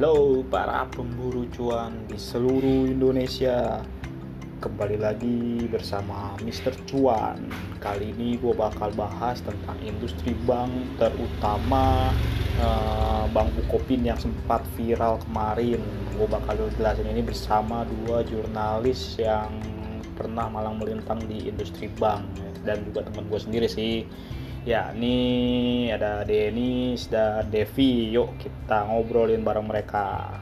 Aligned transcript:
Halo 0.00 0.40
para 0.48 0.88
pemburu 0.88 1.44
cuan 1.52 2.08
di 2.08 2.16
seluruh 2.16 2.88
Indonesia. 2.88 3.84
Kembali 4.56 4.96
lagi 4.96 5.68
bersama 5.68 6.40
Mr. 6.40 6.72
Cuan. 6.88 7.36
Kali 7.84 8.16
ini 8.16 8.40
gue 8.40 8.56
bakal 8.56 8.96
bahas 8.96 9.44
tentang 9.44 9.76
industri 9.84 10.32
bank 10.48 10.72
Terutama 10.96 12.16
uh, 12.64 13.28
Bank 13.28 13.52
Bukopin 13.60 14.00
yang 14.00 14.16
sempat 14.16 14.64
viral 14.72 15.20
kemarin. 15.28 15.84
Gue 16.16 16.24
bakal 16.24 16.56
jelasin 16.80 17.04
ini 17.04 17.20
bersama 17.20 17.84
dua 17.84 18.24
jurnalis 18.24 19.20
yang 19.20 19.52
pernah 20.16 20.48
malang 20.48 20.80
melintang 20.80 21.20
di 21.28 21.44
industri 21.44 21.92
bank. 22.00 22.24
Dan 22.64 22.88
juga 22.88 23.04
teman 23.04 23.28
gue 23.28 23.36
sendiri 23.36 23.68
sih 23.68 24.08
Ya, 24.60 24.92
ini 24.92 25.88
ada 25.88 26.20
Denis 26.20 27.08
dan 27.08 27.48
Devi. 27.48 28.12
Yuk 28.12 28.36
kita 28.36 28.84
ngobrolin 28.92 29.40
bareng 29.40 29.64
mereka. 29.64 30.36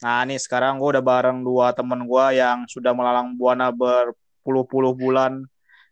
Nah, 0.00 0.24
nih 0.24 0.40
sekarang 0.40 0.80
gue 0.80 0.88
udah 0.88 1.04
bareng 1.04 1.44
dua 1.44 1.76
temen 1.76 2.00
gue 2.08 2.26
yang 2.32 2.64
sudah 2.64 2.96
melalang 2.96 3.36
buana 3.36 3.68
berpuluh-puluh 3.68 4.96
bulan 4.96 5.44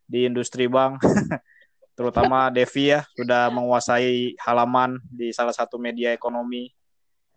di 0.08 0.24
industri 0.24 0.72
bank. 0.72 1.04
Terutama 1.96 2.48
Devi 2.48 2.96
ya, 2.96 3.04
sudah 3.12 3.52
menguasai 3.52 4.40
halaman 4.40 5.04
di 5.04 5.36
salah 5.36 5.52
satu 5.52 5.76
media 5.76 6.16
ekonomi 6.16 6.72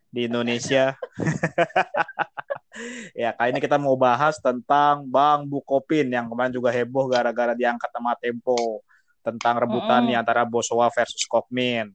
di 0.08 0.32
Indonesia. 0.32 0.96
ya, 3.24 3.32
kali 3.36 3.56
ini 3.56 3.60
kita 3.64 3.80
mau 3.80 3.96
bahas 3.96 4.38
tentang 4.40 5.08
Bang 5.08 5.48
Bukopin 5.48 6.12
yang 6.12 6.28
kemarin 6.28 6.52
juga 6.52 6.70
heboh 6.72 7.08
gara-gara 7.08 7.56
diangkat 7.56 7.90
sama 7.90 8.14
Tempo 8.20 8.84
tentang 9.26 9.58
rebutan 9.58 10.06
mm. 10.06 10.22
antara 10.22 10.46
Bosowa 10.46 10.92
versus 10.94 11.26
Kokmin. 11.26 11.90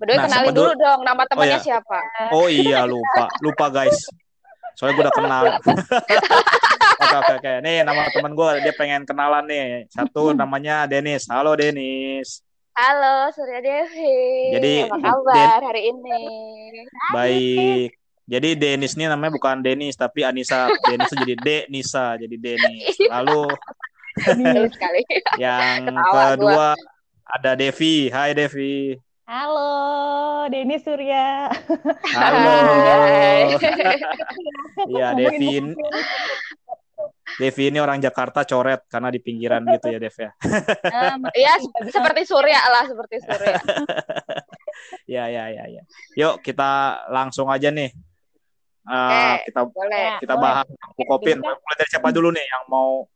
Berdua 0.00 0.18
nah, 0.18 0.24
kenalin 0.26 0.50
dulu 0.50 0.72
dong 0.74 1.00
nama 1.06 1.22
temannya 1.30 1.54
oh, 1.54 1.60
iya. 1.60 1.62
siapa. 1.62 1.98
Oh 2.34 2.48
iya 2.50 2.80
lupa, 2.88 3.30
lupa 3.38 3.66
guys. 3.70 4.02
Soalnya 4.74 4.94
gue 4.98 5.04
udah 5.04 5.14
kenal. 5.14 5.44
oke 7.06 7.16
oke 7.22 7.32
oke. 7.38 7.52
Nih 7.62 7.86
nama 7.86 8.08
teman 8.10 8.32
gue 8.34 8.48
dia 8.66 8.74
pengen 8.74 9.06
kenalan 9.06 9.44
nih. 9.46 9.86
Satu 9.92 10.32
namanya 10.40 10.90
Denis. 10.90 11.28
Halo 11.30 11.54
Denis. 11.54 12.42
Halo 12.72 13.30
Surya 13.30 13.60
Devi. 13.60 14.18
Jadi 14.58 14.74
apa 14.88 14.96
kabar 14.96 15.60
Den 15.60 15.62
hari 15.70 15.82
ini? 15.92 16.20
Baik. 17.12 18.01
Jadi 18.32 18.56
Denis 18.56 18.96
ini 18.96 19.04
namanya 19.12 19.36
bukan 19.36 19.60
Denis 19.60 19.92
tapi 19.92 20.24
Anissa. 20.24 20.72
Denis 20.88 21.12
jadi 21.12 21.36
De 21.36 21.58
Nisa 21.68 22.16
jadi 22.16 22.32
Denis. 22.40 22.96
Lalu 23.12 23.44
sekali. 24.72 25.04
yang 25.36 25.92
Ketawa 25.92 26.24
kedua 26.32 26.40
gua. 26.40 26.68
ada 27.28 27.52
Devi. 27.52 28.08
Hai 28.08 28.32
Devi. 28.32 28.96
Halo, 29.28 30.48
Denis 30.48 30.80
Surya. 30.80 31.52
Halo. 32.16 32.56
Iya, 34.88 35.12
Devi. 35.12 35.76
Devi 37.36 37.64
ini 37.68 37.78
orang 37.84 38.00
Jakarta 38.00 38.48
coret 38.48 38.88
karena 38.88 39.12
di 39.12 39.20
pinggiran 39.20 39.60
gitu 39.76 39.92
ya, 39.92 39.98
Dev 40.00 40.16
ya. 40.16 40.30
Um, 40.88 41.20
ya, 41.36 41.52
seperti 41.84 42.24
Surya 42.24 42.60
lah, 42.64 42.84
seperti 42.88 43.16
Surya. 43.24 43.60
ya, 45.20 45.24
ya, 45.28 45.44
ya, 45.52 45.64
ya. 45.68 45.82
Yuk 46.16 46.40
kita 46.44 47.04
langsung 47.08 47.48
aja 47.48 47.72
nih 47.72 47.92
Uh, 48.82 49.38
kita 49.46 49.62
boleh. 49.62 50.18
kita 50.18 50.34
bahas 50.34 50.66
Bukopin. 50.98 51.38
Mulai 51.38 51.76
dari 51.78 51.90
siapa 51.90 52.10
dulu 52.10 52.34
nih 52.34 52.42
yang 52.42 52.64
mau 52.66 53.06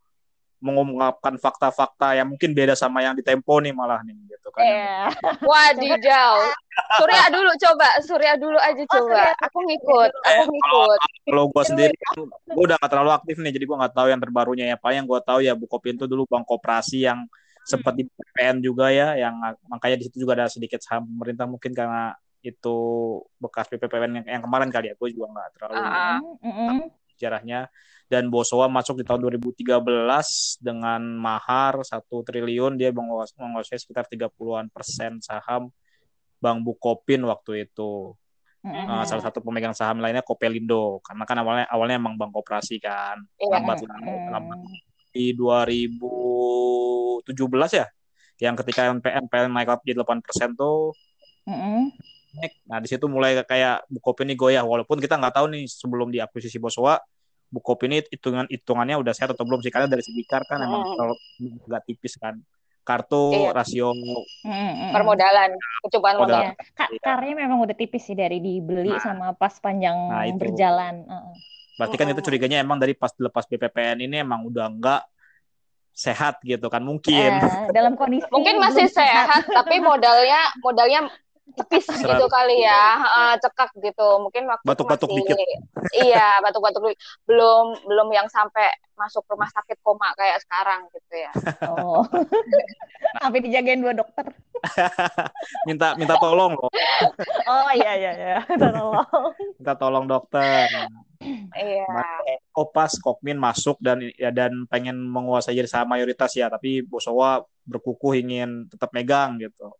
mengungkapkan 0.57 1.37
fakta-fakta 1.37 2.17
yang 2.17 2.33
mungkin 2.33 2.57
beda 2.57 2.73
sama 2.73 3.05
yang 3.05 3.13
di 3.13 3.21
Tempo 3.21 3.61
nih 3.61 3.77
malah 3.77 4.01
nih 4.03 4.17
gitu 4.31 4.49
kan. 4.51 4.65
Yeah. 4.77 5.13
Wadidaw. 5.45 6.37
Surya 6.97 7.29
dulu 7.29 7.53
coba, 7.61 7.89
Surya 8.01 8.33
dulu 8.41 8.57
aja 8.57 8.83
oh, 8.83 8.89
coba. 8.89 9.33
Aku 9.45 9.59
ngikut, 9.65 10.11
eh, 10.13 10.41
aku 10.41 10.49
ngikut. 10.49 10.99
Kalau, 11.29 11.45
gue 11.53 11.65
sendiri 11.65 11.95
gue 12.49 12.65
udah 12.65 12.77
gak 12.81 12.91
terlalu 12.91 13.11
aktif 13.13 13.37
nih, 13.37 13.53
jadi 13.53 13.65
gue 13.69 13.77
gak 13.77 13.95
tahu 13.97 14.09
yang 14.09 14.21
terbarunya 14.21 14.65
ya. 14.73 14.77
Apa 14.81 14.97
yang 14.97 15.05
gue 15.05 15.21
tahu 15.21 15.45
ya 15.45 15.53
Bukopin 15.53 16.01
itu 16.01 16.09
dulu 16.09 16.25
bank 16.25 16.49
koperasi 16.49 17.05
yang 17.05 17.29
sempat 17.69 17.99
di 18.01 18.09
PPN 18.09 18.65
juga 18.65 18.89
ya, 18.89 19.13
yang 19.19 19.35
makanya 19.69 19.97
di 20.01 20.05
situ 20.09 20.25
juga 20.25 20.41
ada 20.41 20.47
sedikit 20.49 20.81
saham 20.81 21.05
pemerintah 21.05 21.45
mungkin 21.45 21.75
karena 21.75 22.17
itu 22.47 22.79
bekas 23.43 23.67
PPPN 23.67 24.23
yang, 24.23 24.27
yang 24.39 24.43
kemarin 24.47 24.71
kali 24.71 24.87
ya 24.91 24.95
gue 24.95 25.09
juga 25.11 25.27
nggak 25.35 25.49
terlalu 25.59 25.75
uh, 25.75 26.21
uh, 26.47 26.87
sejarahnya. 27.19 27.67
Dan 28.07 28.31
Bosowa 28.31 28.71
masuk 28.71 29.03
di 29.03 29.05
tahun 29.05 29.19
2013 29.43 29.83
dengan 30.63 31.03
mahar 31.19 31.83
satu 31.83 32.23
triliun 32.23 32.79
dia 32.79 32.95
menguasai 32.95 33.83
sekitar 33.83 34.07
30-an 34.07 34.71
persen 34.71 35.19
saham 35.19 35.75
Bank 36.39 36.63
Bukopin 36.63 37.27
waktu 37.27 37.67
itu. 37.67 38.15
Uh, 38.67 39.03
salah 39.07 39.23
satu 39.23 39.43
pemegang 39.43 39.75
saham 39.75 39.99
lainnya 39.99 40.23
Kopelindo. 40.23 41.03
Karena 41.03 41.27
kan 41.27 41.43
awalnya 41.43 41.67
awalnya 41.67 41.99
emang 41.99 42.15
bank 42.15 42.31
koperasi 42.31 42.79
kan 42.79 43.19
yeah. 43.43 43.59
lambat 43.59 43.83
lambat. 44.31 44.59
Di 45.11 45.35
2017 45.35 47.27
ya 47.75 47.87
yang 48.37 48.55
ketika 48.55 48.93
NPL 48.93 49.27
NPL 49.27 49.49
naik 49.49 49.81
jadi 49.81 50.05
8 50.05 50.21
persen 50.21 50.53
tuh 50.53 50.93
mm-hmm 51.49 52.16
naik. 52.37 52.53
Nah 52.69 52.79
di 52.79 52.89
situ 52.89 53.07
mulai 53.09 53.41
kayak 53.43 53.89
Bukopin 53.89 54.29
ini 54.29 54.37
goyah 54.37 54.63
walaupun 54.63 55.01
kita 55.01 55.17
nggak 55.17 55.35
tahu 55.41 55.47
nih 55.53 55.65
sebelum 55.67 56.09
diakuisisi 56.13 56.61
Bosowa 56.61 57.01
Bukopin 57.49 57.95
ini 57.95 58.03
hitungan 58.11 58.47
hitungannya 58.51 58.99
udah 58.99 59.13
sehat 59.15 59.33
atau 59.33 59.47
belum 59.47 59.63
sih 59.63 59.71
karena 59.71 59.87
dari 59.87 60.03
segi 60.03 60.23
kar 60.27 60.45
kan 60.45 60.61
hmm. 60.61 60.67
emang 60.67 60.83
kalau 60.99 61.15
nggak 61.41 61.83
tipis 61.89 62.19
kan 62.19 62.37
kartu 62.87 63.35
iya. 63.35 63.51
rasio 63.51 63.91
hmm, 63.91 64.95
permodalan 64.95 65.51
percobaan 65.83 66.17
modal. 66.23 66.55
Ka 66.71 66.87
iya. 66.87 67.03
karnya 67.03 67.35
memang 67.43 67.59
udah 67.67 67.75
tipis 67.75 68.07
sih 68.07 68.15
dari 68.15 68.39
dibeli 68.39 68.95
nah, 68.95 69.03
sama 69.03 69.27
pas 69.35 69.59
panjang 69.59 69.99
nah 69.99 70.23
berjalan. 70.39 71.03
Berarti 71.77 71.97
kan 71.99 72.07
itu 72.15 72.23
curiganya 72.23 72.63
emang 72.63 72.79
dari 72.79 72.95
pas 72.95 73.11
lepas 73.19 73.45
BPPN 73.51 74.07
ini 74.07 74.23
emang 74.23 74.47
udah 74.47 74.71
enggak 74.71 75.03
sehat 75.97 76.39
gitu 76.45 76.69
kan 76.69 76.85
mungkin. 76.85 77.41
Eh, 77.43 77.73
dalam 77.75 77.97
kondisi 77.99 78.29
mungkin 78.29 78.61
masih 78.61 78.87
sehat, 78.87 79.43
sehat 79.43 79.43
tapi 79.49 79.81
modalnya 79.83 80.53
modalnya 80.61 81.11
tipis 81.55 81.87
gitu 81.87 82.27
kali 82.27 82.67
ya. 82.67 82.85
Uh, 83.07 83.35
cekak 83.39 83.71
gitu. 83.79 84.09
Mungkin 84.19 84.51
waktu 84.51 84.67
batuk-batuk 84.67 85.09
masih, 85.11 85.23
dikit. 85.23 85.37
Iya 85.95 86.43
batuk-batuk 86.43 86.83
belum 87.29 87.87
belum 87.87 88.09
yang 88.11 88.27
sampai 88.27 88.67
masuk 88.97 89.29
rumah 89.29 89.47
sakit 89.53 89.79
koma 89.85 90.11
kayak 90.17 90.41
sekarang 90.43 90.89
gitu 90.91 91.15
ya. 91.21 91.33
Oh. 91.69 92.03
Sampai 93.23 93.45
dijagain 93.45 93.85
dua 93.85 93.93
dokter. 93.93 94.25
Minta 95.69 95.93
minta 96.01 96.17
tolong 96.17 96.57
loh. 96.57 96.73
Oh 97.45 97.71
iya 97.77 97.93
iya 97.95 98.13
iya. 98.17 98.39
Minta 98.51 98.73
tolong. 98.73 99.07
Minta 99.61 99.73
tolong 99.77 100.05
dokter. 100.09 100.67
Iya. 101.53 101.87
Kopas 102.51 102.97
Kokmin 102.99 103.37
masuk 103.37 103.77
dan 103.85 104.01
ya 104.17 104.33
dan 104.33 104.65
pengen 104.67 104.97
menguasai 104.97 105.55
jadi 105.55 105.69
saham 105.69 105.93
mayoritas 105.93 106.33
ya. 106.33 106.49
Tapi 106.49 106.81
Bosowa 106.81 107.45
berkukuh 107.69 108.17
ingin 108.17 108.65
tetap 108.73 108.91
megang 108.97 109.37
gitu. 109.37 109.77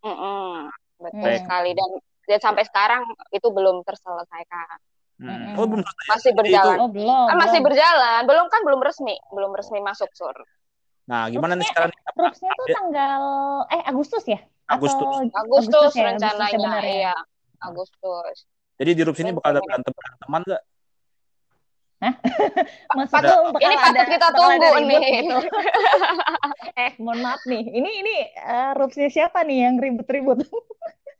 Mm 0.00 0.14
-mm 0.16 0.79
betul 1.00 1.26
hmm. 1.26 1.40
sekali 1.42 1.70
dan 1.74 1.90
dan 2.28 2.38
sampai 2.38 2.62
sekarang 2.68 3.02
itu 3.34 3.48
belum 3.50 3.82
terselesaikan. 3.82 4.78
Hmm. 5.20 5.52
Oh, 5.60 5.68
belum 5.68 5.84
masih 6.08 6.32
berjalan. 6.32 6.76
Oh, 6.80 6.88
belum, 6.88 7.26
kan 7.28 7.36
masih 7.36 7.60
berjalan. 7.60 8.20
Belum 8.24 8.46
kan 8.48 8.60
belum 8.64 8.80
resmi, 8.80 9.20
belum 9.28 9.52
resmi 9.52 9.84
masuk 9.84 10.08
sur. 10.16 10.32
Nah, 11.10 11.28
gimana 11.28 11.58
nih 11.58 11.66
sekarang? 11.68 11.92
Rupsnya 12.16 12.50
tuh 12.54 12.66
tanggal 12.70 13.22
eh 13.68 13.82
Agustus 13.84 14.24
ya? 14.24 14.40
Agustus. 14.70 15.02
Atau... 15.02 15.28
Agustus, 15.44 15.74
Agustus 15.74 15.92
ya, 15.98 16.04
rencananya. 16.08 16.54
Agustus 16.54 16.72
ya, 16.72 16.80
iya, 16.86 17.14
Agustus. 17.60 18.36
Jadi 18.80 18.90
di 18.96 19.02
Rups 19.04 19.20
ini 19.20 19.30
bakal 19.36 19.50
ada 19.52 19.60
berantem 19.60 19.92
teman 20.24 20.42
nggak? 20.46 20.62
Hah? 22.00 22.14
Maksudnya 22.96 23.36
ini 23.60 23.76
patut 23.76 24.06
kita 24.08 24.28
tunggu 24.32 24.68
nih. 24.88 25.00
Gitu. 25.20 25.36
eh, 26.80 26.90
mohon 26.96 27.20
maaf 27.20 27.44
nih. 27.44 27.60
Ini 27.60 27.90
ini 28.00 28.14
uh, 28.40 28.72
rupsnya 28.72 29.12
siapa 29.12 29.44
nih 29.44 29.68
yang 29.68 29.76
ribut-ribut? 29.76 30.48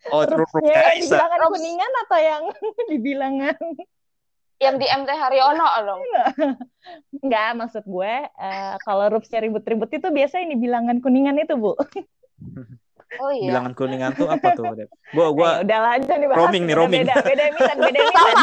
Oh, 0.08 0.24
rupsnya 0.24 0.96
di 0.96 1.04
bilangan 1.04 1.40
kuningan 1.52 1.92
atau 2.08 2.18
yang 2.18 2.42
di 2.90 2.96
bilangan 2.96 3.56
yang 4.60 4.76
di 4.76 4.86
MT 4.88 5.10
Haryono 5.12 5.68
dong? 5.84 6.00
Enggak, 7.20 7.50
maksud 7.56 7.84
gue 7.84 8.14
uh, 8.28 8.74
kalau 8.84 9.12
rupsnya 9.12 9.44
ribut-ribut 9.44 9.88
itu 9.92 10.08
biasanya 10.08 10.52
di 10.52 10.56
bilangan 10.60 11.00
kuningan 11.00 11.36
itu, 11.40 11.56
Bu. 11.56 11.76
Oh 13.18 13.34
iya. 13.34 13.50
Bilangan 13.50 13.72
kuningan 13.74 14.10
tuh 14.14 14.30
apa 14.30 14.54
tuh, 14.54 14.70
Dep? 14.78 14.86
Gua 15.10 15.34
gua 15.34 15.58
Ayo, 15.58 15.66
udah 15.66 15.78
lanjut 15.82 16.14
nih 16.14 16.28
roaming 16.30 16.62
nih, 16.62 16.74
roaming. 16.78 17.00
Beda, 17.02 17.14
beda 17.26 17.42
emitan, 17.50 17.76
beda 17.82 17.98
emitan. 18.06 18.36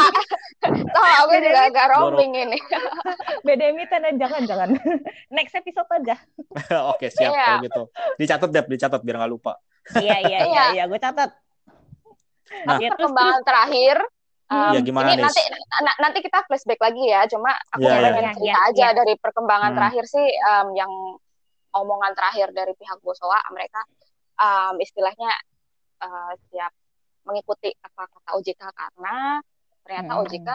Tahu 0.92 1.06
aku 1.24 1.34
juga 1.40 1.60
agak 1.72 1.86
roaming 1.96 2.32
ini. 2.36 2.58
beda 3.48 3.64
emitan 3.72 4.00
dan 4.04 4.14
jangan 4.20 4.42
jangan. 4.44 4.68
Next 5.32 5.56
episode 5.56 5.88
aja. 5.88 6.20
Oke, 6.92 7.08
siap 7.08 7.32
yeah. 7.32 7.46
kalau 7.48 7.64
gitu. 7.64 7.82
Dicatat, 8.20 8.50
Dep, 8.52 8.66
dicatat 8.68 9.00
biar 9.00 9.16
nggak 9.24 9.32
lupa. 9.32 9.56
iya, 9.96 10.20
iya, 10.20 10.38
iya, 10.44 10.62
iya, 10.76 10.84
gue 10.84 11.00
catat. 11.00 11.32
Nah, 12.64 12.76
ya, 12.80 12.90
perkembangan 12.94 13.42
terakhir 13.44 13.98
Um, 14.48 14.72
ya, 14.72 14.80
gimana 14.80 15.12
ini 15.12 15.20
nanti 15.20 15.44
nanti 16.00 16.18
kita 16.24 16.40
flashback 16.48 16.80
lagi 16.80 17.04
ya. 17.04 17.28
Cuma 17.28 17.52
aku 17.68 17.84
ya, 17.84 18.00
pengen 18.00 18.32
ya. 18.32 18.32
cerita 18.32 18.48
ya, 18.48 18.56
aja 18.72 18.86
ya. 18.88 18.96
dari 18.96 19.14
perkembangan 19.20 19.70
hmm. 19.72 19.76
terakhir 19.76 20.04
sih 20.08 20.24
um, 20.24 20.68
yang 20.72 20.88
omongan 21.76 22.16
terakhir 22.16 22.48
dari 22.56 22.72
pihak 22.72 22.96
Bosowa 23.04 23.36
mereka 23.52 23.84
um, 24.40 24.80
istilahnya 24.80 25.28
uh, 26.00 26.32
siap 26.48 26.72
mengikuti 27.28 27.68
apa 27.76 28.08
kata 28.08 28.30
OJK 28.40 28.62
karena 28.72 29.44
ternyata 29.84 30.12
hmm. 30.16 30.20
OJK 30.24 30.48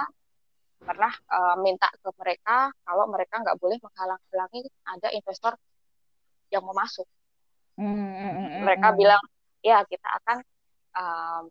pernah 0.84 1.14
uh, 1.30 1.56
minta 1.62 1.88
ke 1.94 2.10
mereka 2.18 2.74
kalau 2.82 3.06
mereka 3.14 3.46
nggak 3.46 3.58
boleh 3.62 3.78
menghalang-halangi 3.78 4.62
ada 4.90 5.10
investor 5.14 5.54
yang 6.50 6.66
mau 6.66 6.74
masuk. 6.74 7.06
Hmm. 7.78 8.66
Mereka 8.66 8.98
bilang 8.98 9.22
ya 9.62 9.86
kita 9.86 10.10
akan 10.18 10.38
um, 10.98 11.44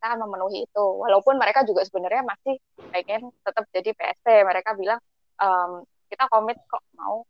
kita 0.00 0.16
akan 0.16 0.24
memenuhi 0.24 0.64
itu. 0.64 0.84
Walaupun 0.96 1.36
mereka 1.36 1.60
juga 1.68 1.84
sebenarnya 1.84 2.24
masih 2.24 2.56
pengen 2.88 3.28
tetap 3.44 3.68
jadi 3.68 3.92
PST. 3.92 4.26
Mereka 4.48 4.72
bilang 4.80 4.96
um, 5.36 5.84
kita 6.08 6.24
komit 6.32 6.56
kok 6.64 6.80
mau 6.96 7.20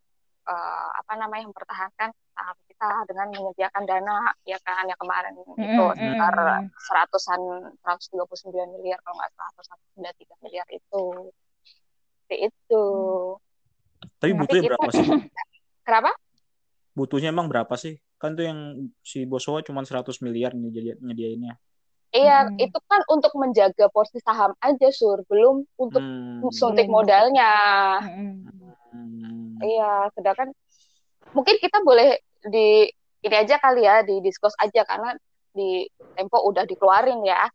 uh, 0.47 0.89
apa 0.95 1.19
namanya 1.19 1.51
mempertahankan 1.51 2.15
saham 2.15 2.57
kita 2.71 2.87
dengan 3.11 3.27
menyediakan 3.27 3.83
dana 3.83 4.31
ya 4.47 4.55
kan 4.63 4.87
yang 4.87 4.95
kemarin 4.95 5.35
mm 5.35 5.43
-hmm. 5.51 5.67
itu 5.67 5.83
sekitar 5.99 6.33
seratusan 6.79 7.41
129 7.83 8.55
miliar 8.79 9.03
kalau 9.03 9.19
nggak 9.19 9.31
salah 9.35 9.51
atau 9.51 9.63
193 9.99 10.43
miliar 10.47 10.67
itu. 10.71 11.03
Seperti 12.23 12.35
itu. 12.47 12.83
Tapi 14.15 14.31
butuhnya 14.31 14.63
berapa 14.63 14.89
sih? 14.95 15.07
Kenapa? 15.91 16.15
Butuhnya 16.95 17.35
emang 17.35 17.51
berapa 17.51 17.75
sih? 17.75 17.99
Kan 18.15 18.39
tuh 18.39 18.47
yang 18.47 18.87
si 19.03 19.27
Bosowa 19.27 19.59
cuma 19.59 19.83
100 19.83 20.07
miliar 20.23 20.55
nih 20.55 20.95
nyediainnya 21.03 21.59
Iya, 22.11 22.51
hmm. 22.51 22.59
itu 22.59 22.79
kan 22.91 23.01
untuk 23.07 23.31
menjaga 23.39 23.87
porsi 23.87 24.19
saham 24.19 24.51
aja, 24.59 24.91
Sur. 24.91 25.23
Belum 25.31 25.63
untuk 25.79 26.03
hmm. 26.03 26.51
suntik 26.51 26.91
modalnya. 26.91 27.51
Hmm. 28.03 29.55
Iya, 29.63 30.11
sedangkan 30.19 30.51
mungkin 31.31 31.55
kita 31.63 31.79
boleh 31.87 32.19
di 32.43 32.91
ini 33.21 33.35
aja 33.37 33.61
kali 33.61 33.85
ya 33.85 34.03
di 34.03 34.19
diskus 34.19 34.51
aja 34.59 34.83
karena 34.83 35.15
di 35.55 35.87
Tempo 36.17 36.43
udah 36.43 36.67
dikeluarin 36.67 37.23
ya. 37.23 37.47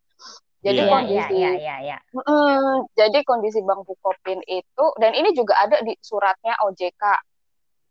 Jadi 0.64 0.82
yeah, 0.82 0.90
kondisi 0.90 1.36
yeah, 1.36 1.54
yeah, 1.54 1.78
yeah, 1.84 2.00
yeah. 2.00 2.00
Mm, 2.16 2.88
jadi 2.96 3.18
kondisi 3.22 3.60
Bank 3.62 3.84
Bukopin 3.84 4.40
itu 4.48 4.84
dan 4.96 5.12
ini 5.12 5.36
juga 5.36 5.60
ada 5.62 5.78
di 5.84 5.92
suratnya 6.00 6.56
OJK. 6.64 7.04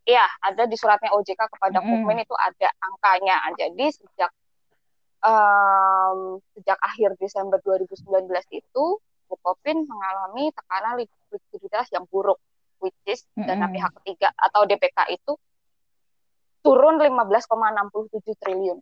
Iya, 0.06 0.26
ada 0.42 0.66
di 0.66 0.76
suratnya 0.76 1.14
OJK 1.14 1.42
kepada 1.46 1.80
mm. 1.80 1.86
Kukmin 1.88 2.20
itu 2.26 2.36
ada 2.36 2.70
angkanya. 2.82 3.38
Jadi 3.54 3.86
sejak 3.94 4.32
um, 5.24 6.40
sejak 6.58 6.80
akhir 6.82 7.16
Desember 7.22 7.60
2019 7.64 8.28
itu 8.52 8.86
Bukopin 9.26 9.90
mengalami 9.90 10.54
tekanan 10.54 11.02
likuiditas 11.02 11.90
yang 11.90 12.06
buruk 12.10 12.38
which 12.84 12.96
is 13.10 13.26
mm-hmm. 13.34 13.50
dana 13.50 13.68
pihak 13.72 13.92
ketiga 14.02 14.30
atau 14.38 14.68
DPK 14.68 15.18
itu 15.18 15.34
turun 16.66 16.98
15,67 16.98 18.42
triliun. 18.42 18.78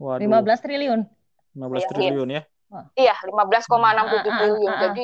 Waduh. 0.00 0.24
15 0.24 0.64
triliun. 0.64 1.00
15 1.56 1.60
iya, 1.60 1.88
triliun 1.88 2.28
ya. 2.30 2.42
Iya, 2.96 3.14
15,67 3.24 3.32
uh, 3.32 3.80
uh, 3.80 4.22
triliun. 4.24 4.72
Uh, 4.72 4.76
uh, 4.76 4.80
Jadi 4.88 5.02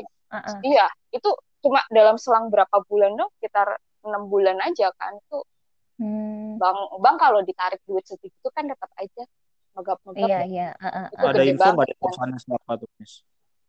iya, 0.69 0.87
itu 1.13 1.31
cuma 1.65 1.81
dalam 1.89 2.17
selang 2.21 2.53
berapa 2.53 2.77
bulan 2.87 3.17
dong, 3.17 3.33
sekitar 3.41 3.81
enam 4.05 4.29
bulan 4.29 4.61
aja 4.63 4.93
kan 4.97 5.17
itu. 5.17 5.41
Hmm. 5.97 6.61
Bang, 6.61 6.77
bang 7.01 7.17
kalau 7.17 7.41
ditarik 7.41 7.81
duit 7.89 8.05
segitu 8.05 8.49
kan 8.53 8.69
tetap 8.69 8.93
aja 9.01 9.25
megap-megap. 9.77 10.29
Iya, 10.29 10.41
iya. 10.49 10.69
Uh, 10.81 10.89
uh, 10.89 11.07
uh. 11.13 11.29
Ada 11.31 11.45
info 11.45 11.69
nggak 11.77 11.89
di 11.93 11.97
perusahaan 12.01 12.33
siapa 12.41 12.73
tuh, 12.81 12.89
Miss? 12.97 13.13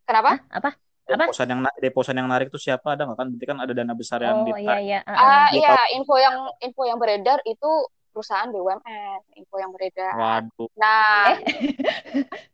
Kenapa? 0.08 0.32
Apa? 0.48 0.72
deposan 1.08 1.48
yang 1.48 1.62
deposan 1.80 2.16
yang 2.20 2.28
narik 2.28 2.52
itu 2.52 2.60
siapa? 2.60 2.96
Ada 2.96 3.08
nggak? 3.08 3.18
Kan 3.18 3.28
berarti 3.32 3.46
kan 3.48 3.58
ada 3.64 3.72
dana 3.72 3.94
besar 3.96 4.20
yang 4.20 4.44
oh, 4.44 4.60
iya, 4.60 4.78
iya. 4.84 5.00
Uh, 5.08 5.12
uh, 5.16 5.48
iya. 5.56 5.76
Info 5.96 6.20
yang 6.20 6.52
info 6.60 6.84
yang 6.84 7.00
beredar 7.00 7.40
itu 7.48 7.72
perusahaan 8.12 8.50
BUMN 8.50 9.22
info 9.38 9.56
yang 9.62 9.72
beredar. 9.72 10.14
Waduh. 10.18 10.70
Nah. 10.74 11.38
Eh. 11.38 11.40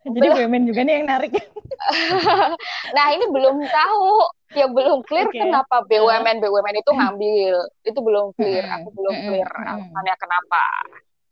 jadi 0.14 0.28
BUMN 0.36 0.68
juga 0.68 0.84
nih 0.84 0.94
yang 1.02 1.08
narik. 1.08 1.34
Nah 2.96 3.06
ini 3.12 3.26
belum 3.32 3.60
tahu. 3.64 4.12
Ya 4.54 4.70
belum 4.70 5.02
clear 5.08 5.28
okay. 5.32 5.42
kenapa 5.42 5.82
BUMN 5.88 6.44
BUMN 6.44 6.76
itu 6.84 6.92
ngambil. 6.94 7.56
Itu 7.88 8.00
belum 8.04 8.36
clear. 8.38 8.68
Aku 8.70 8.92
belum 8.92 9.16
clear 9.32 9.48
alasannya 9.50 10.16
kenapa 10.20 10.64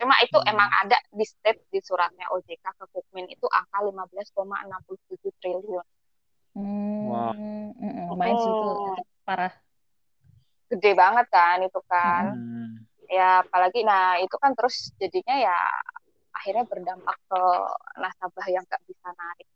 cuma 0.02 0.18
itu 0.26 0.34
hmm. 0.34 0.50
emang 0.50 0.70
ada 0.82 0.98
di 1.14 1.22
state 1.22 1.62
di 1.70 1.78
suratnya 1.78 2.26
OJK 2.34 2.66
ke 2.66 2.86
Kukmin 2.90 3.30
itu 3.30 3.46
angka 3.46 3.86
15,67 3.86 5.30
triliun 5.38 5.86
Hmm, 6.52 7.08
wow. 7.08 7.32
Mm, 7.32 8.12
lumayan 8.12 8.36
sih 8.36 8.52
itu, 8.52 8.70
parah. 9.24 9.54
Gede 10.68 10.92
banget 10.96 11.28
kan 11.32 11.64
itu 11.64 11.80
kan. 11.88 12.36
Hmm. 12.36 12.72
Ya 13.08 13.44
apalagi 13.44 13.84
nah 13.84 14.20
itu 14.20 14.36
kan 14.40 14.56
terus 14.56 14.92
jadinya 15.00 15.36
ya 15.36 15.58
akhirnya 16.32 16.64
berdampak 16.64 17.16
ke 17.28 17.44
nasabah 18.00 18.48
yang 18.48 18.64
gak 18.68 18.84
bisa 18.88 19.08
narik 19.16 19.48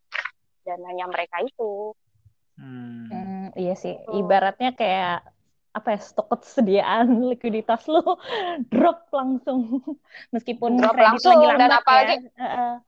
dananya 0.64 1.06
mereka 1.08 1.44
itu. 1.44 1.92
Hmm. 2.56 3.12
Hmm, 3.12 3.46
iya 3.60 3.76
sih, 3.76 4.00
ibaratnya 4.16 4.72
kayak 4.72 5.35
apa 5.76 5.88
ya 5.92 6.00
stok 6.00 6.32
ketersediaan 6.32 7.08
likuiditas 7.36 7.84
lu 7.92 8.00
drop 8.72 9.12
langsung 9.12 9.84
meskipun 10.34 10.80
drop 10.80 10.96
langsung 10.96 11.44
lagi 11.44 11.60
dan 11.60 11.72
apalagi 11.76 12.16
ya 12.40 12.80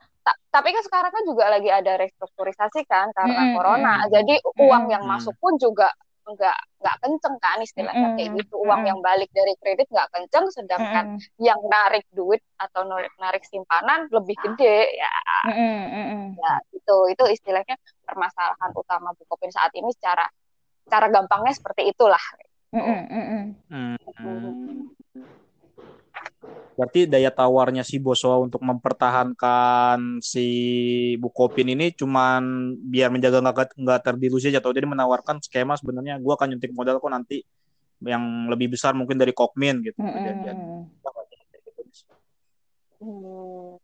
tapi 0.52 0.74
kan 0.76 0.84
sekarang 0.84 1.12
kan 1.14 1.24
juga 1.24 1.46
lagi 1.48 1.70
ada 1.72 1.96
restrukturisasi 1.96 2.84
kan 2.84 3.14
karena 3.16 3.42
mm 3.48 3.54
corona. 3.56 3.96
Jadi 4.12 4.36
uang 4.60 4.92
yang 4.92 5.04
masuk 5.08 5.36
pun 5.40 5.56
juga 5.56 5.88
nggak 6.28 6.84
nggak 6.84 6.98
kenceng 7.00 7.36
kan 7.40 7.58
istilahnya 7.64 8.08
mm 8.12 8.16
kayak 8.20 8.30
gitu. 8.44 8.56
Uang 8.60 8.84
yang 8.84 9.00
balik 9.00 9.32
dari 9.32 9.56
kredit 9.62 9.88
nggak 9.88 10.10
kenceng, 10.12 10.46
sedangkan 10.52 11.16
mm 11.16 11.40
yang 11.40 11.60
narik 11.64 12.04
duit 12.12 12.44
atau 12.60 12.84
narik, 12.84 13.14
narik 13.22 13.44
simpanan 13.48 14.12
lebih 14.12 14.36
gede 14.44 15.00
ya. 15.00 15.14
Mm 15.48 15.86
-hmm. 15.88 16.24
Ya 16.36 16.54
itu 16.76 16.96
itu 17.14 17.24
istilahnya 17.32 17.80
permasalahan 18.04 18.72
utama 18.76 19.16
Bukopin 19.16 19.54
saat 19.54 19.72
ini 19.78 19.88
secara 19.96 20.28
cara 20.88 21.08
gampangnya 21.08 21.56
seperti 21.56 21.92
itulah. 21.92 22.22
Mm 22.78 23.04
-hmm. 23.10 23.44
Mm 23.74 23.96
-hmm. 23.98 24.78
Berarti 26.78 27.10
daya 27.10 27.34
tawarnya 27.34 27.82
si 27.82 27.98
Bosowa 27.98 28.38
untuk 28.38 28.62
mempertahankan 28.62 30.22
si 30.22 30.48
Bukopin 31.18 31.74
ini 31.74 31.90
cuman 31.90 32.74
biar 32.78 33.10
menjaga 33.10 33.42
nggak 33.42 33.74
nggak 33.82 34.00
terdilusi 34.06 34.54
aja 34.54 34.62
atau 34.62 34.70
jadi 34.70 34.86
menawarkan 34.86 35.42
skema 35.42 35.74
sebenarnya 35.74 36.22
gue 36.22 36.34
akan 36.34 36.54
nyuntik 36.54 36.78
modal 36.78 37.02
kok 37.02 37.10
nanti 37.10 37.42
yang 38.06 38.46
lebih 38.46 38.78
besar 38.78 38.94
mungkin 38.94 39.18
dari 39.18 39.34
Kokmin 39.34 39.82
gitu. 39.82 39.98
Mm 39.98 40.14
-hmm. 40.14 40.86
Hmm. 42.98 43.78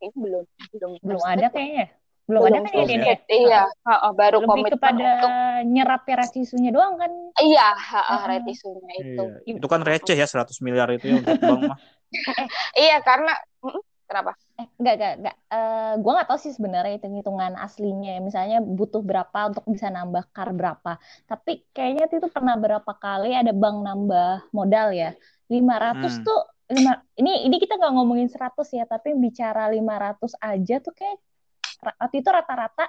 belum 0.00 0.44
belum 0.74 0.92
belum 1.02 1.22
ada 1.24 1.46
kayaknya 1.52 1.99
belum, 2.30 2.42
belum 2.46 2.54
ada 2.54 2.70
kan 2.70 2.86
ini 2.86 2.94
ya? 3.02 3.16
Iya, 3.26 3.62
ha, 3.66 4.14
baru 4.14 4.38
Lebih 4.46 4.78
kepada 4.78 5.08
untuk... 5.18 5.30
nyerap 5.74 6.02
retisunya 6.06 6.70
doang 6.70 6.94
kan? 6.94 7.10
Iya, 7.42 7.68
ha, 7.74 8.02
ha, 8.06 8.16
retisunya 8.30 8.94
itu. 9.02 9.24
Iya. 9.50 9.58
Itu 9.58 9.66
kan 9.66 9.82
receh 9.82 10.14
ya 10.14 10.26
100 10.30 10.46
miliar 10.62 10.86
itu 10.94 11.10
ya 11.10 11.14
untuk 11.18 11.42
bank 11.42 11.60
mah. 11.74 11.78
iya, 12.86 13.02
karena 13.02 13.34
kenapa? 14.06 14.32
Eh, 14.58 14.66
enggak, 14.78 14.94
enggak, 14.94 15.14
enggak. 15.18 15.36
Uh, 15.50 15.92
gua 15.98 16.12
nggak 16.18 16.28
tahu 16.30 16.38
sih 16.38 16.52
sebenarnya 16.54 16.92
hitung-hitungan 16.98 17.52
aslinya 17.58 18.10
ya. 18.18 18.20
Misalnya 18.22 18.58
butuh 18.62 19.02
berapa 19.02 19.38
untuk 19.50 19.66
bisa 19.66 19.90
nambah 19.90 20.30
kar 20.30 20.54
berapa. 20.54 21.02
Tapi 21.26 21.66
kayaknya 21.74 22.06
itu 22.06 22.30
pernah 22.30 22.54
berapa 22.54 22.92
kali 22.94 23.34
ada 23.34 23.50
bank 23.50 23.76
nambah 23.82 24.50
modal 24.54 24.94
ya. 24.94 25.18
500 25.50 25.58
hmm. 25.58 26.22
tuh 26.22 26.40
lima 26.70 27.02
ini 27.18 27.50
ini 27.50 27.58
kita 27.58 27.74
nggak 27.74 27.92
ngomongin 27.98 28.30
100 28.30 28.54
ya, 28.78 28.86
tapi 28.86 29.18
bicara 29.18 29.66
500 29.66 30.38
aja 30.38 30.76
tuh 30.78 30.94
kayak 30.94 31.18
waktu 31.80 32.16
itu 32.20 32.28
rata-rata 32.28 32.86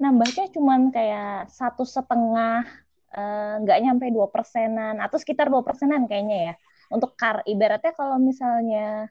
nambahnya 0.00 0.50
cuman 0.50 0.90
kayak 0.90 1.52
satu 1.52 1.86
setengah 1.86 2.66
eh, 3.14 3.54
nggak 3.62 3.78
uh, 3.78 3.82
nyampe 3.84 4.10
dua 4.10 4.26
persenan 4.32 4.98
atau 4.98 5.16
sekitar 5.20 5.46
dua 5.52 5.62
persenan 5.62 6.10
kayaknya 6.10 6.52
ya 6.52 6.54
untuk 6.90 7.14
kar 7.14 7.40
ibaratnya 7.46 7.94
kalau 7.94 8.18
misalnya 8.18 9.08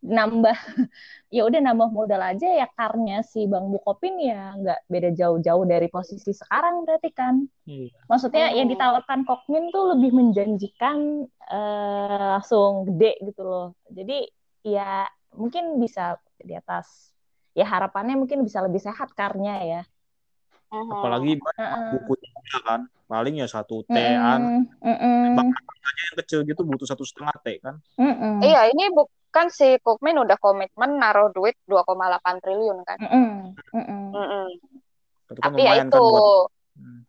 nambah 0.00 0.56
ya 1.34 1.44
udah 1.44 1.60
nambah 1.60 1.92
modal 1.92 2.20
aja 2.24 2.48
ya 2.48 2.66
karnya 2.72 3.20
si 3.20 3.44
bang 3.44 3.68
Bukopin 3.68 4.16
ya 4.16 4.56
nggak 4.56 4.80
beda 4.88 5.10
jauh-jauh 5.12 5.64
dari 5.68 5.92
posisi 5.92 6.32
sekarang 6.32 6.88
berarti 6.88 7.12
kan 7.12 7.44
iya. 7.68 7.92
maksudnya 8.08 8.48
oh. 8.48 8.56
yang 8.56 8.68
ditawarkan 8.72 9.28
Kokmin 9.28 9.68
tuh 9.68 9.92
lebih 9.96 10.16
menjanjikan 10.16 11.28
uh, 11.52 12.40
langsung 12.40 12.88
gede 12.88 13.20
gitu 13.28 13.44
loh 13.44 13.68
jadi 13.92 14.24
ya 14.64 15.04
mungkin 15.36 15.76
bisa 15.76 16.16
di 16.40 16.56
atas 16.56 17.09
ya 17.60 17.66
harapannya 17.68 18.16
mungkin 18.16 18.40
bisa 18.40 18.64
lebih 18.64 18.80
sehat 18.80 19.12
karnya 19.12 19.60
ya. 19.60 19.82
Apalagi 20.70 21.36
uh-uh. 21.36 21.98
bukunya 22.00 22.30
kan 22.64 22.80
paling 23.10 23.42
ya 23.42 23.46
satu 23.50 23.84
T 23.84 23.98
an. 24.00 24.70
Uh-uh. 24.80 25.36
yang 25.90 26.16
kecil 26.24 26.40
gitu 26.46 26.62
butuh 26.64 26.88
satu 26.88 27.04
setengah 27.04 27.36
T 27.44 27.60
kan. 27.60 27.76
Uh-uh. 28.00 28.40
Iya 28.40 28.70
ini 28.72 28.88
bukan 28.94 29.46
si 29.52 29.76
Kukmin 29.84 30.16
udah 30.16 30.40
komitmen 30.40 30.96
naruh 30.96 31.28
duit 31.34 31.58
2,8 31.68 32.40
triliun 32.40 32.78
kan. 32.86 32.98
Uh-uh. 33.02 33.36
Uh-uh. 34.16 34.46
Kan 35.36 35.52
Tapi 35.52 35.60
ya 35.60 35.84
itu. 35.84 35.90
Kan 35.90 36.00
buat... 36.00 36.48
Hmm. 36.80 37.00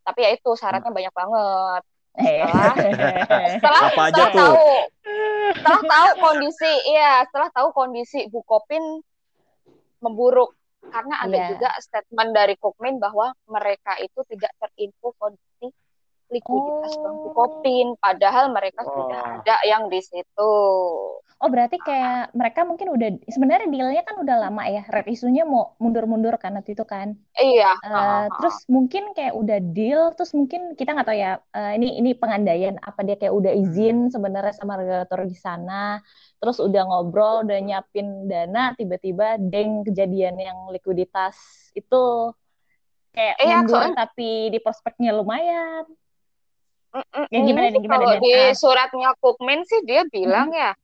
Tapi 0.00 0.18
ya 0.26 0.30
itu 0.34 0.50
syaratnya 0.56 0.90
banyak 0.90 1.14
banget. 1.14 1.82
Setelah, 2.10 2.74
setelah, 3.54 3.80
apa 3.86 4.02
aja 4.10 4.24
tuh? 4.34 4.50
Tahu, 4.50 4.66
setelah 5.54 5.80
tahu 5.86 6.08
kondisi 6.18 6.72
iya 6.90 7.22
setelah 7.28 7.48
tahu 7.54 7.68
kondisi 7.70 8.26
Bukopin 8.28 8.82
memburuk 10.00 10.56
karena 10.90 11.22
ada 11.22 11.36
Iya. 11.36 11.48
juga 11.54 11.68
statement 11.78 12.30
dari 12.34 12.54
Kokmin 12.58 12.98
bahwa 12.98 13.30
mereka 13.46 13.94
itu 14.02 14.20
tidak 14.26 14.50
terinfo 14.58 15.14
likuiditas 16.30 16.92
Oh. 16.92 17.02
Bank 17.02 17.16
Bukopin 17.24 17.88
padahal 17.98 18.50
mereka 18.50 18.82
Wah. 18.82 18.90
sudah 18.90 19.20
ada 19.36 19.56
yang 19.62 19.86
di 19.86 20.00
situ. 20.00 20.54
Oh, 21.40 21.48
berarti 21.48 21.80
kayak 21.80 22.36
mereka 22.36 22.62
mungkin 22.62 22.92
udah 22.92 23.08
sebenarnya 23.24 23.64
dealnya 23.66 24.04
kan 24.04 24.20
udah 24.20 24.36
lama 24.44 24.60
ya. 24.68 24.84
Red 24.84 25.08
isunya 25.08 25.42
mau 25.42 25.72
mundur-mundur 25.76 26.36
kan 26.36 26.52
waktu 26.52 26.76
itu 26.76 26.84
kan. 26.84 27.16
Iya. 27.32 27.72
Eh, 27.80 27.88
ha, 27.88 27.96
ha. 27.96 28.28
terus 28.36 28.60
mungkin 28.68 29.16
kayak 29.16 29.32
udah 29.32 29.58
deal, 29.72 30.12
terus 30.12 30.36
mungkin 30.36 30.76
kita 30.76 30.92
nggak 30.92 31.08
tahu 31.08 31.16
ya. 31.16 31.40
eh, 31.50 31.72
ini 31.80 31.96
ini 31.96 32.12
pengandaian 32.12 32.76
apa 32.76 33.00
dia 33.02 33.16
kayak 33.16 33.32
udah 33.32 33.52
izin 33.56 34.12
sebenarnya 34.12 34.52
sama 34.52 34.76
regulator 34.76 35.24
di 35.24 35.32
sana. 35.32 36.04
Terus 36.36 36.60
udah 36.60 36.82
ngobrol, 36.84 37.48
udah 37.48 37.56
nyiapin 37.56 38.28
dana, 38.28 38.76
tiba-tiba 38.76 39.40
deng 39.40 39.80
kejadian 39.82 40.36
yang 40.36 40.68
likuiditas 40.68 41.40
itu 41.72 42.36
kayak 43.10 43.40
Iya, 43.40 43.64
mundur 43.64 43.80
soalnya- 43.80 43.96
tapi 43.96 44.52
di 44.52 44.58
prospeknya 44.60 45.16
lumayan. 45.16 45.88
Mm-mm. 46.90 47.24
Ya, 47.30 47.38
gimana 47.40 47.66
nih, 47.70 47.80
gimana 47.80 48.02
kalau 48.02 48.18
di 48.18 48.34
Ah. 48.34 48.50
suratnya 48.50 49.10
Kokmin 49.16 49.62
sih 49.62 49.80
dia 49.82 50.02
bilang 50.04 50.50
ya 50.50 50.74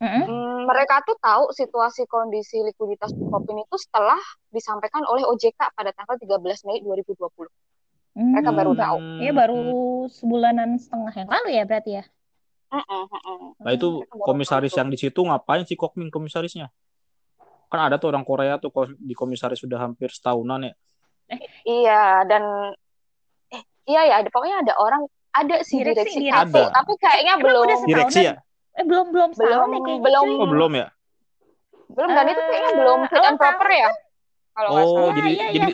Mm-mm. 0.00 0.24
mm, 0.24 0.58
mereka 0.64 1.04
tuh 1.04 1.16
tahu 1.16 1.52
situasi 1.52 2.04
kondisi 2.04 2.60
likuiditas 2.60 3.12
Bukopin 3.12 3.60
itu 3.60 3.76
setelah 3.76 4.16
disampaikan 4.48 5.04
oleh 5.04 5.20
OJK 5.22 5.60
pada 5.70 5.92
tanggal 5.92 6.16
13 6.16 6.64
Mei 6.64 6.80
2020. 6.80 7.48
Mereka 8.14 8.46
Hmm, 8.46 8.56
baru 8.56 8.72
ba- 8.72 8.82
tahu. 8.88 8.96
Iya 9.20 9.32
baru 9.32 9.60
sebulanan 10.08 10.78
setengah 10.78 11.12
yang 11.14 11.28
lalu 11.28 11.48
ya 11.52 11.64
berarti 11.64 11.90
ya. 11.92 12.04
Nah 13.60 13.72
itu 13.72 13.88
Mereka 14.02 14.22
komisaris 14.22 14.72
tahu. 14.72 14.78
yang 14.80 14.88
di 14.88 14.98
situ 14.98 15.20
ngapain 15.20 15.62
sih 15.64 15.74
Kokmin 15.74 16.08
komisarisnya? 16.08 16.72
Kan 17.68 17.80
ada 17.82 17.98
tuh 17.98 18.08
orang 18.08 18.22
Korea 18.22 18.56
tuh 18.56 18.70
di 18.96 19.12
komisaris 19.12 19.60
sudah 19.60 19.82
hampir 19.82 20.08
setahunan 20.08 20.62
ya. 20.62 20.74
Iya 21.64 22.02
dan 22.24 22.42
eh 23.50 23.62
iya 23.84 24.00
ya 24.04 24.14
ada 24.20 24.28
pokoknya 24.28 24.62
ada 24.62 24.74
orang 24.76 25.02
ada 25.34 25.56
sih 25.66 25.78
Direksi, 25.82 25.98
direksi, 25.98 26.20
direksi. 26.22 26.30
satu 26.30 26.60
Ada. 26.62 26.72
tapi 26.72 26.92
kayaknya 26.96 27.34
Emang 27.34 27.44
belum 27.44 27.62
udah? 27.66 27.78
Direksi 27.90 28.20
ya? 28.22 28.34
Eh 28.74 28.84
belum 28.86 29.06
belum 29.14 29.30
Belum, 29.34 29.66
nih 29.70 29.80
kayaknya 29.82 30.02
belum. 30.06 30.24
cuy. 30.24 30.34
Oh 30.38 30.48
belum 30.48 30.72
ya? 30.74 30.88
belum 31.94 32.10
dan 32.10 32.26
itu 32.26 32.42
kayaknya 32.42 32.70
Eh, 32.70 32.76
belum 32.80 32.98
fit 33.06 33.18
and 33.18 33.24
awal 33.24 33.38
proper 33.38 33.68
ya 33.70 33.88
kalau 34.54 34.70
Oh 34.70 34.86
salah. 34.88 35.14
jadi 35.14 35.30
iya, 35.30 35.46
jadi 35.54 35.72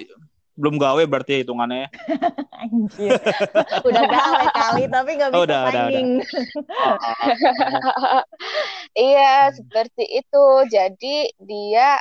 belum 0.60 0.74
gawe 0.76 1.02
berarti 1.08 1.30
ya 1.32 1.38
hitungannya. 1.40 1.88
Anjir. 2.60 3.12
udah 3.88 4.04
gawe 4.04 4.44
kali 4.52 4.84
tapi 4.92 5.10
nggak 5.16 5.30
Oh, 5.32 5.40
bisa 5.40 5.44
udah, 5.48 5.60
udah, 5.64 5.82
udah. 5.88 5.96
signing. 5.96 6.10
Iya, 8.98 9.54
seperti 9.54 10.04
itu. 10.04 10.44
Jadi 10.68 11.16
dia 11.40 11.96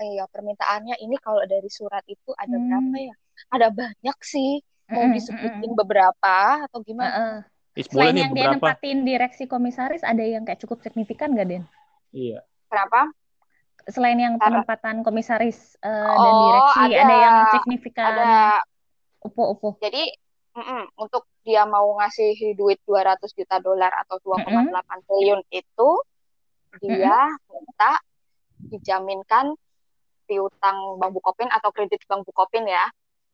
iya 0.00 0.24
permintaannya 0.30 0.96
ini 1.04 1.16
kalau 1.20 1.44
dari 1.44 1.68
surat 1.68 2.00
itu 2.08 2.32
ada 2.32 2.56
Hmm. 2.56 2.64
berapa 2.70 2.96
ya? 2.96 3.14
Ada 3.52 3.68
banyak 3.68 4.18
sih. 4.24 4.62
Mau 4.90 5.04
disebutin 5.08 5.72
beberapa 5.72 6.36
atau 6.66 6.78
gimana? 6.82 7.10
Heeh. 7.10 7.36
Is, 7.72 7.86
Selain 7.86 8.10
nih 8.10 8.26
yang 8.26 8.34
dia 8.34 8.50
beberapa. 8.50 8.54
nempatin 8.74 8.98
direksi 9.02 9.44
komisaris 9.46 10.02
ada 10.02 10.20
yang 10.20 10.42
kayak 10.42 10.58
cukup 10.58 10.82
signifikan 10.82 11.32
gak 11.32 11.46
Den? 11.46 11.64
Iya. 12.10 12.42
Kenapa? 12.66 13.14
Selain 13.86 14.18
yang 14.18 14.34
penempatan 14.36 15.00
komisaris 15.00 15.78
eh, 15.78 15.88
dan 15.88 16.30
Oh, 16.30 16.42
direksi 16.44 16.80
ada, 16.90 16.98
ada. 17.00 17.14
yang 17.16 17.36
signifikan 17.50 18.10
Ada 18.12 18.32
upo-upo. 19.20 19.78
jadi 19.78 20.10
mm-mm, 20.52 20.82
untuk 20.98 21.24
dia 21.40 21.64
mau 21.64 21.94
ngasih 21.96 22.36
duit 22.54 22.76
200 22.84 23.16
juta 23.32 23.56
dolar 23.58 23.94
atau 24.02 24.18
2,8 24.20 24.74
triliun 25.06 25.40
itu 25.48 25.90
dia 26.78 27.16
minta 27.48 27.92
dijaminkan 28.60 29.54
piutang 30.24 30.76
Bank 30.96 31.12
Bukopin 31.12 31.48
atau 31.48 31.70
kredit 31.70 32.02
Bank 32.04 32.22
Bukopin 32.22 32.62
ya 32.64 32.86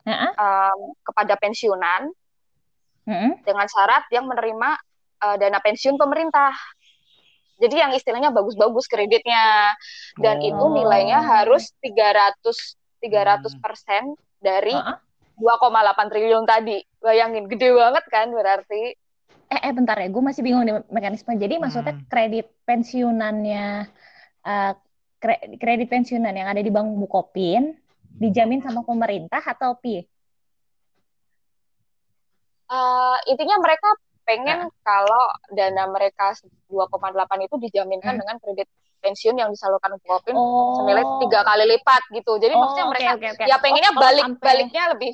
Heeh. 0.07 0.31
em, 0.33 0.79
kepada 1.03 1.35
pensiunan 1.35 2.09
Heeh. 3.07 3.31
dengan 3.43 3.67
syarat 3.67 4.07
yang 4.15 4.31
menerima 4.31 4.71
eh, 5.17 5.37
dana 5.37 5.59
pensiun 5.59 5.97
pemerintah. 5.97 6.55
Jadi 7.57 7.81
yang 7.81 7.93
istilahnya 7.97 8.29
bagus-bagus 8.31 8.85
kreditnya 8.85 9.73
dan 10.21 10.39
Oh. 10.39 10.49
itu 10.49 10.65
nilainya 10.77 11.25
harus 11.25 11.73
300 11.81 12.77
300 13.01 13.57
persen 13.59 14.13
dari 14.39 14.77
Heeh. 14.77 14.97
2,8 15.37 16.09
triliun 16.09 16.45
tadi. 16.45 16.81
Bayangin 17.01 17.45
gede 17.49 17.73
banget 17.73 18.05
kan 18.09 18.29
berarti. 18.33 18.97
Eh, 19.47 19.61
eh 19.63 19.73
bentar 19.73 19.97
ya, 20.01 20.09
gue 20.09 20.23
masih 20.23 20.43
bingung 20.43 20.65
nih 20.65 20.81
mekanisme. 20.89 21.33
Jadi 21.33 21.57
maksudnya 21.57 21.95
Hmm. 21.95 22.09
kredit 22.09 22.51
pensiunannya, 22.65 23.67
eh, 24.43 24.73
kre- 25.17 25.43
kredit 25.57 25.89
pensiunan 25.89 26.33
yang 26.33 26.49
ada 26.51 26.61
di 26.61 26.69
Bank 26.69 26.93
Bukopin 26.99 27.73
dijamin 28.17 28.61
sama 28.61 28.81
pemerintah 28.83 29.41
atau 29.41 29.77
pi? 29.77 30.01
Eh, 32.67 33.17
intinya 33.31 33.57
mereka 33.63 33.89
pengen 34.27 34.67
kalau 34.83 35.23
dana 35.55 35.87
mereka 35.87 36.35
2,8 36.67 37.39
itu 37.41 37.55
dijaminkan 37.63 38.19
Hmm. 38.19 38.21
dengan 38.27 38.37
kredit 38.43 38.67
pensiun 38.99 39.39
yang 39.39 39.55
disalurkan 39.55 39.95
Bukopin 40.03 40.35
Oh, 40.35 40.75
senilai 40.75 41.07
tiga 41.23 41.47
kali 41.47 41.65
lipat 41.71 42.03
gitu. 42.11 42.35
Jadi 42.37 42.59
Oh, 42.59 42.67
maksudnya 42.67 42.87
mereka 42.91 43.11
oke, 43.15 43.27
oke. 43.39 43.45
ya 43.47 43.57
pengennya 43.63 43.93
Oh, 43.95 43.97
oh, 43.97 44.03
balik 44.03 44.25
sampai- 44.27 44.47
baliknya 44.51 44.83
lebih 44.91 45.11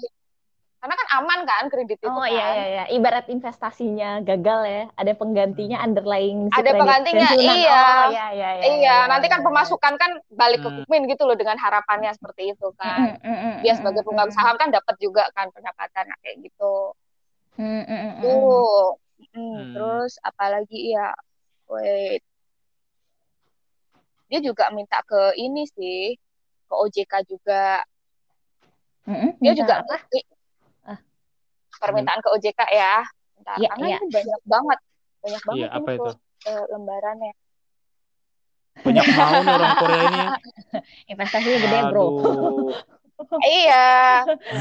karena 0.82 0.98
kan 0.98 1.08
aman 1.22 1.40
kan 1.46 1.64
kredit 1.70 2.02
itu 2.02 2.10
Oh 2.10 2.18
kan. 2.18 2.26
iya 2.26 2.46
iya 2.58 2.66
iya, 2.66 2.84
ibarat 2.90 3.30
investasinya 3.30 4.18
gagal 4.26 4.60
ya, 4.66 4.82
ada 4.98 5.14
penggantinya 5.14 5.78
underlying 5.78 6.50
si 6.50 6.58
Ada 6.58 6.74
kredit 6.74 6.80
penggantinya, 6.82 7.28
pensiunan. 7.30 7.54
iya. 7.54 7.82
Oh 7.86 8.04
iya 8.10 8.26
iya 8.34 8.48
iya. 8.58 8.64
Iya, 8.66 8.96
nanti 9.06 9.30
kan 9.30 9.40
iya, 9.40 9.46
pemasukan 9.46 9.94
kan 9.94 10.10
balik 10.34 10.58
ke 10.58 10.66
Hmm. 10.74 10.82
Kukmin 10.82 11.06
gitu 11.06 11.22
loh 11.22 11.38
dengan 11.38 11.54
harapannya 11.54 12.10
seperti 12.18 12.50
itu 12.50 12.66
iya. 12.74 12.80
kan. 12.82 12.98
Mm, 12.98 13.14
mm, 13.22 13.38
mm, 13.38 13.54
Dia 13.62 13.72
sebagai 13.78 14.02
pemegang 14.02 14.34
mm. 14.34 14.34
saham 14.34 14.54
kan 14.58 14.68
dapat 14.74 14.94
juga 14.98 15.22
kan 15.38 15.46
pendapatan 15.54 16.04
nah, 16.10 16.18
kayak 16.18 16.36
gitu. 16.50 16.74
Mm, 17.62 17.62
mm, 17.62 17.86
mm, 17.86 18.02
mm. 18.02 18.22
Tuh. 18.26 18.86
Hmm, 19.22 19.38
Hmm. 19.38 19.70
Terus 19.78 20.12
apalagi 20.18 20.98
ya, 20.98 21.14
wait. 21.70 22.26
Dia 24.26 24.42
juga 24.42 24.66
minta 24.74 24.98
ke 25.06 25.38
ini 25.38 25.62
sih, 25.70 26.18
ke 26.66 26.74
OJK 26.74 27.22
juga. 27.30 27.86
Mm, 29.06 29.14
mm, 29.14 29.30
Dia 29.38 29.52
minta 29.54 29.60
juga 29.62 29.74
apa? 29.86 29.96
Permintaan 31.82 32.20
ke 32.20 32.28
OJK 32.30 32.60
ya. 32.70 32.94
Bentar, 33.34 33.56
Iya, 33.58 33.68
karena 33.68 33.86
iya. 33.86 33.98
ini 33.98 34.08
banyak 34.08 34.40
banget, 34.46 34.78
banyak 35.18 35.42
banget 35.42 35.58
Iya, 35.58 35.68
apa 35.72 35.90
itu? 35.92 36.10
eh, 36.44 36.64
lembarannya. 36.70 37.32
Banyak 38.74 39.04
mau 39.10 39.30
nih 39.36 39.52
orang 39.52 39.74
Korea 39.76 40.02
ini. 40.02 40.18
ya. 40.18 40.28
Investasinya 41.12 41.58
gede 41.60 41.78
bro. 41.88 42.06
Aduh. 42.08 42.72
iya. 43.58 43.86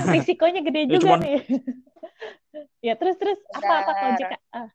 Risikonya 0.07 0.61
gede 0.61 0.81
Ya, 0.81 0.87
juga 0.89 1.05
cuman- 1.07 1.21
nih. 1.21 1.39
ya 2.87 2.93
terus 2.93 3.15
terus 3.15 3.39
apa 3.51 3.73
apa 3.79 3.91
Bentar. 3.93 4.09
OJK? 4.11 4.33
Ah, 4.51 4.67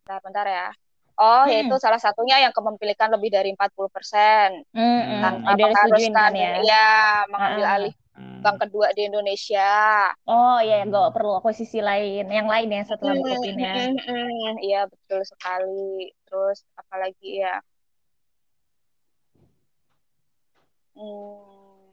Bentar, 0.00 0.18
bentar 0.20 0.46
ya. 0.46 0.66
Oh, 1.14 1.44
Hmm. 1.44 1.52
yaitu 1.52 1.76
salah 1.76 2.00
satunya 2.00 2.40
yang 2.40 2.48
kepemilikan 2.48 3.12
lebih 3.12 3.28
dari 3.28 3.52
40% 3.52 4.64
mm, 4.72 4.80
mm, 4.80 5.20
tanpa 5.20 5.52
udah 5.52 5.68
disetujuin 5.68 6.10
kan 6.10 6.32
mengharuskan 6.32 6.32
ya? 6.32 6.52
ya 6.64 6.88
mengambil 7.28 7.60
Ah. 7.62 7.74
alih 7.76 7.94
Hmm. 8.20 8.44
bank 8.44 8.56
kedua 8.68 8.92
di 8.96 9.08
Indonesia. 9.08 9.68
Oh 10.28 10.60
iya, 10.60 10.84
nggak 10.84 11.12
perlu 11.16 11.40
akuisisi 11.40 11.80
lain, 11.80 12.28
yang 12.28 12.48
lain 12.48 12.68
ya 12.72 12.82
setelah 12.84 13.16
Hmm, 13.16 13.20
Bukopin 13.24 13.56
ya. 13.60 13.74
hmm, 13.76 13.96
hmm. 14.00 14.52
Iya, 14.60 14.80
betul 14.88 15.20
sekali. 15.24 16.12
Terus 16.28 16.58
apalagi 16.76 17.44
ya? 17.44 17.56
Hmm. 20.96 21.92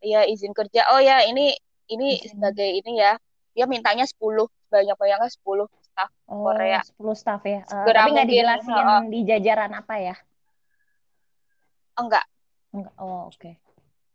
Iya, 0.00 0.24
izin 0.28 0.56
kerja. 0.56 0.88
Oh 0.92 1.00
ya, 1.00 1.24
ini 1.28 1.52
ini 1.92 2.20
Izin. 2.20 2.36
sebagai 2.36 2.68
ini 2.68 3.00
ya. 3.00 3.16
Dia 3.56 3.64
mintanya 3.68 4.04
10, 4.08 4.48
banyak-banyaknya 4.72 5.28
10 5.28 5.68
staff. 5.84 6.08
Oh, 6.28 6.48
Korea. 6.48 6.80
10 6.84 7.16
staff 7.16 7.42
ya. 7.44 7.60
Segera 7.68 8.04
tapi 8.04 8.08
nggak 8.16 8.28
dijelasin 8.28 8.72
heeh. 8.72 9.02
di 9.12 9.18
jajaran 9.24 9.72
apa 9.72 9.94
ya? 10.00 10.16
Enggak, 12.00 12.24
Enggak. 12.72 12.94
Oh, 12.96 13.28
oke. 13.28 13.69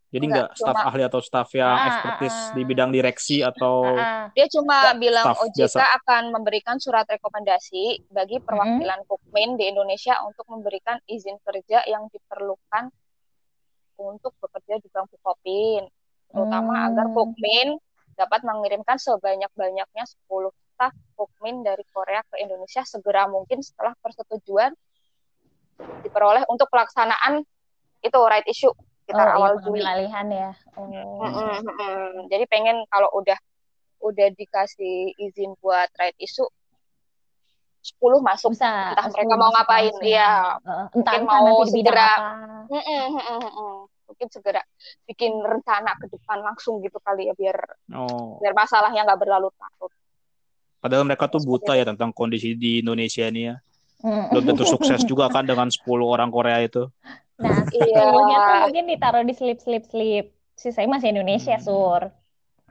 Jadi 0.08 0.26
Enggak, 0.26 0.38
nggak 0.48 0.50
staf 0.56 0.70
cuma- 0.72 0.86
ahli 0.86 1.04
atau 1.04 1.20
staf 1.20 1.50
yang 1.52 1.72
Ah, 1.72 1.88
ekspertis 1.90 2.32
ah, 2.32 2.40
ah. 2.40 2.54
di 2.54 2.62
bidang 2.64 2.90
direksi 2.90 3.38
atau 3.42 3.76
Ah, 3.84 4.00
ah. 4.00 4.24
Dia 4.32 4.48
cuma 4.48 4.78
bilang 4.96 5.26
staff 5.26 5.40
OJK 5.42 5.58
biasa. 5.58 5.80
akan 6.00 6.24
memberikan 6.32 6.76
surat 6.78 7.06
rekomendasi 7.06 7.84
bagi 8.08 8.38
perwakilan 8.40 9.02
Kukmin 9.04 9.56
di 9.56 9.66
Indonesia 9.66 10.16
untuk 10.22 10.46
memberikan 10.48 11.02
izin 11.06 11.36
kerja 11.42 11.84
yang 11.84 12.08
diperlukan 12.08 12.94
untuk 13.98 14.36
bekerja 14.38 14.78
di 14.78 14.88
Bank 14.88 15.08
Bukopin, 15.10 15.88
terutama 16.28 16.74
Hmm. 16.76 16.88
agar 16.90 17.06
Kukmin 17.12 17.68
dapat 18.14 18.44
mengirimkan 18.44 18.96
sebanyak-banyaknya 18.98 20.04
10 20.06 20.52
staf 20.70 20.92
Kukmin 21.14 21.60
dari 21.60 21.84
Korea 21.90 22.22
ke 22.26 22.38
Indonesia 22.38 22.84
segera 22.84 23.26
mungkin 23.26 23.60
setelah 23.60 23.96
persetujuan 23.98 24.72
diperoleh 26.02 26.44
untuk 26.46 26.68
pelaksanaan 26.68 27.44
itu 28.00 28.20
right 28.22 28.46
issue 28.46 28.72
sekitar 29.06 29.28
oh, 29.30 29.36
awal 29.38 29.52
iya, 29.54 29.62
Juli. 29.62 29.82
alihan 29.86 30.28
ya. 30.34 30.52
Oh. 30.74 30.90
Mm-mm, 30.90 31.62
mm-mm. 31.62 32.26
Jadi 32.26 32.44
pengen 32.50 32.82
kalau 32.90 33.14
udah 33.14 33.38
udah 34.02 34.28
dikasih 34.34 35.14
izin 35.22 35.54
buat 35.62 35.90
right 36.02 36.18
issue 36.18 36.50
10 37.86 38.18
masuk 38.18 38.58
Bisa. 38.58 38.98
entah 38.98 39.08
10 39.14 39.14
mereka 39.14 39.36
mau 39.38 39.52
ngapain 39.54 39.94
iya 40.02 40.58
Uh, 40.66 40.90
entah 40.98 41.22
Mungkin 41.22 41.26
entah 41.26 41.40
mau 41.42 41.46
nanti 41.46 41.70
di 41.70 41.74
bidang 41.78 41.94
segera 41.94 42.10
apa. 42.10 42.30
Mm-mm, 42.74 43.04
mm-mm, 43.14 43.38
mm-mm. 43.46 43.74
mungkin 44.10 44.28
segera 44.34 44.62
bikin 45.06 45.32
rencana 45.42 45.92
ke 46.02 46.06
depan 46.10 46.42
langsung 46.42 46.82
gitu 46.82 46.98
kali 47.02 47.30
ya 47.30 47.34
biar 47.38 47.58
Oh, 47.94 48.42
biar 48.42 48.54
masalahnya 48.58 49.06
nggak 49.06 49.22
berlarut-larut 49.22 49.94
padahal 50.82 51.02
mereka 51.02 51.26
tuh 51.26 51.42
buta 51.42 51.74
ya 51.74 51.86
tentang 51.86 52.14
kondisi 52.14 52.54
di 52.54 52.86
Indonesia 52.86 53.26
ini 53.26 53.50
ya. 53.50 53.58
Mm. 54.06 54.30
Belum 54.30 54.44
tentu 54.54 54.70
sukses 54.70 55.02
juga 55.02 55.26
kan 55.34 55.42
dengan 55.42 55.66
10 55.66 55.82
orang 56.06 56.30
Korea 56.30 56.62
itu. 56.62 56.86
Nah, 57.38 57.58
Iya. 57.76 58.02
10-nya 58.02 58.38
tuh 58.40 58.56
mungkin 58.64 58.84
ditaruh 58.88 59.24
di 59.24 59.34
slip-slip-slip. 59.34 60.26
Sisanya 60.54 60.90
masih 60.94 61.12
Indonesia, 61.12 61.56
Hmm. 61.56 61.66
Sur. 61.66 62.04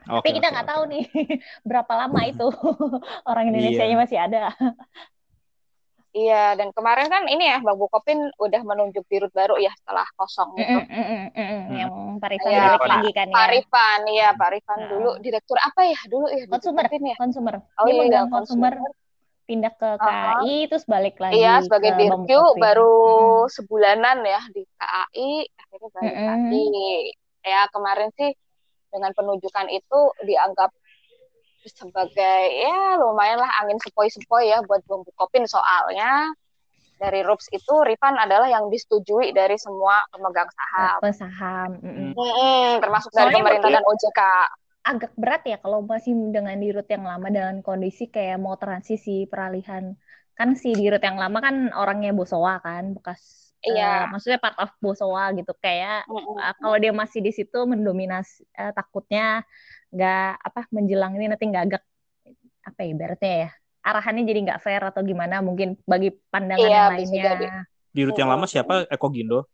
Oke, 0.07 0.21
Tapi 0.21 0.37
kita 0.37 0.47
nggak 0.49 0.65
oke. 0.65 0.71
tahu 0.73 0.83
nih 0.85 1.03
berapa 1.69 1.93
lama 1.95 2.19
itu 2.23 2.45
orang 3.29 3.45
Indonesia 3.49 3.81
Iya. 3.83 3.95
masih 3.95 4.17
ada. 4.19 4.53
iya 6.15 6.55
dan 6.55 6.71
kemarin 6.71 7.11
kan 7.11 7.27
ini 7.27 7.43
ya 7.43 7.59
Bang 7.59 7.75
Bukopin 7.75 8.15
udah 8.39 8.61
menunjuk 8.63 9.03
dirut 9.05 9.35
baru 9.35 9.59
ya 9.59 9.67
setelah 9.75 10.07
kosong 10.15 10.55
gitu 10.55 10.79
Mm, 10.79 10.87
mm, 10.87 11.05
mm, 11.11 11.29
mm. 11.35 11.61
Yang 11.75 11.91
Pak 12.23 12.29
Rifan 12.31 12.47
Iya, 12.47 12.61
balik 12.63 12.79
Pak- 12.79 12.87
lagi 12.87 13.09
kan 13.11 13.27
ya. 13.27 13.35
Pak 13.35 13.47
Rifan 13.51 13.99
iya 14.07 14.27
Pak 14.31 14.49
Rifan 14.55 14.77
Nah. 14.79 14.87
dulu 14.87 15.11
direktur 15.19 15.57
apa 15.59 15.81
ya 15.83 15.99
dulu 16.07 16.25
ya 16.31 16.43
Konsumer, 16.47 16.85
ya 16.87 17.15
konsumer. 17.19 17.55
oh 17.59 17.83
Dia 17.83 17.93
iya 18.07 18.21
konsumer, 18.31 18.73
konsumer 18.79 19.04
pindah 19.45 19.73
ke 19.73 19.89
Uh-huh. 19.95 20.41
KAI, 20.41 20.65
terus 20.65 20.85
balik 20.85 21.15
lagi 21.17 21.37
iya 21.37 21.61
sebagai 21.61 21.93
Bangkok. 21.93 22.57
baru 22.57 22.93
Mm. 23.45 23.51
sebulanan 23.53 24.17
ya 24.21 24.41
di 24.49 24.61
KAI 24.75 25.31
akhirnya 25.55 25.89
balik 25.93 26.13
Mm-mm. 26.13 26.27
lagi 26.27 26.67
ya 27.41 27.61
kemarin 27.69 28.09
sih 28.13 28.31
dengan 28.89 29.11
penunjukan 29.13 29.67
itu 29.69 29.99
dianggap 30.23 30.73
sebagai 31.63 32.41
ya 32.53 32.97
lumayan 32.97 33.37
lah 33.37 33.49
angin 33.59 33.81
sepoi-sepoi 33.81 34.49
ya 34.49 34.61
buat 34.61 34.85
Bang 34.85 35.01
Bukopin 35.01 35.45
soalnya 35.45 36.29
dari 36.95 37.21
RUPS 37.21 37.51
itu 37.51 37.73
Rifan 37.83 38.15
adalah 38.15 38.47
yang 38.47 38.69
disetujui 38.69 39.29
dari 39.29 39.57
semua 39.57 40.05
pemegang 40.09 40.47
saham 40.47 40.97
Pesaham. 41.01 41.69
mm-mm. 41.81 42.11
Mm-mm, 42.13 42.79
termasuk 42.79 43.09
dari 43.11 43.29
Soalnya 43.29 43.39
pemerintah 43.41 43.69
dan 43.73 43.83
OJK 43.83 44.19
agak 44.85 45.11
berat 45.17 45.41
ya 45.49 45.57
kalau 45.57 45.81
masih 45.81 46.13
dengan 46.29 46.53
dirut 46.55 46.85
yang 46.85 47.01
lama 47.01 47.27
dengan 47.27 47.55
kondisi 47.59 48.05
kayak 48.05 48.37
mau 48.37 48.53
transisi 48.55 49.25
peralihan 49.25 49.97
kan 50.37 50.53
si 50.53 50.77
dirut 50.77 51.01
yang 51.01 51.17
lama 51.17 51.41
kan 51.41 51.73
orangnya 51.73 52.13
Bosowa 52.13 52.61
kan 52.61 52.93
bekas 52.93 53.41
Iya. 53.65 54.05
maksudnya 54.13 54.37
part 54.37 54.53
of 54.61 54.69
Bosowa 54.77 55.33
gitu 55.33 55.49
kayak 55.57 56.05
Mm-mm. 56.05 56.37
eh, 56.37 56.53
kalau 56.61 56.77
dia 56.77 56.93
masih 56.93 57.17
di 57.17 57.33
situ 57.33 57.65
mendominasi 57.65 58.45
eh, 58.53 58.69
takutnya 58.71 59.41
nggak 59.89 60.29
apa 60.37 60.59
menjelang 60.69 61.17
ini 61.17 61.33
nanti 61.33 61.49
nggak 61.49 61.63
agak 61.65 61.83
apa 62.61 62.79
ya 62.81 62.87
ibaratnya 62.93 63.33
ya 63.41 63.49
arahannya 63.81 64.21
jadi 64.21 64.39
nggak 64.45 64.59
fair 64.61 64.81
atau 64.85 65.01
gimana 65.01 65.41
mungkin 65.41 65.81
bagi 65.81 66.13
pandangan 66.29 66.61
Iya, 66.61 66.77
yang 66.77 66.93
lainnya 66.93 67.23
jadi. 67.25 67.45
Di 67.89 68.01
rut 68.05 68.17
yang 68.17 68.29
lama 68.29 68.45
siapa? 68.45 68.85
Eko 68.85 69.07
Gindo. 69.09 69.49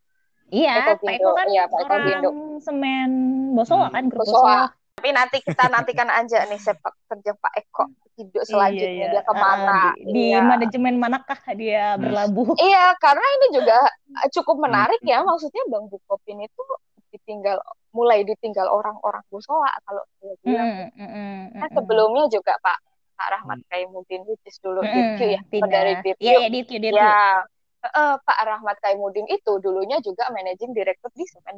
iya 0.51 0.71
Eko 0.83 0.91
Pak 0.99 1.07
Gindo, 1.07 1.23
Eko 1.23 1.37
kan 1.39 1.47
iya, 1.47 1.63
Pak 1.67 1.79
Eko 1.79 1.87
orang 1.87 2.03
Gindo. 2.03 2.29
semen 2.59 3.09
Bosowa 3.55 3.87
Hmm. 3.87 3.95
kan 3.95 4.03
grup 4.11 4.19
Bosowa. 4.23 4.35
Bosowa 4.35 4.80
tapi 5.01 5.17
nanti 5.17 5.41
kita 5.41 5.65
nantikan 5.65 6.05
aja 6.13 6.45
nih 6.45 6.61
sepak 6.61 6.93
terjang 7.09 7.33
Pak 7.41 7.53
Eko 7.57 7.89
hidup 8.21 8.45
selanjutnya 8.45 8.85
Iya, 8.85 9.09
iya. 9.09 9.13
dia 9.17 9.23
ke 9.25 9.33
mana 9.33 9.73
Ah, 9.73 9.93
di, 9.97 10.13
di 10.13 10.23
Iya. 10.29 10.45
manajemen 10.45 10.93
manakah 11.01 11.41
dia 11.57 11.97
berlabuh? 11.97 12.53
Iya, 12.69 12.93
karena 13.01 13.25
ini 13.41 13.47
juga 13.57 13.77
cukup 14.37 14.61
menarik 14.61 15.01
ya. 15.01 15.25
Maksudnya 15.25 15.65
Bang 15.73 15.89
Bukopin 15.89 16.45
itu 16.45 16.63
ditinggal 17.09 17.57
mulai 17.97 18.21
ditinggal 18.21 18.69
orang-orang 18.69 19.25
Bosowa 19.33 19.73
kalau 19.89 20.05
saya 20.21 20.37
bilang. 20.45 20.69
Mm, 20.69 20.89
mm, 20.93 21.09
mm, 21.09 21.41
Kan 21.65 21.69
mm, 21.73 21.75
sebelumnya 21.81 22.23
juga 22.29 22.53
Pak 22.61 22.77
Pak 23.17 23.27
Rahmat 23.41 23.59
Kaimuddin 23.73 24.21
which 24.29 24.45
is 24.45 24.61
dulu 24.61 24.85
mm, 24.85 24.93
Dirkyu 25.17 25.27
ya, 25.33 25.41
pindah. 25.49 25.71
dari 25.73 25.93
Dirkyu. 26.05 26.21
Iya, 26.21 26.33
iya, 26.45 26.47
Dirkyu, 26.53 26.77
Dirkyu. 26.77 27.01
Ya, 27.01 27.41
eh, 27.89 28.15
Pak 28.21 28.39
Rahmat 28.45 28.77
Kaimuddin 28.85 29.25
itu 29.33 29.57
dulunya 29.57 29.97
juga 30.05 30.29
managing 30.29 30.77
director 30.77 31.09
di 31.17 31.25
Semen 31.25 31.57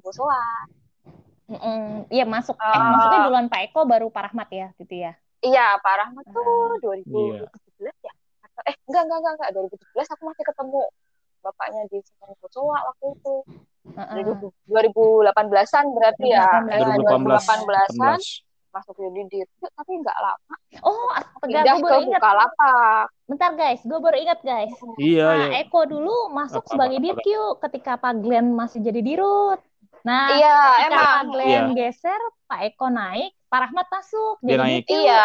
Mm, 1.44 1.60
mm. 1.60 1.88
Iya, 2.08 2.24
masuk. 2.24 2.56
Eh, 2.56 2.66
Ah. 2.66 2.92
maksudnya 2.92 3.20
duluan 3.28 3.48
Pak 3.48 3.62
Eko 3.68 3.84
baru 3.84 4.08
Pak 4.08 4.24
Rahmat 4.32 4.48
ya, 4.50 4.68
gitu 4.80 4.96
ya. 4.96 5.12
Iya, 5.40 5.76
Pak 5.78 5.96
Rahmat 6.00 6.26
Ah. 6.26 6.32
tuh 6.32 6.44
2017 6.80 7.96
ya. 8.00 8.14
Atau 8.42 8.62
eh 8.64 8.76
enggak 8.88 9.02
enggak 9.04 9.18
enggak 9.20 9.34
enggak 9.36 9.50
2017 9.52 10.08
aku 10.08 10.22
masih 10.24 10.44
ketemu 10.46 10.82
bapaknya 11.40 11.82
di 11.92 11.98
Semen 12.00 12.32
Bosowa 12.40 12.78
waktu 12.88 13.06
itu. 13.20 13.36
Heeh. 13.84 14.24
2018-an 14.66 15.86
berarti 15.92 16.28
ya. 16.32 16.48
2018. 16.64 17.44
2018-an 17.44 17.60
2018. 17.68 18.48
masuk 18.74 18.98
jadi 18.98 19.22
dirut 19.30 19.70
tapi 19.78 20.02
nggak 20.02 20.18
lama 20.18 20.56
Oh, 20.82 21.06
pindah 21.46 21.62
gue 21.62 21.78
ke 21.78 21.86
baru 21.86 22.02
ingat. 22.10 22.18
Bukalapak. 22.18 23.06
Bentar 23.30 23.52
guys, 23.54 23.82
gue 23.86 24.00
baru 24.02 24.18
ingat 24.18 24.40
guys. 24.42 24.74
Iya, 24.98 25.28
Pak 25.30 25.38
iya. 25.38 25.62
Eko 25.62 25.82
dulu 25.86 26.16
masuk 26.34 26.66
Apa, 26.66 26.70
sebagai 26.74 26.98
apa, 26.98 27.06
apa. 27.06 27.14
Dirkyu 27.14 27.44
ketika 27.62 27.92
Pak 28.02 28.14
Glenn 28.18 28.48
masih 28.50 28.82
jadi 28.82 29.02
dirut. 29.06 29.62
Nah, 30.04 30.28
Iya, 30.30 30.56
ketika 30.60 30.84
emang. 30.86 31.00
Pak 31.00 31.22
Glenn 31.30 31.66
geser, 31.74 32.22
Pak 32.44 32.60
Eko 32.66 32.88
naik, 32.88 33.32
Pak 33.46 33.60
Rahmat 33.62 33.88
masuk 33.90 34.36
Dia 34.40 34.50
jadi 34.50 34.60
naik. 34.60 34.84
Dirkyu. 34.84 35.00
Iya. 35.00 35.24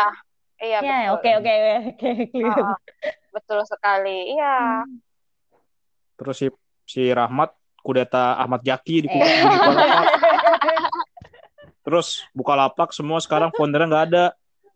Iya, 0.58 0.78
Ya, 0.78 0.80
betul. 0.80 1.14
oke 1.14 1.30
oke 1.36 1.52
oke 1.52 2.10
clear. 2.28 2.50
Heeh, 2.52 2.76
betul 3.32 3.58
sekali. 3.64 4.18
Iya. 4.32 4.56
Hmm. 4.80 4.98
Terus 6.16 6.36
si 6.36 6.46
si 6.84 7.02
Rahmat 7.08 7.50
kudeta 7.78 8.34
Ahmad 8.36 8.60
Jaki 8.60 8.96
di, 9.00 9.08
Eh. 9.08 9.18
di 9.18 9.46
Bukalapak. 9.48 10.02
Terus 11.80 12.06
Bukalapak 12.30 12.88
semua 12.92 13.18
sekarang 13.18 13.50
foundernya 13.50 13.86
nggak 13.88 14.04
ada. 14.08 14.24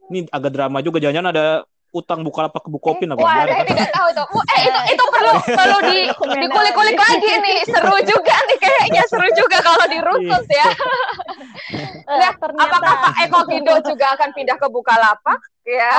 Ini 0.06 0.28
agak 0.28 0.50
drama 0.50 0.78
juga. 0.80 0.98
Jangan-jangan 0.98 1.30
ada 1.30 1.46
utang 1.90 2.20
Bukalapak 2.22 2.58
ke 2.58 2.70
Bukopin 2.70 3.04
apa 3.06 3.20
Wah, 3.20 3.32
gimana? 3.36 3.50
saya 3.52 3.64
tidak 3.66 3.90
tahu 3.90 4.06
itu. 4.08 4.22
Eh, 4.48 4.60
itu 4.62 4.80
itu 4.88 5.04
perlu 5.04 5.32
perlu 5.60 5.78
di 5.82 5.96
dikulik-kulik 6.38 6.94
lagi. 6.94 7.10
lagi 7.20 7.32
nih. 7.38 7.58
Seru 7.66 7.96
juga 8.02 8.34
nih 8.46 8.56
kayaknya 8.72 9.02
seru 9.06 9.28
juga 9.34 9.58
kalau 9.60 9.84
dirusut 9.86 10.44
ya. 10.48 10.66
Eh, 12.02 12.18
Nah, 12.18 12.32
ternyata 12.36 12.76
Apakah 12.76 12.94
Pak 12.98 13.14
Eko 13.24 13.38
Gindo 13.48 13.74
juga 13.86 14.06
akan 14.12 14.30
pindah 14.34 14.56
ke 14.58 14.66
Bukalapak? 14.68 15.40
Ya. 15.64 15.92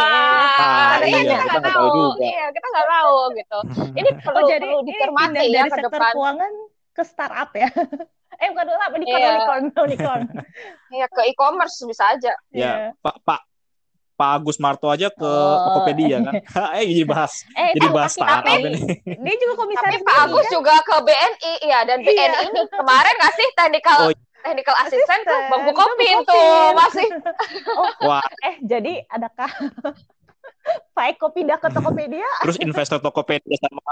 Ah, 0.00 0.98
Nah, 0.98 1.06
iya, 1.06 1.38
kita 1.38 1.58
nggak 1.60 1.74
tahu 1.76 1.86
juga. 1.92 2.24
Iya, 2.24 2.44
kita 2.50 2.66
nggak 2.66 2.88
tahu 2.88 3.16
gitu. 3.36 3.58
Ini 4.00 4.08
perlu 4.18 4.38
Oh 4.40 4.48
jadi 4.48 4.64
perlu 4.64 4.78
ini 4.80 4.88
dicermati 4.88 5.28
pindah 5.28 5.44
ya 5.44 5.52
dari 5.54 5.70
ke 5.70 5.76
sektor 5.76 5.92
depan. 5.92 6.12
keuangan 6.16 6.52
ke 6.92 7.02
startup 7.04 7.50
ya? 7.54 7.68
eh 8.42 8.48
bukan 8.50 8.64
dulu 8.66 8.78
apa 8.80 8.94
unicorn 8.96 9.20
Iya. 9.22 9.30
unicorn 9.36 9.62
unicorn. 9.86 10.22
Ya 10.90 11.06
ke 11.06 11.22
e-commerce 11.30 11.76
bisa 11.84 12.04
aja. 12.10 12.32
Ya, 12.50 12.90
Pak 12.98 13.22
Pak 13.22 13.40
Pak 14.22 14.30
Agus 14.36 14.56
Marto 14.56 14.86
aja 14.86 15.10
ke 15.10 15.26
Oh. 15.26 15.58
Tokopedia 15.66 16.22
kan. 16.22 16.34
eh 16.78 16.86
jadi 16.86 17.02
bahas 17.04 17.42
Eh 17.52 17.74
jadi 17.74 17.82
kan 17.82 17.92
bahas 17.92 18.12
tapi- 18.12 18.22
startup 18.22 18.46
tapi 18.46 18.62
ini. 18.62 18.80
dia 19.24 19.34
juga 19.36 19.52
Tapi 19.52 19.60
komisaris 19.60 20.00
Pak 20.00 20.14
BI, 20.14 20.22
Agus 20.22 20.44
kan? 20.44 20.52
juga 20.52 20.74
ke 20.80 20.94
BNI 21.02 21.52
ya 21.64 21.78
dan 21.82 21.98
Iya. 21.98 22.06
BNI 22.08 22.44
ini 22.46 22.60
kemarin 22.70 23.14
ngasih 23.18 23.48
technical 23.52 23.98
Oh, 24.00 24.12
technical 24.40 24.76
assistant 24.80 25.22
ke 25.22 25.34
Bang 25.44 25.62
Bukopin 25.64 26.16
tuh 26.22 26.50
masih 26.72 27.06
Wah, 28.00 28.22
Eh 28.40 28.54
jadi 28.60 28.92
adakah 29.08 29.50
Pak 30.92 31.06
Eko 31.10 31.26
pindah 31.30 31.56
ke 31.56 31.66
Tokopedia? 31.68 32.26
terus 32.40 32.54
investor 32.56 32.98
Tokopedia 32.98 33.58
sama 33.58 33.82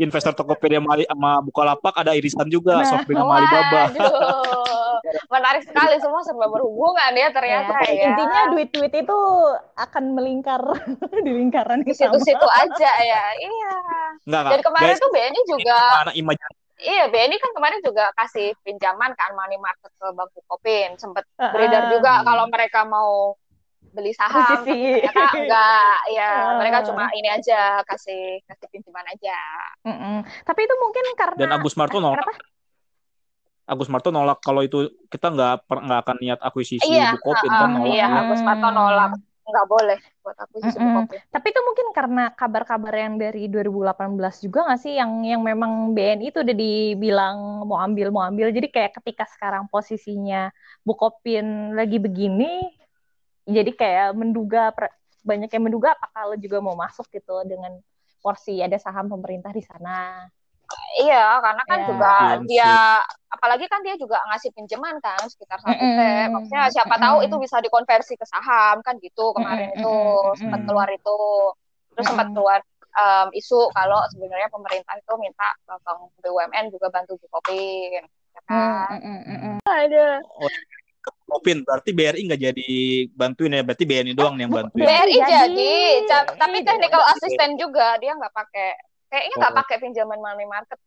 investor 0.00 0.32
Tokopedia 0.32 0.80
sama 0.80 1.38
Bukalapak 1.44 1.94
ada 1.94 2.16
irisan 2.16 2.48
juga 2.48 2.80
Nah. 2.80 2.88
Shopee 2.88 3.14
sama 3.14 3.32
Alibaba. 3.38 3.82
Waduh. 3.92 4.98
Menarik 5.28 5.62
sekali 5.66 5.98
semua 5.98 6.22
serba 6.24 6.46
berhubungan 6.48 7.12
ya 7.12 7.28
ternyata 7.34 7.74
Ya, 7.84 7.90
ya. 7.90 8.04
Intinya 8.14 8.40
duit-duit 8.54 8.92
itu 8.94 9.18
akan 9.76 10.04
melingkar 10.16 10.62
di 11.26 11.30
lingkaran 11.30 11.84
di 11.84 11.92
situ-situ 11.92 12.46
aja 12.48 12.92
ya. 13.02 13.22
Iya. 13.36 13.72
Enggak 14.24 14.42
Dan 14.48 14.60
kemarin 14.62 14.88
Guys, 14.94 15.02
tuh 15.02 15.10
BNI 15.12 15.40
juga 15.44 15.76
anak 16.06 16.14
imajinasi 16.16 16.60
Iya, 16.82 17.06
BNI 17.14 17.36
kan 17.38 17.50
kemarin 17.54 17.78
juga 17.78 18.10
kasih 18.18 18.58
pinjaman 18.66 19.14
kan 19.14 19.30
money 19.38 19.54
market 19.62 19.92
ke 19.94 20.06
Bang 20.18 20.30
Bukopin. 20.34 20.98
Sempat 20.98 21.22
Ah, 21.38 21.54
beredar 21.54 21.86
ah. 21.86 21.90
juga 21.94 22.12
kalau 22.26 22.44
mereka 22.50 22.82
mau 22.82 23.38
beli 23.92 24.12
saham. 24.12 24.40
Posisi. 24.64 25.04
Ternyata 25.04 25.36
enggak, 25.36 25.96
ya 26.16 26.28
Ah. 26.32 26.56
mereka 26.58 26.78
cuma 26.88 27.04
ini 27.12 27.28
aja 27.28 27.84
kasih 27.84 28.40
kasih 28.44 28.66
pinjaman 28.72 29.06
aja. 29.06 29.38
Mm-mm. 29.84 30.16
Tapi 30.42 30.60
itu 30.64 30.74
mungkin 30.80 31.04
karena 31.14 31.36
dan 31.38 31.52
Agus 31.52 31.76
Marto 31.76 32.00
nolak. 32.00 32.18
Kenapa? 32.18 32.34
Agus 33.62 33.88
Marto 33.88 34.10
nolak 34.10 34.42
kalau 34.42 34.60
itu 34.60 34.78
kita 35.06 35.30
nggak 35.30 35.54
nggak 35.64 36.00
akan 36.02 36.16
niat 36.18 36.40
akuisisi 36.42 36.82
Iya, 36.82 37.14
Bukopin 37.14 37.46
ah, 37.46 37.58
kan 37.62 37.68
ah, 37.68 37.72
nolak. 37.78 37.92
iya, 37.94 38.06
ya. 38.08 38.18
Agus 38.26 38.40
Marto 38.42 38.68
nolak. 38.68 39.12
Enggak 39.42 39.66
boleh 39.66 39.98
buat 40.22 40.36
aku 40.38 40.54
sih. 40.62 40.78
Bukopin. 40.78 41.18
Tapi 41.30 41.46
itu 41.50 41.60
mungkin 41.62 41.86
karena 41.92 42.24
kabar-kabar 42.32 42.94
yang 42.96 43.14
dari 43.16 43.46
2018 43.46 44.18
juga 44.40 44.58
nggak 44.66 44.80
sih 44.80 44.92
yang 44.96 45.10
yang 45.22 45.42
memang 45.42 45.92
BNI 45.92 46.26
itu 46.30 46.42
udah 46.42 46.56
dibilang 46.56 47.36
mau 47.64 47.78
ambil 47.78 48.10
mau 48.10 48.22
ambil. 48.24 48.50
Jadi 48.50 48.66
kayak 48.66 48.98
ketika 48.98 49.30
sekarang 49.30 49.70
posisinya 49.70 50.50
Bukopin 50.82 51.78
lagi 51.78 52.02
begini, 52.02 52.66
jadi 53.46 53.70
kayak 53.74 54.08
menduga 54.14 54.70
banyak 55.22 55.50
yang 55.50 55.64
menduga 55.64 55.94
apakah 55.94 56.34
lo 56.34 56.36
juga 56.38 56.58
mau 56.58 56.74
masuk 56.74 57.06
gitu 57.10 57.42
dengan 57.46 57.78
porsi 58.22 58.58
ada 58.62 58.78
saham 58.78 59.10
pemerintah 59.10 59.50
di 59.50 59.62
sana. 59.62 60.26
Iya, 61.02 61.40
karena 61.42 61.62
kan 61.68 61.78
Ya. 61.82 61.88
juga 61.90 62.12
Mungkin 62.12 62.48
dia 62.48 62.72
apalagi 63.32 63.66
kan 63.68 63.80
dia 63.84 63.94
juga 63.98 64.16
ngasih 64.28 64.50
pinjaman 64.56 64.96
kan 65.04 65.20
sekitar 65.28 65.58
satu 65.60 65.74
Mm-mm. 65.74 65.96
t. 65.96 66.00
Maksudnya 66.32 66.62
siapa 66.72 66.94
tahu 66.96 67.16
Mm-mm. 67.18 67.26
itu 67.28 67.36
bisa 67.44 67.56
dikonversi 67.64 68.14
ke 68.16 68.26
saham 68.28 68.80
kan 68.86 68.94
gitu 69.00 69.32
kemarin 69.36 69.68
Mm-mm, 69.68 69.80
itu 69.82 69.88
mm-mm, 69.88 70.38
sempat 70.38 70.60
keluar 70.64 70.88
itu. 70.92 71.16
terus 71.92 72.08
sempat 72.08 72.28
keluar 72.32 72.60
um, 72.96 73.28
isu 73.36 73.68
kalau 73.76 74.00
sebenarnya 74.16 74.48
pemerintah 74.48 74.96
itu 74.96 75.12
minta 75.20 75.48
bank 75.68 76.08
BUMN 76.24 76.72
juga 76.72 76.88
bantu 76.88 77.20
Bukopin 77.20 78.00
ya 78.32 78.40
kan 78.48 78.96
Mm, 78.96 79.00
mm, 79.04 79.20
mm, 79.28 79.38
mm. 79.44 79.56
ada 79.68 80.24
Oh, 80.40 80.48
Kopin 81.24 81.62
berarti 81.62 81.90
BRI 81.90 82.22
nggak 82.24 82.42
jadi 82.42 82.70
bantuin 83.10 83.52
ya 83.52 83.62
berarti 83.62 83.84
BNI 83.84 84.12
doang 84.12 84.36
yang 84.36 84.50
bantuin 84.50 84.82
BRI 84.82 85.16
Jadi. 85.16 85.24
jadi, 85.24 85.72
ca- 86.04 86.26
Jadi. 86.26 86.38
tapi 86.38 86.58
technical 86.60 87.02
assistant 87.08 87.54
juga 87.56 87.96
dia 87.96 88.12
nggak 88.12 88.30
pakai 88.30 88.68
kayaknya 89.08 89.34
nggak 89.36 89.52
Oh. 89.52 89.58
pakai 89.60 89.76
pinjaman 89.78 90.18
money 90.18 90.44
market 90.44 90.78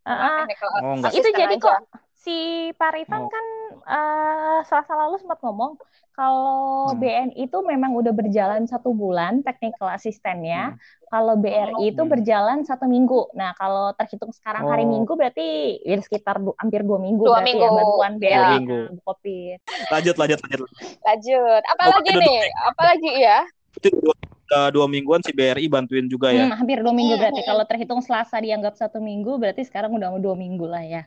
Ah, 0.00 0.10
cuma 0.10 0.24
ah. 0.24 0.36
technical 0.42 0.68
oh 0.70 0.92
enggak 0.94 1.10
itu 1.10 1.18
assistant 1.20 1.38
jadi 1.38 1.54
aja. 1.54 1.62
kok 1.62 1.78
si 2.20 2.36
Pak 2.74 2.90
Rifan 2.92 3.22
Oh. 3.22 3.28
kan 3.28 3.46
eh, 3.80 4.58
selasa 4.64 4.92
lalu 4.92 5.16
sempat 5.16 5.40
ngomong 5.40 5.80
kalau 6.10 6.92
Hmm. 6.92 7.00
BNI 7.00 7.48
itu 7.48 7.58
memang 7.62 7.96
udah 7.96 8.12
berjalan 8.12 8.66
satu 8.66 8.92
bulan 8.92 9.40
technical 9.40 9.88
asistennya, 9.88 10.76
kalau 11.06 11.32
BRI 11.34 11.88
itu 11.88 12.02
Hmm. 12.02 12.12
berjalan 12.12 12.58
satu 12.60 12.84
minggu. 12.84 13.32
Nah 13.32 13.56
kalau 13.56 13.96
terhitung 13.96 14.28
sekarang 14.30 14.68
hari 14.68 14.84
Oh. 14.84 14.90
Minggu 14.90 15.12
berarti 15.14 15.46
ya 15.80 15.96
sekitar 15.96 16.36
du- 16.36 16.52
hampir 16.54 16.84
dua 16.84 17.00
minggu 17.00 17.24
Dua 17.24 17.40
berarti 17.40 17.48
minggu. 17.48 17.64
ya 17.64 17.70
bantuan 17.72 18.12
Dua 18.12 18.20
BRI 18.20 18.52
minggu. 18.54 18.78
ke 18.84 18.92
Bukopin. 19.00 19.56
lanjut 19.88 20.14
lanjut 20.14 20.38
lanjut 20.40 20.60
lanjut 21.00 21.62
apalagi 21.64 22.10
Oh, 22.10 22.20
nih 22.20 22.38
apalagi 22.68 23.10
ya 23.16 23.38
itu 23.72 23.88
dua, 23.96 24.14
udah 24.44 24.66
dua 24.68 24.86
mingguan 24.86 25.20
si 25.22 25.30
BRI 25.30 25.66
bantuin 25.66 26.04
juga 26.04 26.28
ya 26.30 26.44
Hmm, 26.44 26.58
hampir 26.58 26.82
dua 26.82 26.92
minggu 26.92 27.14
Hmm, 27.14 27.22
berarti. 27.22 27.40
hmm. 27.40 27.48
Kalau 27.48 27.64
terhitung 27.64 28.00
Selasa 28.02 28.36
dianggap 28.36 28.74
satu 28.74 28.98
minggu 29.00 29.38
berarti 29.38 29.62
sekarang 29.64 29.94
udah 29.94 30.10
mau 30.10 30.20
dua 30.20 30.34
minggu 30.34 30.66
lah 30.66 30.82
ya. 30.82 31.02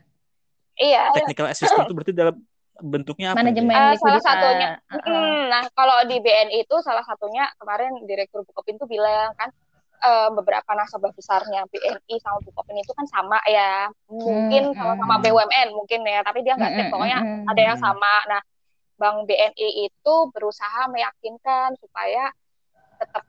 Iya 0.80 1.10
technical 1.14 1.46
assistant 1.50 1.86
itu 1.86 1.94
berarti 1.94 2.12
dalam 2.14 2.36
bentuknya 2.74 3.32
apa 3.32 3.46
Manajemen 3.46 3.74
Eh, 3.74 3.94
salah 4.02 4.22
satunya 4.22 4.68
Uh-uh. 4.90 5.06
Hmm, 5.06 5.40
nah, 5.46 5.62
kalau 5.78 5.96
di 6.10 6.16
BNI 6.18 6.66
itu 6.66 6.76
salah 6.82 7.06
satunya 7.06 7.46
kemarin 7.62 7.94
Direktur 8.02 8.42
Bukopin 8.42 8.74
tuh 8.82 8.90
bilang 8.90 9.30
kan 9.38 9.50
eh, 10.04 10.28
beberapa 10.34 10.70
nasabah 10.74 11.14
besarnya 11.14 11.64
BNI 11.70 12.14
sama 12.18 12.38
Bukopin 12.42 12.76
itu 12.82 12.90
kan 12.92 13.06
sama 13.06 13.38
ya, 13.46 13.86
mungkin 14.10 14.74
Hmm, 14.74 14.76
sama-sama 14.76 15.14
hmm. 15.18 15.22
BUMN 15.22 15.68
mungkin 15.70 16.00
ya, 16.02 16.20
tapi 16.26 16.42
dia 16.42 16.58
nggak 16.58 16.70
Hmm, 16.74 16.78
cek 16.82 16.86
pokoknya 16.90 17.18
hmm, 17.22 17.50
ada 17.50 17.62
yang 17.62 17.78
sama. 17.78 18.14
Nah, 18.26 18.42
Bank 18.98 19.26
BNI 19.26 19.68
itu 19.90 20.14
berusaha 20.34 20.86
meyakinkan 20.90 21.74
supaya 21.78 22.30
tetap 22.98 23.24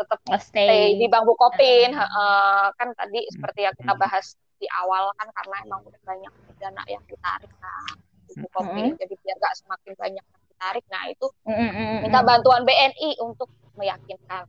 tetap 0.00 0.18
stay 0.40 0.40
stay. 0.40 0.84
di 0.96 1.06
Bank 1.12 1.24
Bukopin. 1.28 1.92
Hmm. 1.92 2.00
Heeh, 2.00 2.64
kan 2.76 2.88
tadi 2.96 3.20
seperti 3.32 3.60
yang 3.68 3.74
kita 3.76 3.92
bahas 4.00 4.36
di 4.62 4.68
awal 4.70 5.10
kan 5.18 5.26
karena 5.34 5.56
emang 5.66 5.82
udah 5.82 6.00
banyak 6.06 6.32
dana 6.62 6.82
yang 6.86 7.02
ditarik 7.10 7.50
kan 7.58 7.98
di 8.30 8.32
Hmm. 8.38 8.46
Bukopin, 8.46 8.94
jadi 8.94 9.14
biar 9.18 9.36
nggak 9.42 9.54
semakin 9.60 9.92
banyak 9.98 10.24
yang 10.24 10.42
ditarik. 10.48 10.84
Nah, 10.88 11.02
itu 11.10 11.26
Mm, 11.42 11.52
mm, 11.58 11.72
mm, 11.74 11.98
minta 12.06 12.20
mm. 12.22 12.26
bantuan 12.30 12.62
BNI 12.62 13.10
untuk 13.18 13.50
meyakinkan. 13.74 14.46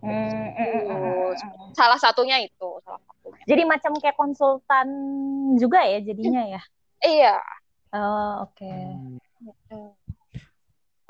Mm, 0.00 0.08
mm, 0.08 0.50
mm, 0.56 0.66
mm, 0.66 0.82
mm, 0.88 1.32
mm. 1.36 1.68
Salah 1.76 2.00
satunya 2.00 2.40
itu, 2.42 2.68
salah 2.82 2.98
satunya. 3.04 3.44
Jadi 3.44 3.62
macam 3.68 3.92
kayak 4.00 4.16
konsultan 4.16 4.88
juga 5.60 5.84
ya 5.84 6.00
jadinya 6.00 6.42
ya. 6.48 6.62
Iya. 7.04 7.36
Oh, 7.92 8.48
oke. 8.48 8.66
Hmm. 8.66 9.20
Hmm. 9.72 9.92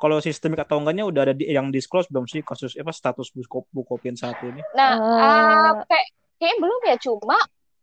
kalau 0.00 0.16
sistemik 0.16 0.56
atau 0.64 0.80
enggaknya 0.80 1.04
udah 1.04 1.28
ada 1.28 1.34
di, 1.36 1.44
yang 1.44 1.68
disclose 1.68 2.08
belum 2.08 2.24
sih 2.24 2.40
kasus 2.40 2.72
apa 2.72 2.88
status 2.88 3.28
Bukop, 3.36 3.68
Bukopin 3.68 4.16
saat 4.16 4.40
ini 4.40 4.64
Nah, 4.72 4.96
Eh. 4.96 5.20
ah, 5.20 5.72
kayak 5.84 6.06
kayaknya 6.40 6.56
belum 6.56 6.80
ya, 6.88 6.96
cuma 7.04 7.36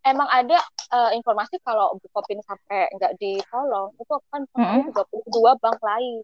emang 0.04 0.28
ada 0.30 0.58
eh, 0.90 1.10
informasi 1.18 1.58
kalau 1.60 1.96
Bukopin 1.98 2.40
sampai 2.42 2.90
nggak 2.94 3.12
ditolong, 3.18 3.94
itu 3.96 4.12
akan 4.12 4.40
pengaruh 4.52 4.86
22 4.92 5.62
bank 5.62 5.78
lain. 5.80 6.16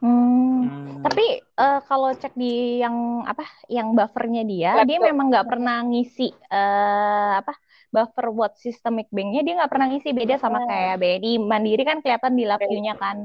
Hmm. 0.00 0.64
Hmm. 0.64 1.00
Tapi 1.04 1.24
eh, 1.40 1.80
kalau 1.84 2.10
cek 2.12 2.32
di 2.34 2.80
yang 2.80 2.96
apa, 3.24 3.44
yang 3.68 3.92
buffernya 3.92 4.42
dia, 4.44 4.70
dia 4.84 4.98
Laptop. 5.00 5.08
memang 5.12 5.26
nggak 5.32 5.46
pernah 5.48 5.76
ngisi 5.84 6.28
eh, 6.32 7.32
apa 7.40 7.52
buffer 7.94 8.26
buat 8.34 8.52
systemic 8.58 9.06
banknya 9.14 9.40
dia 9.46 9.54
nggak 9.54 9.70
pernah 9.70 9.86
ngisi 9.86 10.10
beda 10.10 10.34
sama 10.36 10.58
Hmm. 10.58 10.66
kayak 10.66 10.94
BNI 10.98 11.32
Mandiri 11.38 11.82
kan 11.86 11.98
kelihatan 12.02 12.32
di 12.34 12.44
lab 12.44 12.60
view-nya 12.60 12.94
kan. 12.98 13.18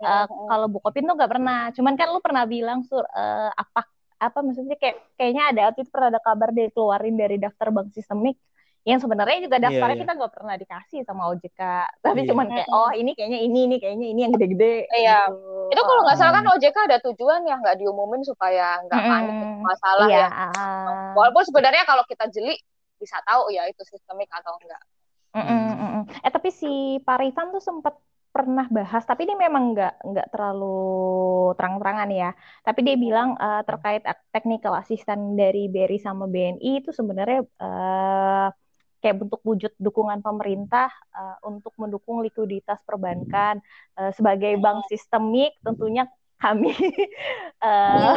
Hmm. 0.00 0.26
kalau 0.50 0.66
Bukopin 0.72 1.06
tuh 1.06 1.14
nggak 1.18 1.32
pernah. 1.32 1.58
Cuman 1.76 1.94
kan 2.00 2.08
lu 2.14 2.20
pernah 2.24 2.44
bilang 2.48 2.80
sur 2.86 3.04
eh, 3.04 3.50
apa 3.52 3.80
apa 4.16 4.38
maksudnya 4.40 4.76
kayak 4.80 4.96
kayaknya 5.20 5.42
ada 5.52 5.60
waktu 5.68 5.84
itu 5.84 5.90
pernah 5.92 6.08
ada 6.08 6.20
kabar 6.24 6.48
dia 6.56 6.72
keluarin 6.72 7.16
dari 7.20 7.36
daftar 7.36 7.68
bank 7.68 7.92
sistemik 7.92 8.40
yang 8.86 9.02
sebenarnya 9.02 9.38
juga 9.42 9.58
daftarnya 9.58 9.82
Iya, 9.82 9.98
iya. 9.98 10.02
kita 10.06 10.12
nggak 10.14 10.32
pernah 10.32 10.54
dikasih 10.54 11.00
sama 11.02 11.22
OJK 11.34 11.60
tapi 12.06 12.20
Iya. 12.22 12.28
cuman 12.30 12.46
kayak 12.54 12.68
oh 12.70 12.90
ini 12.94 13.10
kayaknya 13.18 13.38
ini 13.42 13.58
ini 13.66 13.76
kayaknya 13.82 14.06
ini 14.14 14.20
yang 14.22 14.34
gede 14.38 14.74
Iya. 14.94 15.18
gitu. 15.26 15.42
Itu 15.74 15.80
kalau 15.82 16.00
nggak 16.06 16.18
salah 16.22 16.32
kan 16.38 16.44
Hmm. 16.46 16.54
OJK 16.54 16.76
ada 16.86 16.98
tujuan 17.02 17.40
yang 17.50 17.58
nggak 17.60 17.76
diumumin 17.82 18.22
supaya 18.22 18.78
nggak 18.86 19.00
Mm-mm. 19.02 19.10
panik 19.10 19.36
masalah 19.66 20.06
iya 20.06 20.18
ya. 20.22 20.28
Walaupun 21.18 21.42
sebenarnya 21.42 21.82
kalau 21.82 22.06
kita 22.06 22.30
jeli 22.30 22.54
bisa 22.96 23.18
tahu 23.26 23.50
ya 23.52 23.66
itu 23.68 23.82
sistemik 23.84 24.30
atau 24.30 24.54
enggak. 24.62 24.80
Mm-mm, 25.36 25.62
mm-mm. 25.76 26.02
eh 26.24 26.32
tapi 26.32 26.48
si 26.48 26.96
Pak 27.02 27.16
Rifan 27.20 27.52
tuh 27.52 27.60
sempat 27.60 27.92
pernah 28.32 28.68
bahas 28.68 29.00
tapi 29.04 29.24
dia 29.24 29.36
memang 29.36 29.72
nggak 29.72 29.92
nggak 30.12 30.26
terlalu 30.32 30.64
terang-terangan 31.56 32.08
ya 32.12 32.28
tapi 32.60 32.80
dia 32.84 32.96
bilang 33.00 33.32
eh, 33.36 33.60
terkait 33.68 34.02
technical 34.32 34.76
assistant 34.76 35.40
dari 35.40 35.72
BRI 35.72 35.98
sama 36.00 36.24
BNI 36.28 36.84
itu 36.84 36.90
sebenarnya 36.92 37.40
eh, 37.42 38.46
kayak 38.98 39.22
bentuk 39.22 39.40
wujud 39.42 39.72
dukungan 39.76 40.20
pemerintah 40.20 40.88
eh, 41.12 41.36
untuk 41.44 41.72
mendukung 41.76 42.20
likuiditas 42.20 42.80
perbankan 42.82 43.58
Eh, 43.96 44.12
sebagai 44.12 44.60
bank 44.60 44.84
sistemik 44.92 45.56
tentunya 45.64 46.04
kami 46.36 46.68
eh, 47.64 48.12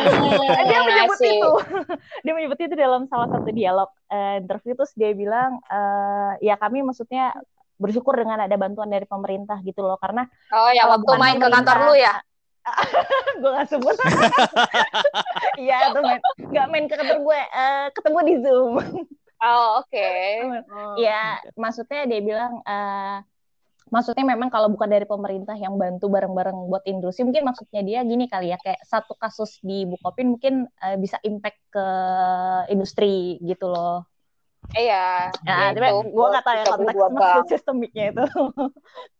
dia 0.67 0.79
menyebut 0.83 1.15
I 1.15 1.23
see. 1.23 1.39
itu. 1.39 1.51
Dia 2.27 2.33
menyebut 2.35 2.59
itu 2.59 2.75
dalam 2.75 3.07
salah 3.07 3.31
satu 3.31 3.47
dialog 3.47 3.87
eh, 4.11 4.43
interview 4.43 4.75
terus 4.75 4.91
dia 4.91 5.15
bilang 5.15 5.63
eh, 5.71 6.31
ya 6.43 6.59
kami 6.59 6.83
maksudnya 6.83 7.31
bersyukur 7.79 8.11
dengan 8.19 8.43
ada 8.43 8.51
bantuan 8.59 8.91
dari 8.91 9.07
pemerintah 9.07 9.63
gitu 9.63 9.87
loh 9.87 9.95
karena 9.95 10.27
Oh 10.51 10.67
ya 10.67 10.83
waktu 10.91 11.11
main 11.15 11.39
ke 11.39 11.47
kantor 11.47 11.77
lu 11.87 11.95
ya. 11.95 12.19
gue 13.39 13.49
gak 13.55 13.71
sebut. 13.71 13.95
Iya 15.55 15.95
tuh 15.95 16.03
main. 16.03 16.19
Nggak 16.43 16.67
main 16.67 16.85
ke 16.91 16.95
kantor 16.99 17.17
gue 17.23 17.39
eh, 17.39 17.85
ketemu 17.95 18.17
di 18.27 18.35
zoom 18.43 18.73
Oh 19.39 19.79
oke. 19.83 20.07
ya 20.99 21.39
maksudnya 21.55 22.03
dia 22.05 22.19
bilang 22.19 22.59
eh, 22.63 23.17
maksudnya 23.89 24.25
memang 24.35 24.51
kalau 24.51 24.69
bukan 24.69 24.89
dari 24.91 25.07
pemerintah 25.07 25.55
yang 25.57 25.79
bantu 25.79 26.11
bareng-bareng 26.11 26.69
buat 26.69 26.83
industri 26.85 27.25
mungkin 27.25 27.47
maksudnya 27.47 27.81
dia 27.81 27.99
gini 28.05 28.27
kali 28.29 28.53
ya 28.53 28.57
kayak 28.61 28.83
satu 28.85 29.17
kasus 29.17 29.57
di 29.63 29.87
Bukopin 29.87 30.35
mungkin 30.37 30.67
eh, 30.83 30.97
bisa 30.99 31.17
impact 31.23 31.59
ke 31.71 31.85
industri 32.69 33.39
gitu 33.41 33.71
loh 33.71 34.05
Iya. 34.75 35.33
Nah, 35.47 35.71
gitu. 35.73 36.13
gue 36.13 36.25
gak 36.35 36.45
tahu 36.45 36.55
ya 36.59 36.65
konteks 36.67 36.93
32 36.93 36.99
bank. 36.99 37.15
maksud 37.15 37.45
sistemiknya 37.49 38.03
itu. 38.13 38.23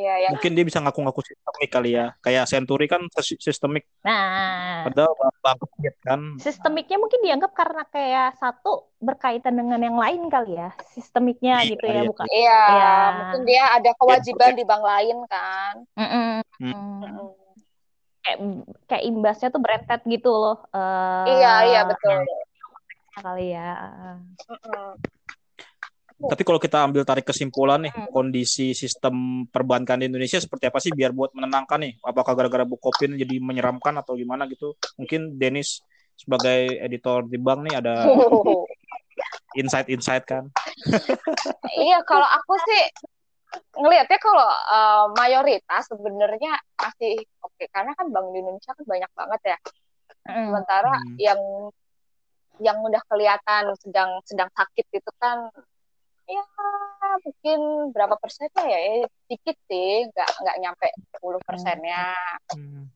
Iya 0.00 0.14
yang 0.24 0.32
mungkin 0.32 0.52
dia 0.56 0.64
bisa 0.64 0.80
ngaku-ngaku 0.80 1.20
sistemik 1.20 1.68
kali 1.68 1.90
ya 1.92 2.16
kayak 2.24 2.48
Century 2.48 2.88
kan 2.88 3.04
sis- 3.20 3.36
sistemik 3.36 3.84
Nah, 4.00 4.88
padahal 4.88 5.12
bangkrut 5.44 5.96
kan 6.00 6.20
sistemiknya 6.40 6.96
mungkin 6.96 7.20
dianggap 7.20 7.52
karena 7.52 7.84
kayak 7.84 8.40
satu 8.40 8.88
berkaitan 8.96 9.60
dengan 9.60 9.76
yang 9.76 9.96
lain 10.00 10.32
kali 10.32 10.56
ya, 10.56 10.72
sistemiknya 10.96 11.60
Iya, 11.60 11.70
gitu 11.76 11.84
ya, 11.84 11.92
iya. 11.92 12.02
bukan? 12.08 12.24
Iya, 12.32 12.60
Iya. 12.64 12.92
mungkin 13.12 13.40
dia 13.44 13.64
ada 13.76 13.90
kewajiban 13.96 14.50
di 14.56 14.64
bank 14.64 14.82
lain 14.84 15.16
kan. 15.28 15.74
Mm-mm. 16.00 16.32
Hmm. 16.60 16.72
Mm. 17.04 17.28
Kayak, 18.20 18.38
kayak 18.88 19.04
imbasnya 19.04 19.48
tuh 19.52 19.60
berentet 19.60 20.00
gitu 20.04 20.30
loh. 20.32 20.64
eh, 20.72 21.24
Iya, 21.36 21.52
iya 21.68 21.80
betul. 21.84 22.24
Kali 23.20 23.46
ya. 23.52 23.70
Mm-mm. 24.48 24.88
Tapi 26.20 26.42
kalau 26.44 26.60
kita 26.60 26.84
ambil 26.84 27.02
tarik 27.08 27.24
kesimpulan 27.24 27.80
nih 27.80 27.92
Hmm. 27.96 28.12
kondisi 28.12 28.76
sistem 28.76 29.46
perbankan 29.48 30.04
di 30.04 30.12
Indonesia 30.12 30.36
seperti 30.36 30.68
apa 30.68 30.76
sih 30.76 30.92
biar 30.92 31.16
buat 31.16 31.32
menenangkan 31.32 31.80
nih 31.80 31.92
apakah 32.04 32.36
gara-gara 32.36 32.68
Bukopin 32.68 33.16
jadi 33.16 33.40
menyeramkan 33.40 33.96
atau 33.96 34.12
gimana 34.18 34.44
gitu 34.44 34.76
mungkin 35.00 35.40
Dennis 35.40 35.80
sebagai 36.12 36.76
editor 36.84 37.24
di 37.24 37.40
bank 37.40 37.64
nih 37.64 37.74
ada 37.80 38.04
insight-insight 39.60 40.28
kan 40.28 40.52
Iya, 41.80 42.04
kalau 42.04 42.26
aku 42.26 42.54
sih 42.68 42.82
ngelihatnya 43.74 44.18
kalau 44.22 44.46
eh, 44.46 45.06
mayoritas 45.18 45.82
sebenarnya 45.90 46.54
masih 46.78 47.18
oke 47.42 47.64
karena 47.72 47.90
kan 47.98 48.06
bank 48.12 48.30
di 48.30 48.38
Indonesia 48.38 48.70
kan 48.76 48.84
banyak 48.86 49.10
banget 49.10 49.40
ya. 49.42 49.58
Mm. 50.30 50.44
Sementara 50.52 50.94
Hmm. 50.94 51.16
yang 51.18 51.40
yang 52.60 52.76
udah 52.84 53.00
kelihatan 53.08 53.72
sedang 53.80 54.20
sedang 54.28 54.52
sakit 54.52 54.86
itu 54.92 55.10
kan 55.16 55.48
ya 56.30 56.44
mungkin 57.20 57.60
berapa 57.90 58.14
persennya 58.16 58.64
ya, 58.70 58.78
ya 58.78 59.06
dikit 59.26 59.56
sih, 59.66 60.06
nggak 60.14 60.30
nggak 60.40 60.56
nyampe 60.62 60.86
10 61.18 61.42
persennya. 61.42 62.14
Hmm. 62.54 62.86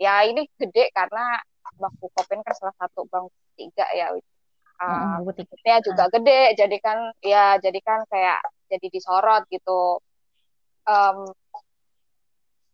Ya 0.00 0.24
ini 0.24 0.48
gede 0.56 0.88
karena 0.96 1.36
Bank 1.76 1.94
Bukopin 2.00 2.40
kan 2.42 2.54
salah 2.56 2.74
satu 2.80 3.04
bank 3.06 3.28
tiga 3.54 3.84
ya. 3.92 4.10
Uh, 4.78 5.26
tiket. 5.34 5.58
ya 5.66 5.82
juga 5.82 6.06
gede 6.06 6.54
jadi 6.54 6.76
kan 6.78 7.10
ya 7.18 7.58
jadi 7.58 7.82
kan 7.82 8.06
kayak 8.06 8.38
jadi 8.70 8.86
disorot 8.94 9.42
gitu 9.50 9.98
Em, 10.88 11.18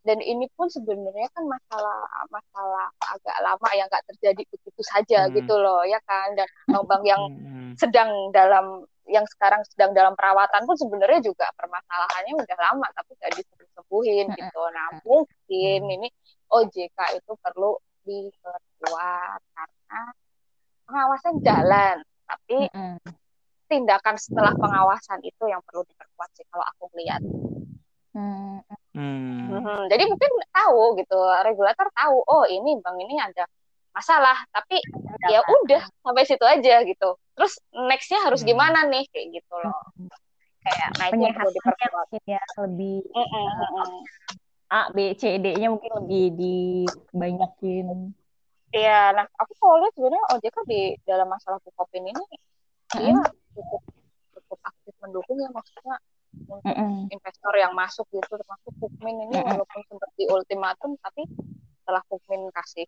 dan 0.05 0.21
ini 0.21 0.47
pun 0.53 0.69
sebenarnya 0.69 1.33
kan 1.33 1.49
masalah 1.49 2.05
masalah 2.29 2.87
agak 3.09 3.37
lama 3.41 3.69
yang 3.73 3.89
nggak 3.89 4.05
terjadi 4.13 4.43
begitu 4.53 4.83
saja 4.85 5.27
Hmm. 5.27 5.33
gitu 5.33 5.57
loh 5.57 5.81
ya 5.83 5.97
kan 6.05 6.37
dan 6.37 6.45
bank-bank 6.69 7.03
yang 7.09 7.23
Hmm. 7.27 7.73
sedang 7.75 8.13
dalam 8.31 8.85
yang 9.09 9.27
sekarang 9.29 9.61
sedang 9.69 9.93
dalam 9.93 10.17
perawatan 10.17 10.65
pun 10.65 10.77
sebenarnya 10.81 11.21
juga 11.21 11.49
permasalahannya 11.57 12.35
udah 12.41 12.59
lama 12.59 12.87
tapi 12.97 13.13
nggak 13.21 13.33
disembuhin 13.37 14.27
gitu. 14.33 14.63
Nah 14.73 15.01
mungkin 15.05 15.81
ini 15.89 16.09
OJK 16.49 17.21
itu 17.21 17.33
perlu 17.41 17.77
diperkuat 18.05 19.41
karena 19.53 20.03
pengawasan 20.89 21.35
jalan 21.41 21.97
tapi 22.25 22.69
tindakan 23.69 24.17
setelah 24.21 24.53
pengawasan 24.57 25.21
itu 25.25 25.45
yang 25.49 25.61
perlu 25.65 25.85
diperkuat 25.89 26.31
sih 26.37 26.45
kalau 26.49 26.65
aku 26.65 26.89
melihat. 26.97 27.21
Hmm. 28.15 28.63
Hmm. 28.95 29.91
Jadi 29.91 30.07
mungkin 30.07 30.33
tahu 30.55 30.95
gitu, 31.03 31.19
regulator 31.43 31.91
tahu, 31.91 32.17
oh 32.23 32.45
ini 32.47 32.79
bank 32.79 32.95
ini 33.03 33.19
ada 33.19 33.43
masalah, 33.95 34.37
tapi 34.51 34.83
ya 35.31 35.39
udah 35.41 35.83
sampai 36.03 36.27
situ 36.27 36.43
aja 36.43 36.83
gitu. 36.83 37.15
Terus 37.39 37.55
nextnya 37.73 38.21
harus 38.27 38.43
Hmm. 38.43 38.51
gimana 38.51 38.85
nih 38.91 39.07
kayak 39.09 39.39
gitu 39.41 39.55
loh. 39.63 39.79
Kayak 40.61 40.89
nah 40.99 41.07
penyehatannya 41.09 41.53
diperkuat. 41.55 41.93
mungkin 41.95 42.23
ya 42.27 42.43
lebih 42.59 42.97
mm-mm. 43.07 43.47
A, 44.73 44.81
B, 44.91 44.99
C, 45.15 45.39
D-nya 45.39 45.69
mungkin 45.71 45.93
lebih 46.03 46.25
dibanyakin. 46.35 48.11
Iya, 48.75 49.15
nah 49.15 49.27
aku 49.39 49.53
kalau 49.55 49.79
lihat 49.79 49.95
sebenarnya 49.95 50.25
OJK 50.35 50.57
di 50.67 50.81
dalam 51.07 51.31
masalah 51.31 51.63
Bukopin 51.63 52.11
ini 52.11 52.25
dia 52.91 53.15
Mm-mm. 53.15 53.23
cukup 53.55 53.83
cukup 54.35 54.59
aktif 54.67 54.95
mendukung 54.99 55.39
ya 55.39 55.47
maksudnya 55.55 55.95
untuk 56.51 56.67
Mm-mm. 56.67 57.07
investor 57.07 57.55
yang 57.55 57.71
masuk 57.71 58.03
gitu 58.11 58.35
termasuk 58.35 58.75
Kukmin 58.83 59.15
ini 59.31 59.39
Mm-mm. 59.39 59.47
walaupun 59.55 59.81
sempat 59.87 60.11
di 60.19 60.27
ultimatum 60.27 60.99
tapi 60.99 61.23
setelah 61.79 62.03
Kukmin 62.11 62.51
kasih 62.51 62.87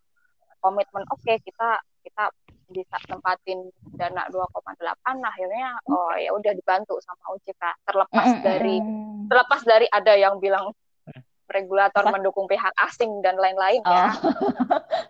komitmen 0.67 1.07
oke 1.15 1.33
kita 1.47 1.79
kita 2.03 2.35
bisa 2.67 2.99
tempatin 3.07 3.71
dana 3.95 4.27
2,8 4.27 4.83
akhirnya 5.23 5.79
oh 5.87 6.11
ya 6.19 6.35
udah 6.35 6.51
dibantu 6.51 6.99
sama 6.99 7.39
OJK 7.39 7.63
terlepas 7.87 8.27
Mm-mm. 8.27 8.43
dari 8.43 8.77
terlepas 9.31 9.63
dari 9.63 9.87
ada 9.87 10.19
yang 10.19 10.43
bilang 10.43 10.75
regulator 11.47 12.03
Apa? 12.03 12.13
mendukung 12.13 12.47
pihak 12.47 12.73
asing 12.83 13.23
dan 13.23 13.37
lain-lain 13.37 13.81
Oh. 13.83 13.93
ya. 13.93 14.09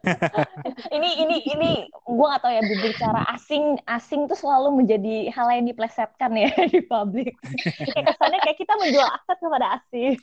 ini 0.96 1.22
ini 1.22 1.36
ini 1.48 1.70
gue 1.88 2.26
gak 2.26 2.42
tahu 2.42 2.52
ya 2.52 2.62
berbicara 2.62 3.22
asing 3.32 3.78
asing 3.86 4.26
tuh 4.26 4.36
selalu 4.36 4.82
menjadi 4.82 5.30
hal 5.30 5.48
yang 5.50 5.66
diplesetkan 5.66 6.30
ya 6.34 6.50
di 6.72 6.80
publik 6.82 7.34
kayak 7.90 8.12
kesannya 8.12 8.38
kayak 8.42 8.58
kita 8.58 8.72
menjual 8.78 9.08
aset 9.08 9.38
kepada 9.38 9.66
asing 9.80 10.14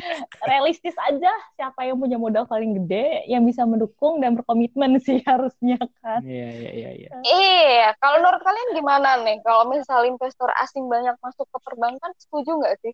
realistis 0.50 0.96
aja 1.00 1.32
siapa 1.56 1.84
yang 1.84 1.98
punya 1.98 2.16
modal 2.16 2.44
paling 2.44 2.78
gede 2.82 3.26
yang 3.26 3.42
bisa 3.42 3.64
mendukung 3.64 4.18
dan 4.18 4.34
berkomitmen 4.34 4.98
sih 4.98 5.22
harusnya 5.24 5.78
kan 6.00 6.20
Iya, 6.22 6.48
iya, 6.54 6.70
iya, 6.72 6.90
iya. 6.94 7.10
Iya, 7.22 7.88
kalau 7.98 8.22
menurut 8.22 8.40
kalian 8.40 8.68
gimana 8.72 9.20
nih? 9.20 9.42
Kalau 9.42 9.66
misal 9.66 10.06
investor 10.06 10.48
asing 10.60 10.86
banyak 10.86 11.12
masuk 11.18 11.44
ke 11.44 11.58
perbankan, 11.60 12.10
setuju 12.16 12.56
nggak 12.56 12.78
sih? 12.80 12.92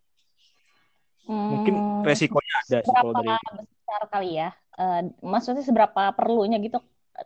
Mungkin 1.29 1.75
Hmm, 1.77 2.01
resikonya 2.01 2.53
ada 2.65 2.77
sih 2.81 2.89
kalau 2.89 3.13
seberapa 3.13 3.37
dari 3.45 3.65
besar 3.69 4.01
kali 4.09 4.29
ya? 4.41 4.49
Eh, 4.81 5.01
maksudnya 5.21 5.61
seberapa 5.61 6.03
perlunya 6.17 6.57
gitu? 6.57 6.81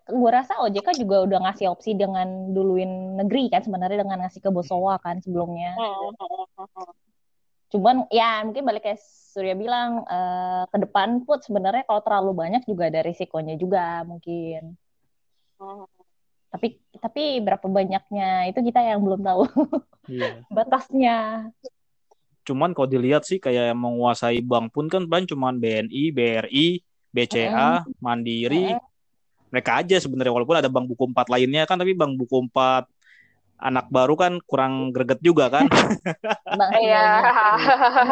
Gue 0.09 0.31
rasa 0.33 0.59
OJK 0.59 1.05
juga 1.05 1.23
udah 1.23 1.39
ngasih 1.47 1.71
opsi 1.71 1.95
dengan 1.95 2.51
duluin 2.51 3.15
negeri 3.15 3.47
kan 3.47 3.63
sebenarnya 3.63 4.03
dengan 4.03 4.25
ngasih 4.25 4.43
ke 4.43 4.49
Bosowa 4.51 4.99
kan 4.99 5.23
sebelumnya. 5.23 5.77
Cuman 7.71 8.05
ya 8.11 8.43
mungkin 8.43 8.67
balik 8.67 8.83
kayak 8.83 8.99
Surya 9.33 9.55
bilang 9.55 10.03
eh, 10.03 10.63
ke 10.67 10.77
depan 10.83 11.23
put 11.23 11.39
sebenarnya 11.47 11.87
kalau 11.87 12.03
terlalu 12.03 12.31
banyak 12.35 12.67
juga 12.67 12.91
ada 12.91 13.01
risikonya 13.07 13.55
juga 13.55 14.03
mungkin. 14.03 14.75
Tapi 16.51 16.67
tapi 16.99 17.39
berapa 17.39 17.65
banyaknya 17.65 18.51
itu 18.51 18.59
kita 18.59 18.83
yang 18.83 18.99
belum 18.99 19.23
tahu. 19.23 19.47
Iya. 20.11 20.43
batasnya 20.57 21.47
Cuman 22.43 22.75
kalau 22.75 22.87
dilihat 22.87 23.23
sih 23.23 23.39
kayak 23.39 23.71
yang 23.71 23.79
menguasai 23.79 24.43
bank 24.43 24.75
pun 24.75 24.91
kan 24.91 25.07
bank 25.07 25.31
cuman 25.31 25.57
BNI, 25.57 26.11
BRI, 26.11 26.67
BCA, 27.09 27.87
Mandiri. 27.99 28.75
Mereka 29.49 29.85
aja 29.85 29.97
sebenarnya 30.01 30.33
walaupun 30.33 30.57
ada 30.59 30.67
bank 30.67 30.89
buku 30.89 31.13
empat 31.13 31.29
lainnya 31.29 31.63
kan 31.63 31.77
tapi 31.77 31.93
bank 31.93 32.17
buku 32.17 32.49
empat 32.49 32.89
anak 33.57 33.87
baru 33.87 34.17
kan 34.17 34.33
kurang 34.43 34.91
greget 34.91 35.23
juga 35.23 35.47
kan. 35.47 35.69
Bang, 36.43 36.71
Iya. 36.83 37.05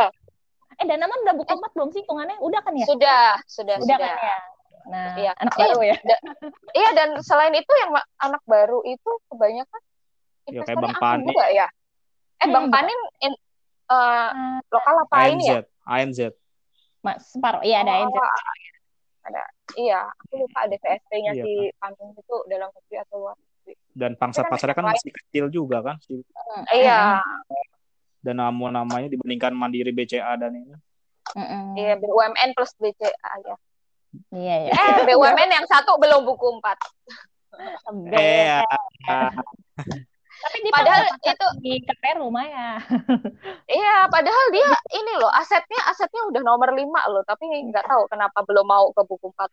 eh 0.81 0.85
dan 0.89 0.97
nama 0.97 1.13
udah 1.13 1.35
buku 1.37 1.51
empat 1.51 1.71
belum 1.77 1.89
sih 1.93 2.01
hitungannya 2.01 2.41
udah 2.41 2.57
kan 2.65 2.73
ya 2.73 2.85
Sudah, 2.89 3.37
sudah, 3.45 3.75
udah 3.77 3.97
sudah. 4.01 4.15
kan 4.17 4.17
ya 4.17 4.37
nah 4.81 5.13
Iya. 5.13 5.31
anak 5.37 5.53
Iya. 5.53 5.61
baru 5.69 5.79
ya 5.85 5.95
Iya, 6.73 6.89
dan 6.97 7.09
selain 7.21 7.53
itu 7.53 7.69
yang 7.85 7.91
anak 8.17 8.41
baru 8.49 8.81
itu 8.89 9.11
kebanyakan 9.29 9.81
Ya, 10.49 10.65
kayak 10.65 10.81
Bang 10.81 10.89
asing 10.97 11.05
Pani. 11.05 11.27
juga 11.31 11.45
ya. 11.53 11.67
Eh, 12.41 12.45
Hmm, 12.49 12.51
Bang 12.51 12.65
betul. 12.65 12.73
Panin 12.73 12.99
in, 13.21 13.33
eh, 13.91 14.29
Nah, 14.31 14.59
lokal 14.67 14.95
apa 15.03 15.15
ini 15.27 15.43
ya? 15.45 15.59
ANZ, 15.59 15.67
ANZ. 15.85 16.19
Mas 17.01 17.17
separuh 17.29 17.61
iya 17.61 17.81
ada 17.81 17.91
Oh, 17.91 18.01
ANZ 18.07 18.17
ada. 19.21 19.43
Iya, 19.71 19.99
aku 20.09 20.33
lupa 20.43 20.65
ada 20.65 20.75
VSP-nya 20.75 21.31
Iya, 21.31 21.43
si 21.45 21.53
Panin 21.77 22.09
itu 22.11 22.35
dalam 22.49 22.67
negeri 22.69 22.95
atau 22.99 23.15
luar 23.21 23.35
negeri. 23.37 23.73
Dan 23.93 24.11
pangsa 24.15 24.41
pasarnya 24.43 24.73
kan 24.73 24.87
masih 24.87 25.11
kecil 25.13 25.45
juga 25.47 25.79
kan 25.79 25.95
sih. 26.01 26.19
Iya, 26.73 27.21
Dan 28.19 28.37
nama-namanya 28.37 29.07
dibandingkan 29.07 29.53
Mandiri, 29.53 29.93
BCA 29.93 30.35
dan 30.35 30.53
ini. 30.53 30.73
Mm-mm. 31.31 31.79
iya 31.79 31.95
BUMN 31.95 32.51
plus 32.51 32.75
BCA 32.75 33.31
ya. 33.47 33.55
iya 34.35 34.55
ya 34.67 34.71
Eh, 34.73 34.97
BUMN 35.07 35.49
yang 35.49 35.63
satu 35.63 35.95
belum 35.95 36.27
buku 36.27 36.59
empat. 36.59 36.75
Eh, 38.11 38.43
ya. 38.51 38.59
tapi 40.41 40.57
di 40.59 40.69
Padahal 40.69 41.01
pasar 41.07 41.31
itu 41.31 41.47
di 41.59 41.71
KPR 41.81 42.17
lumayan 42.17 42.77
Iya, 43.71 44.07
padahal 44.07 44.45
dia 44.49 44.67
ini 44.91 45.11
loh 45.15 45.29
asetnya 45.31 45.79
asetnya 45.85 46.21
udah 46.27 46.41
nomor 46.41 46.71
lima 46.71 46.99
loh, 47.07 47.21
tapi 47.21 47.45
nggak 47.45 47.85
tahu 47.85 48.07
kenapa 48.07 48.41
belum 48.41 48.63
mau 48.63 48.89
ke 48.89 49.01
buku 49.01 49.29
empat. 49.29 49.49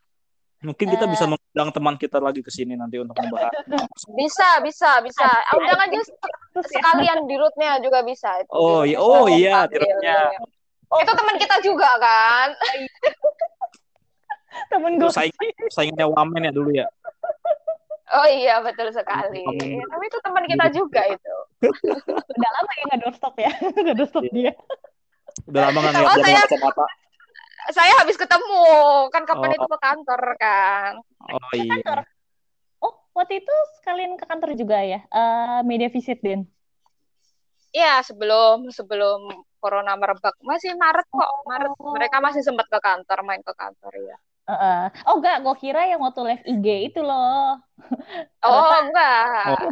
Mungkin 0.58 0.86
kita 0.90 1.06
Eh. 1.06 1.08
bisa 1.08 1.24
mengundang 1.24 1.70
teman 1.70 1.94
kita 1.94 2.18
lagi 2.18 2.40
ke 2.40 2.48
sini 2.48 2.74
nanti 2.74 2.98
untuk 2.98 3.14
membahas. 3.14 3.52
Bisa, 4.18 4.58
bisa, 4.58 4.98
bisa. 4.98 5.24
Undang 5.54 5.78
aja 5.78 5.96
se- 6.02 6.18
sekalian 6.66 7.24
di 7.24 7.38
rootnya 7.38 7.78
juga 7.78 8.02
bisa. 8.02 8.42
Itu 8.42 8.50
Oh, 8.50 8.82
iya. 8.82 8.98
Oh, 8.98 9.24
iya, 9.30 9.64
di 9.64 9.78
rootnya. 9.78 10.34
iya. 10.34 10.38
Itu 10.98 11.10
teman 11.14 11.34
kita 11.38 11.56
juga 11.62 11.88
kan? 11.96 12.48
temen 14.72 14.98
Itu 14.98 15.06
gue 15.06 15.12
saing 15.14 15.34
saingnya 15.70 16.06
Wamen 16.08 16.42
ya 16.42 16.50
dulu 16.50 16.70
ya. 16.74 16.86
Oh 18.10 18.24
iya, 18.24 18.58
betul 18.58 18.88
sekali. 18.88 19.44
Temen- 19.44 19.84
Tapi 19.84 20.04
itu 20.06 20.18
teman 20.18 20.44
kita 20.44 20.66
juga 20.70 21.02
itu. 21.04 21.34
udah 22.38 22.50
lama 22.52 22.70
ya 22.72 22.82
nggak 22.86 23.00
doorstop 23.02 23.34
ya 23.36 23.50
nggak 23.82 23.96
doorstop 23.96 24.24
dia 24.28 24.52
Udah 25.44 25.60
lama 25.66 25.78
nggak 25.82 25.92
Oh, 25.98 26.14
ngeliat 26.14 26.24
dia 26.24 26.42
kacamata. 26.46 26.86
Saya 27.68 27.92
habis 28.00 28.16
ketemu, 28.16 28.64
kan 29.08 29.22
kapan 29.22 29.50
Oh. 29.50 29.56
itu 29.56 29.66
ke 29.66 29.78
kantor 29.78 30.22
kan? 30.36 30.92
Oh 31.20 31.52
iya. 31.52 31.68
kantor 31.76 31.98
oh 32.80 32.94
waktu 33.12 33.34
itu 33.38 33.54
sekalian 33.76 34.14
ke 34.14 34.24
kantor 34.24 34.54
juga 34.54 34.78
ya 34.80 35.04
Eh 35.04 35.60
media 35.62 35.88
visit 35.88 36.16
Den 36.18 36.48
Iya, 37.68 38.00
sebelum 38.00 38.72
sebelum 38.72 39.28
corona 39.58 39.92
merebak. 39.92 40.32
Masih 40.40 40.72
Maret 40.72 41.04
kok, 41.06 41.30
Maret. 41.44 41.70
Oh. 41.76 41.92
Mereka 41.92 42.16
masih 42.18 42.40
sempat 42.40 42.64
ke 42.64 42.80
kantor, 42.80 43.18
main 43.22 43.44
ke 43.44 43.52
kantor 43.52 43.92
ya. 43.98 44.16
Heeh. 44.48 44.82
oh 45.04 45.20
enggak 45.20 45.44
gue 45.44 45.54
kira 45.60 45.84
yang 45.84 46.00
waktu 46.00 46.20
live 46.24 46.44
IG 46.48 46.66
itu 46.88 47.00
loh 47.04 47.60
Oh, 48.48 48.74
enggak. 48.80 49.44
Oh. 49.54 49.68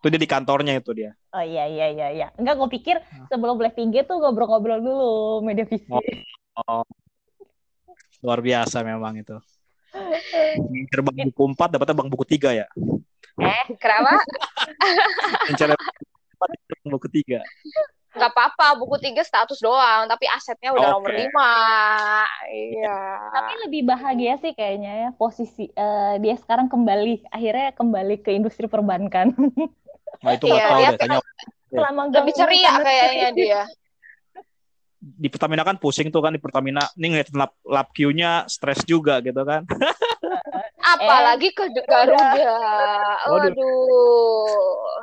Itu 0.00 0.06
dia 0.08 0.20
di 0.20 0.24
kantornya 0.24 0.80
itu 0.80 0.90
dia. 0.96 1.12
oh 1.30 1.44
iya 1.44 1.68
iya 1.68 1.86
iya 1.92 2.06
iya 2.10 2.26
enggak 2.40 2.56
gue 2.56 2.68
pikir 2.72 2.96
sebelum 3.28 3.60
live 3.60 3.76
IG 3.76 4.08
tuh 4.08 4.16
ngobrol-ngobrol 4.16 4.80
dulu 4.80 5.12
media 5.44 5.68
visit 5.68 5.92
Oh. 6.56 6.82
Luar 8.20 8.40
biasa 8.40 8.84
memang 8.84 9.16
itu. 9.16 9.36
Ngincer 10.60 11.00
bang 11.00 11.16
buku 11.28 11.42
4 11.56 11.72
dapatnya 11.76 11.96
bang 11.96 12.08
buku 12.12 12.24
3 12.28 12.52
ya. 12.52 12.66
Eh, 13.40 13.64
kenapa? 13.80 14.20
Ngincer 15.48 15.72
bang 15.72 16.88
buku 16.90 17.08
3. 17.08 17.40
Nggak 18.20 18.32
apa-apa, 18.36 18.66
buku 18.76 19.00
tiga 19.00 19.24
status 19.24 19.56
doang, 19.58 20.04
tapi 20.04 20.28
asetnya 20.28 20.76
udah 20.76 20.92
Oke. 20.92 20.94
nomor 21.00 21.12
lima. 21.16 21.52
Iya. 22.50 23.00
tapi 23.30 23.52
lebih 23.64 23.82
bahagia 23.88 24.36
sih 24.36 24.52
kayaknya 24.52 24.92
ya 24.92 25.08
posisi 25.16 25.70
eh, 25.72 26.14
dia 26.20 26.34
sekarang 26.36 26.68
kembali 26.68 27.30
akhirnya 27.32 27.72
kembali 27.72 28.20
ke 28.20 28.34
industri 28.34 28.66
perbankan 28.68 29.32
Nah 30.20 30.32
itu 30.36 30.44
Iya, 30.50 30.52
nggak 30.52 30.66
tahu 30.68 30.80
dia 30.80 30.90
deh. 30.90 30.98
Tanya 30.98 31.18
selama 31.70 32.02
Lebih 32.10 32.34
ceria 32.34 32.72
kayaknya 32.82 33.28
dia. 33.32 33.62
di 35.00 35.32
Pertamina 35.32 35.64
kan 35.64 35.80
pusing 35.80 36.12
tuh 36.12 36.20
kan 36.20 36.34
di 36.36 36.42
Pertamina. 36.42 36.84
Ini 36.92 37.06
ngeliat 37.08 37.30
lap, 37.32 37.56
lap 37.64 37.88
queue-nya 37.96 38.44
stres 38.52 38.84
juga 38.84 39.22
gitu 39.24 39.40
kan. 39.48 39.64
Apalagi 40.92 41.56
ke 41.56 41.72
Garuda. 41.88 42.52
Waduh. 43.32 45.00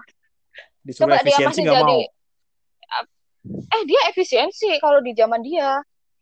Coba 0.94 1.20
dia 1.26 1.38
masih 1.42 1.62
nggak 1.66 1.82
jadi 1.82 1.98
mau. 1.98 2.17
Eh 3.50 3.82
dia 3.84 4.02
efisiensi 4.08 4.78
kalau 4.78 5.00
di 5.00 5.12
zaman 5.12 5.42
dia 5.42 5.80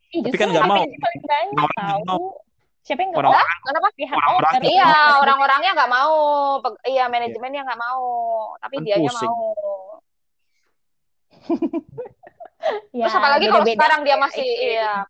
Tapi 0.08 0.32
kan 0.32 0.48
nggak 0.48 0.64
mau. 0.64 0.80
Paling 0.80 1.24
banyak 1.24 1.58
Orang 1.58 1.84
nggak 1.84 2.08
tahu. 2.08 2.26
Siapa 2.82 3.00
yang 3.02 3.10
nggak 3.12 3.20
Orang- 3.20 3.34
mau? 3.36 3.64
Kenapa? 3.66 3.88
Pihak 3.92 4.14
orang-orang 4.16 4.52
dari- 4.56 4.68
Iya, 4.70 4.92
orang-orangnya 5.18 5.72
nggak 5.74 5.92
mau. 5.92 6.16
Peg- 6.62 6.84
Iya, 6.86 7.04
manajemennya 7.06 7.62
nggak 7.66 7.82
mau. 7.82 8.04
Tapi 8.58 8.76
Kan 8.76 8.84
dianya 8.86 9.10
pusing. 9.10 9.28
mau. 9.28 9.50
Ya, 12.92 13.06
Terus 13.06 13.14
apalagi 13.14 13.46
kalau 13.46 13.62
sekarang 13.64 14.02
dia 14.02 14.18
masih 14.18 14.42
iya. 14.42 15.06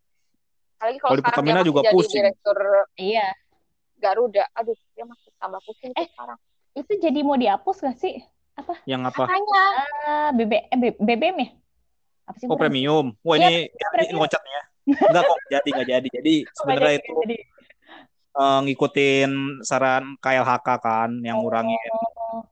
Apalagi 0.75 0.97
kalau 0.99 1.07
Kalau 1.07 1.15
di 1.15 1.21
sekarang 1.21 1.23
dia 1.23 1.23
Pertamina 1.23 1.55
masih 1.55 1.65
juga 1.65 1.79
jadi 1.79 1.95
pusing. 1.95 2.15
direktur 2.17 2.57
Iya. 2.97 3.27
Garuda. 3.95 4.43
Aduh, 4.53 4.77
dia 4.91 5.05
masih 5.05 5.29
tambah 5.37 5.61
pusing 5.63 5.91
Eh. 5.93 6.07
sekarang. 6.09 6.39
Itu 6.73 6.91
jadi 6.97 7.19
mau 7.21 7.37
dihapus 7.37 7.77
gak 7.81 7.95
sih? 7.95 8.19
Yang 8.83 9.01
apa? 9.07 9.23
Makanya. 9.23 9.63
Eh, 10.03 10.29
BB, 10.33 10.51
eh, 10.65 10.95
BBM 10.97 11.37
ya? 11.37 11.49
Apa 12.25 12.37
sih? 12.37 12.45
Oh 12.45 12.57
premium. 12.57 13.13
Wah 13.21 13.35
Iya, 13.35 13.47
ini 13.47 13.59
ini 13.65 13.85
premium. 13.91 14.19
loncat 14.21 14.41
ya. 14.41 14.61
Enggak 14.85 15.23
kok 15.23 15.39
jadi 15.47 15.67
nggak 15.71 15.87
jadi. 15.89 16.07
Jadi 16.11 16.33
lupa. 16.41 16.55
sebenarnya 16.57 16.93
itu 16.97 17.11
jadi. 17.21 17.37
eh, 18.35 18.59
ngikutin 18.65 19.31
saran 19.61 20.03
KLHK 20.19 20.67
kan 20.77 21.09
yang 21.21 21.39
ngurangin 21.39 21.79
Oh, 21.93 22.43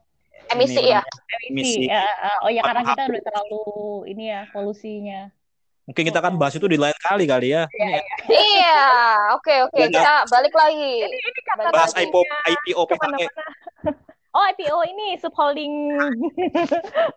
Emisi 0.47 0.77
ini 0.77 0.91
ya. 0.91 1.01
emisi. 1.49 1.49
emisi. 1.49 1.83
Ya, 1.89 2.03
eh, 2.03 2.37
oh 2.41 2.49
ya 2.49 2.61
karena 2.61 2.81
kita 2.85 3.01
udah 3.05 3.21
terlalu 3.23 3.63
ini 4.07 4.23
ya 4.29 4.41
polusinya. 4.49 5.21
Mungkin 5.83 6.03
kita 6.07 6.19
kan 6.19 6.37
bahas 6.37 6.53
itu 6.53 6.63
di 6.63 6.79
lain 6.79 6.95
kali 6.97 7.25
kali 7.25 7.51
ya. 7.51 7.67
Ini 7.67 7.91
ya. 7.91 8.03
Iya, 8.31 8.81
oke 9.35 9.53
oke. 9.67 9.75
Iya, 9.75 9.87
Kita 9.91 10.13
balik 10.29 10.53
lagi. 10.53 10.93
Ini 11.03 11.17
Balik 11.59 11.73
Bahas. 11.75 11.91
IPO 11.91 12.21
IPO 12.23 12.81
PHE. 12.87 13.27
Oh 14.33 14.43
IPO 14.49 14.77
ini 14.89 15.13
subholding 15.21 15.73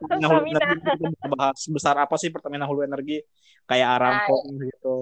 Pertamina 0.05 0.29
Hulu 0.29 0.45
Pertamina. 0.53 0.93
Bahas 1.33 1.57
sebesar 1.59 1.97
apa 1.97 2.15
sih 2.21 2.29
Pertamina 2.29 2.69
Hulu 2.69 2.85
Energi 2.85 3.25
kayak 3.65 3.89
Aramco 3.97 4.37
gitu. 4.47 4.61
itu 4.61 4.97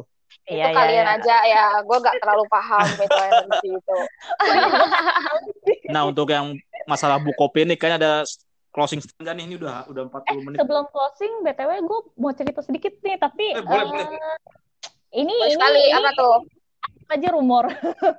Iya, 0.51 0.67
iya, 0.67 0.75
kalian 0.75 1.07
iya. 1.07 1.15
aja 1.19 1.37
ya. 1.47 1.65
Gue 1.87 1.97
gak 1.99 2.19
terlalu 2.19 2.45
paham 2.51 2.87
itu 2.97 3.19
energi 3.19 3.69
itu. 3.71 3.97
Nah 5.95 6.03
untuk 6.07 6.27
yang 6.29 6.55
masalah 6.85 7.19
Bukopin 7.19 7.67
ini 7.67 7.75
kayaknya 7.75 7.99
ada 7.99 8.13
closing 8.75 8.99
statement 8.99 9.37
nih 9.39 9.45
ini 9.47 9.55
udah 9.57 9.87
udah 9.87 10.03
40 10.11 10.27
Eh, 10.27 10.39
menit. 10.43 10.59
sebelum 10.59 10.85
closing, 10.91 11.33
btw 11.43 11.71
gue 11.81 12.01
mau 12.19 12.33
cerita 12.35 12.61
sedikit 12.61 12.93
nih, 13.01 13.15
tapi 13.17 13.55
Eh, 13.55 13.63
boleh, 13.63 13.79
eh, 13.79 13.87
boleh. 13.87 14.07
ini 15.15 15.31
Boleh 15.31 15.47
ini 15.47 15.55
sekali 15.55 15.83
ini 15.87 15.95
apa 15.95 16.11
tuh? 16.15 16.35
Aja 17.11 17.29
rumor, 17.37 17.69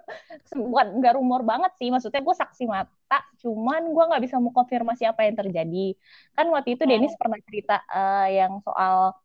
bukan 0.71 0.87
nggak 1.01 1.13
rumor 1.17 1.41
banget 1.41 1.71
sih, 1.81 1.89
maksudnya 1.89 2.21
gue 2.21 2.35
saksi 2.35 2.63
mata, 2.69 3.19
cuman 3.41 3.91
gue 3.91 4.03
nggak 4.07 4.23
bisa 4.23 4.39
mau 4.39 4.53
konfirmasi 4.53 5.03
apa 5.09 5.25
yang 5.25 5.35
terjadi. 5.35 5.97
Kan 6.37 6.49
waktu 6.53 6.79
itu 6.79 6.83
Denis 6.85 7.17
pernah 7.17 7.39
cerita 7.43 7.81
eh, 7.89 8.39
yang 8.39 8.61
soal 8.61 9.17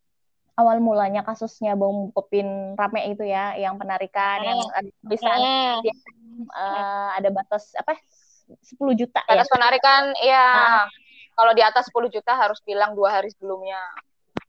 awal 0.59 0.77
mulanya 0.85 1.25
kasusnya 1.25 1.73
bom 1.79 2.13
kopin 2.13 2.77
rame 2.77 3.15
itu 3.15 3.25
ya, 3.25 3.57
yang 3.57 3.81
penarikan, 3.81 4.45
yang 4.45 4.61
ada 4.73 4.91
tulisan 5.05 5.39
Hmm. 6.41 6.47
eh, 6.47 7.09
ada 7.21 7.29
batas 7.29 7.77
apa 7.77 8.01
10 8.59 8.97
juta 8.97 9.21
ya. 9.29 9.39
Batas 9.39 9.51
penarikan, 9.53 10.11
ya. 10.25 10.47
Ah. 10.85 10.87
Kalau 11.37 11.53
di 11.57 11.63
atas 11.65 11.89
10 11.89 12.11
juta 12.13 12.33
harus 12.37 12.59
bilang 12.65 12.93
dua 12.93 13.21
hari 13.21 13.31
sebelumnya. 13.33 13.79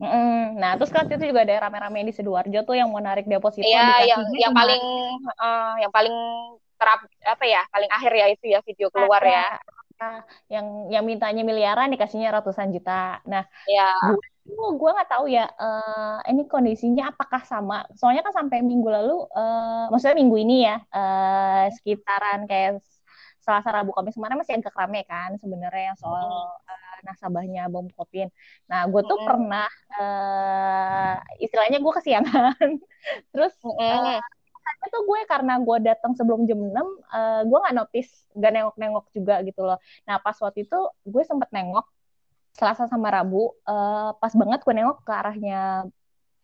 Mm-mm. 0.01 0.57
Nah, 0.57 0.71
terus 0.81 0.89
kan 0.89 1.05
itu 1.05 1.29
juga 1.29 1.45
ada 1.45 1.69
rame-rame 1.69 2.09
di 2.09 2.13
Sidoarjo 2.17 2.65
tuh 2.65 2.73
yang 2.73 2.89
mau 2.89 2.97
narik 2.97 3.29
deposito 3.29 3.61
Iya, 3.69 4.09
yang 4.09 4.21
yang 4.33 4.49
cuma- 4.51 4.59
paling 4.65 4.83
eh, 5.29 5.73
yang 5.85 5.91
paling 5.93 6.15
terap 6.81 6.99
apa 7.21 7.43
ya? 7.45 7.61
Paling 7.69 7.89
akhir 7.93 8.11
ya 8.17 8.25
itu 8.33 8.45
ya 8.49 8.59
video 8.65 8.87
keluar 8.89 9.21
ya. 9.21 9.61
Nah, 10.01 10.25
yang 10.49 10.65
yang 10.89 11.03
mintanya 11.05 11.45
miliaran 11.45 11.93
dikasihnya 11.93 12.33
ratusan 12.33 12.73
juta. 12.73 13.21
Nah, 13.29 13.45
Ya. 13.69 13.93
gue 14.41 14.69
gue 14.73 14.89
nggak 14.89 15.09
tahu 15.13 15.29
ya 15.29 15.45
eh, 15.45 16.17
ini 16.33 16.49
kondisinya 16.49 17.13
apakah 17.13 17.45
sama. 17.45 17.85
Soalnya 17.93 18.25
kan 18.25 18.33
sampai 18.41 18.65
minggu 18.65 18.89
lalu, 18.89 19.29
eh, 19.37 19.85
maksudnya 19.93 20.17
minggu 20.17 20.37
ini 20.41 20.55
ya 20.65 20.81
eh, 20.97 21.65
sekitaran 21.77 22.49
kayak 22.49 22.81
Selasa 23.41 23.69
Rabu 23.73 23.93
Kamis 23.93 24.13
kemarin 24.17 24.37
masih 24.41 24.57
agak 24.57 24.73
rame 24.77 25.01
kan 25.05 25.33
sebenarnya 25.37 25.93
yang 25.93 25.97
soal 26.01 26.29
eh, 26.65 26.80
nasabahnya 27.07 27.61
bom 27.73 27.87
kopin. 27.97 28.27
Nah, 28.69 28.85
gue 28.91 29.01
tuh 29.03 29.17
Mm-mm. 29.17 29.27
pernah 29.27 29.67
eh, 29.97 31.13
istilahnya 31.45 31.77
gue 31.81 31.93
kesiangan. 31.97 32.69
Terus 33.33 33.53
Mm-mm. 33.61 34.21
Karena 34.61 34.85
tuh 34.93 35.03
gue 35.09 35.19
karena 35.25 35.53
gue 35.57 35.77
datang 35.83 36.13
sebelum 36.13 36.45
jam 36.49 36.59
6 36.61 36.87
eh, 37.13 37.41
gue 37.49 37.57
nggak 37.61 37.75
notice 37.75 38.11
nggak 38.37 38.51
nengok-nengok 38.55 39.05
juga 39.11 39.35
gitu 39.43 39.61
loh 39.67 39.77
nah 40.07 40.15
pas 40.21 40.37
waktu 40.37 40.63
itu 40.65 40.77
gue 41.03 41.23
sempet 41.27 41.49
nengok 41.51 41.85
Selasa 42.55 42.85
sama 42.87 43.09
Rabu 43.11 43.51
eh, 43.67 44.09
pas 44.21 44.33
banget 44.37 44.59
gue 44.63 44.73
nengok 44.77 44.97
ke 45.07 45.11
arahnya 45.11 45.89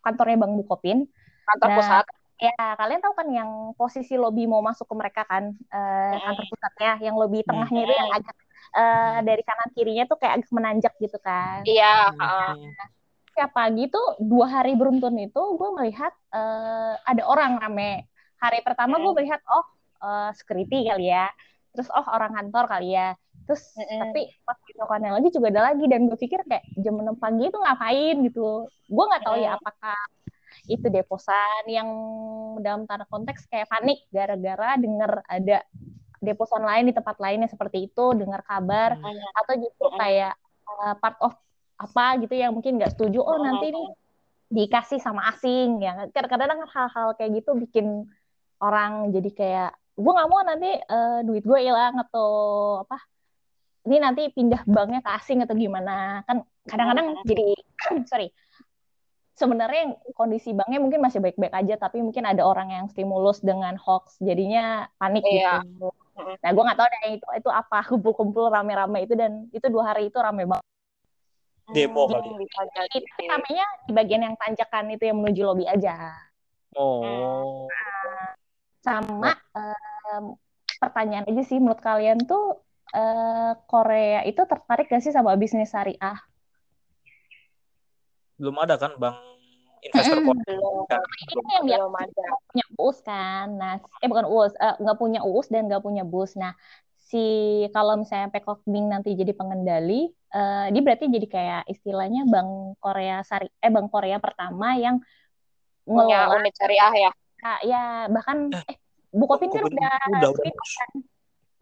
kantornya 0.04 0.38
Bang 0.42 0.54
Bukopin 0.60 1.06
kantor 1.48 1.70
Nah, 1.70 1.78
pusat. 1.78 2.06
ya 2.38 2.54
kalian 2.78 3.02
tahu 3.02 3.14
kan 3.18 3.28
yang 3.34 3.50
posisi 3.80 4.14
lobby 4.14 4.46
mau 4.46 4.62
masuk 4.62 4.86
ke 4.86 4.96
mereka 4.98 5.22
kan 5.26 5.44
Mm. 5.74 6.20
kantor 6.26 6.46
pusatnya 6.52 6.92
yang 7.06 7.16
lobby 7.18 7.42
tengahnya 7.48 7.82
itu 7.86 7.94
yang 7.98 8.12
agak 8.14 8.36
eh, 8.76 9.18
dari 9.28 9.42
kanan 9.46 9.70
kirinya 9.76 10.04
tuh 10.06 10.18
kayak 10.22 10.34
agak 10.42 10.52
menanjak 10.54 10.94
gitu 11.00 11.18
kan 11.20 11.62
Iya, 11.64 11.86
Hmm. 12.12 12.20
heeh. 12.20 12.52
setiap 13.32 13.52
pagi 13.54 13.84
tuh 13.94 14.18
dua 14.18 14.46
hari 14.50 14.74
beruntun 14.74 15.14
itu 15.22 15.42
gue 15.60 15.70
melihat 15.78 16.14
eh, 16.34 16.94
ada 17.06 17.24
orang 17.26 17.62
rame. 17.62 18.06
Hari 18.38 18.60
pertama 18.66 18.98
gue 18.98 19.12
Mm. 19.14 19.18
melihat 19.18 19.42
oh 19.50 19.66
eh, 20.02 20.30
security 20.38 20.90
kali 20.90 21.10
ya, 21.10 21.30
terus 21.74 21.90
oh 21.94 22.06
orang 22.10 22.34
kantor 22.38 22.66
kali 22.70 22.98
ya. 22.98 23.14
Terus 23.46 23.64
Mm-mm. 23.78 24.00
tapi 24.02 24.22
pas 24.44 24.58
besokannya 24.60 25.12
lagi 25.18 25.30
juga 25.32 25.48
ada 25.54 25.62
lagi 25.74 25.86
dan 25.88 26.02
gue 26.10 26.18
pikir 26.18 26.40
kayak 26.50 26.66
jam 26.84 26.98
6 27.00 27.16
pagi 27.18 27.44
itu 27.50 27.58
ngapain 27.58 28.16
gitu. 28.28 28.42
Gue 28.90 29.04
nggak 29.10 29.24
tahu 29.26 29.38
ya 29.38 29.50
Mm. 29.54 29.58
apakah 29.62 29.98
itu 30.68 30.88
deposan 30.90 31.64
yang 31.70 31.90
dalam 32.60 32.84
tanda 32.90 33.06
konteks 33.08 33.46
kayak 33.48 33.70
panik 33.70 34.04
gara-gara 34.12 34.76
denger 34.76 35.12
ada 35.30 35.58
deposan 36.20 36.64
lain 36.66 36.90
di 36.90 36.94
tempat 36.94 37.18
lainnya 37.22 37.50
seperti 37.50 37.88
itu, 37.92 38.06
dengar 38.18 38.42
kabar 38.42 38.98
atau 39.38 39.54
justru 39.58 39.88
Mm-mm. 39.90 40.00
kayak 40.00 40.34
uh, 40.66 40.96
part 40.98 41.18
of 41.24 41.34
apa 41.78 42.18
gitu 42.26 42.34
yang 42.34 42.58
mungkin 42.58 42.82
nggak 42.82 42.98
setuju 42.98 43.22
oh 43.22 43.38
nanti 43.38 43.70
nih 43.70 43.88
dikasih 44.50 44.98
sama 44.98 45.30
asing 45.30 45.78
ya 45.78 46.10
kadang-kadang 46.10 46.66
hal-hal 46.66 47.14
kayak 47.14 47.38
gitu 47.38 47.54
bikin 47.54 48.10
orang 48.58 49.14
jadi 49.14 49.30
kayak 49.30 49.70
gue 49.94 50.12
nggak 50.14 50.30
mau 50.30 50.42
nanti 50.42 50.74
uh, 50.74 51.22
duit 51.22 51.46
gue 51.46 51.60
hilang 51.62 52.02
atau 52.02 52.30
apa 52.82 52.98
ini 53.88 54.04
nanti 54.04 54.28
pindah 54.36 54.68
banknya 54.68 55.00
ke 55.00 55.10
asing 55.16 55.40
atau 55.48 55.56
gimana. 55.56 56.20
Kan 56.28 56.44
kadang-kadang 56.68 57.24
jadi 57.24 57.56
sorry. 58.12 58.28
Sebenarnya 59.38 59.96
kondisi 60.18 60.52
banknya 60.52 60.82
mungkin 60.82 61.00
masih 61.00 61.24
baik-baik 61.24 61.54
aja 61.56 61.78
tapi 61.78 62.04
mungkin 62.04 62.26
ada 62.28 62.44
orang 62.44 62.74
yang 62.74 62.86
stimulus 62.92 63.40
dengan 63.40 63.78
hoax 63.80 64.18
jadinya 64.20 64.90
panik 64.98 65.24
Iya. 65.24 65.62
gitu 65.62 65.94
nah 66.18 66.50
gue 66.50 66.64
nggak 66.66 66.80
tahu 66.80 66.88
deh 66.90 67.02
itu 67.18 67.28
itu 67.38 67.50
apa 67.52 67.78
kumpul-kumpul 67.90 68.50
rame-rame 68.50 69.06
itu 69.06 69.14
dan 69.14 69.46
itu 69.54 69.68
dua 69.70 69.94
hari 69.94 70.10
itu 70.10 70.18
rame 70.18 70.44
banget 70.46 70.66
Demo 71.68 72.08
Hmm, 72.08 72.16
kali. 72.16 72.48
bisa 72.48 72.62
jadi. 72.72 72.98
tapi 73.04 73.24
ramenya 73.28 73.66
di 73.84 73.92
bagian 73.92 74.22
yang 74.24 74.36
tanjakan 74.40 74.88
itu 74.96 75.04
yang 75.04 75.18
menuju 75.20 75.42
lobi 75.44 75.66
aja 75.68 76.16
Oh. 76.78 77.68
sama 78.80 79.34
em, 79.52 80.38
pertanyaan 80.80 81.26
aja 81.28 81.44
sih 81.44 81.58
menurut 81.60 81.82
kalian 81.82 82.24
tuh 82.24 82.62
eh, 82.94 83.52
Korea 83.68 84.24
itu 84.24 84.40
tertarik 84.48 84.88
gak 84.88 85.04
sih 85.04 85.12
sama 85.12 85.36
bisnis 85.36 85.74
syariah 85.74 86.16
Belum 88.38 88.54
ada 88.62 88.78
kan 88.78 88.94
Bang 89.02 89.18
investor 89.88 90.18
Mm-mm. 90.20 90.28
Korea? 90.28 90.44
Belum, 90.48 90.84
Kan? 90.88 91.02
ini 91.34 91.52
yang 91.52 91.66
dia 91.68 91.78
belum 91.80 91.94
ada. 91.96 92.24
punya 92.52 92.66
uus 92.80 92.98
kan 93.04 93.48
nah 93.56 93.74
eh 94.02 94.08
bukan 94.08 94.26
uus 94.28 94.54
eh, 94.56 94.76
nggak 94.80 94.98
punya 94.98 95.20
uus 95.24 95.48
dan 95.48 95.62
nggak 95.68 95.84
punya 95.84 96.04
bus 96.04 96.36
nah 96.36 96.54
si 97.08 97.24
kalau 97.72 97.96
misalnya 97.96 98.28
Peacock 98.32 98.68
Bing 98.68 98.92
nanti 98.92 99.16
jadi 99.16 99.32
pengendali 99.32 100.12
eh, 100.12 100.66
dia 100.72 100.82
berarti 100.84 101.06
jadi 101.08 101.28
kayak 101.28 101.62
istilahnya 101.72 102.28
Bank 102.28 102.78
Korea 102.84 103.24
Sari 103.24 103.48
eh 103.64 103.72
Bank 103.72 103.88
Korea 103.92 104.18
pertama 104.20 104.76
yang 104.76 105.00
Punya 105.88 106.28
ngelola 106.28 106.44
unit 106.44 106.54
syariah 106.60 106.94
ya. 107.08 107.12
ya 107.64 107.84
bahkan 108.12 108.52
eh 108.52 108.76
Bukopin 109.16 109.48
kan 109.56 109.64
udah 109.64 109.72
udah, 109.72 109.92
udah, 110.12 110.30
spin-off 110.36 110.72
kan 110.76 110.92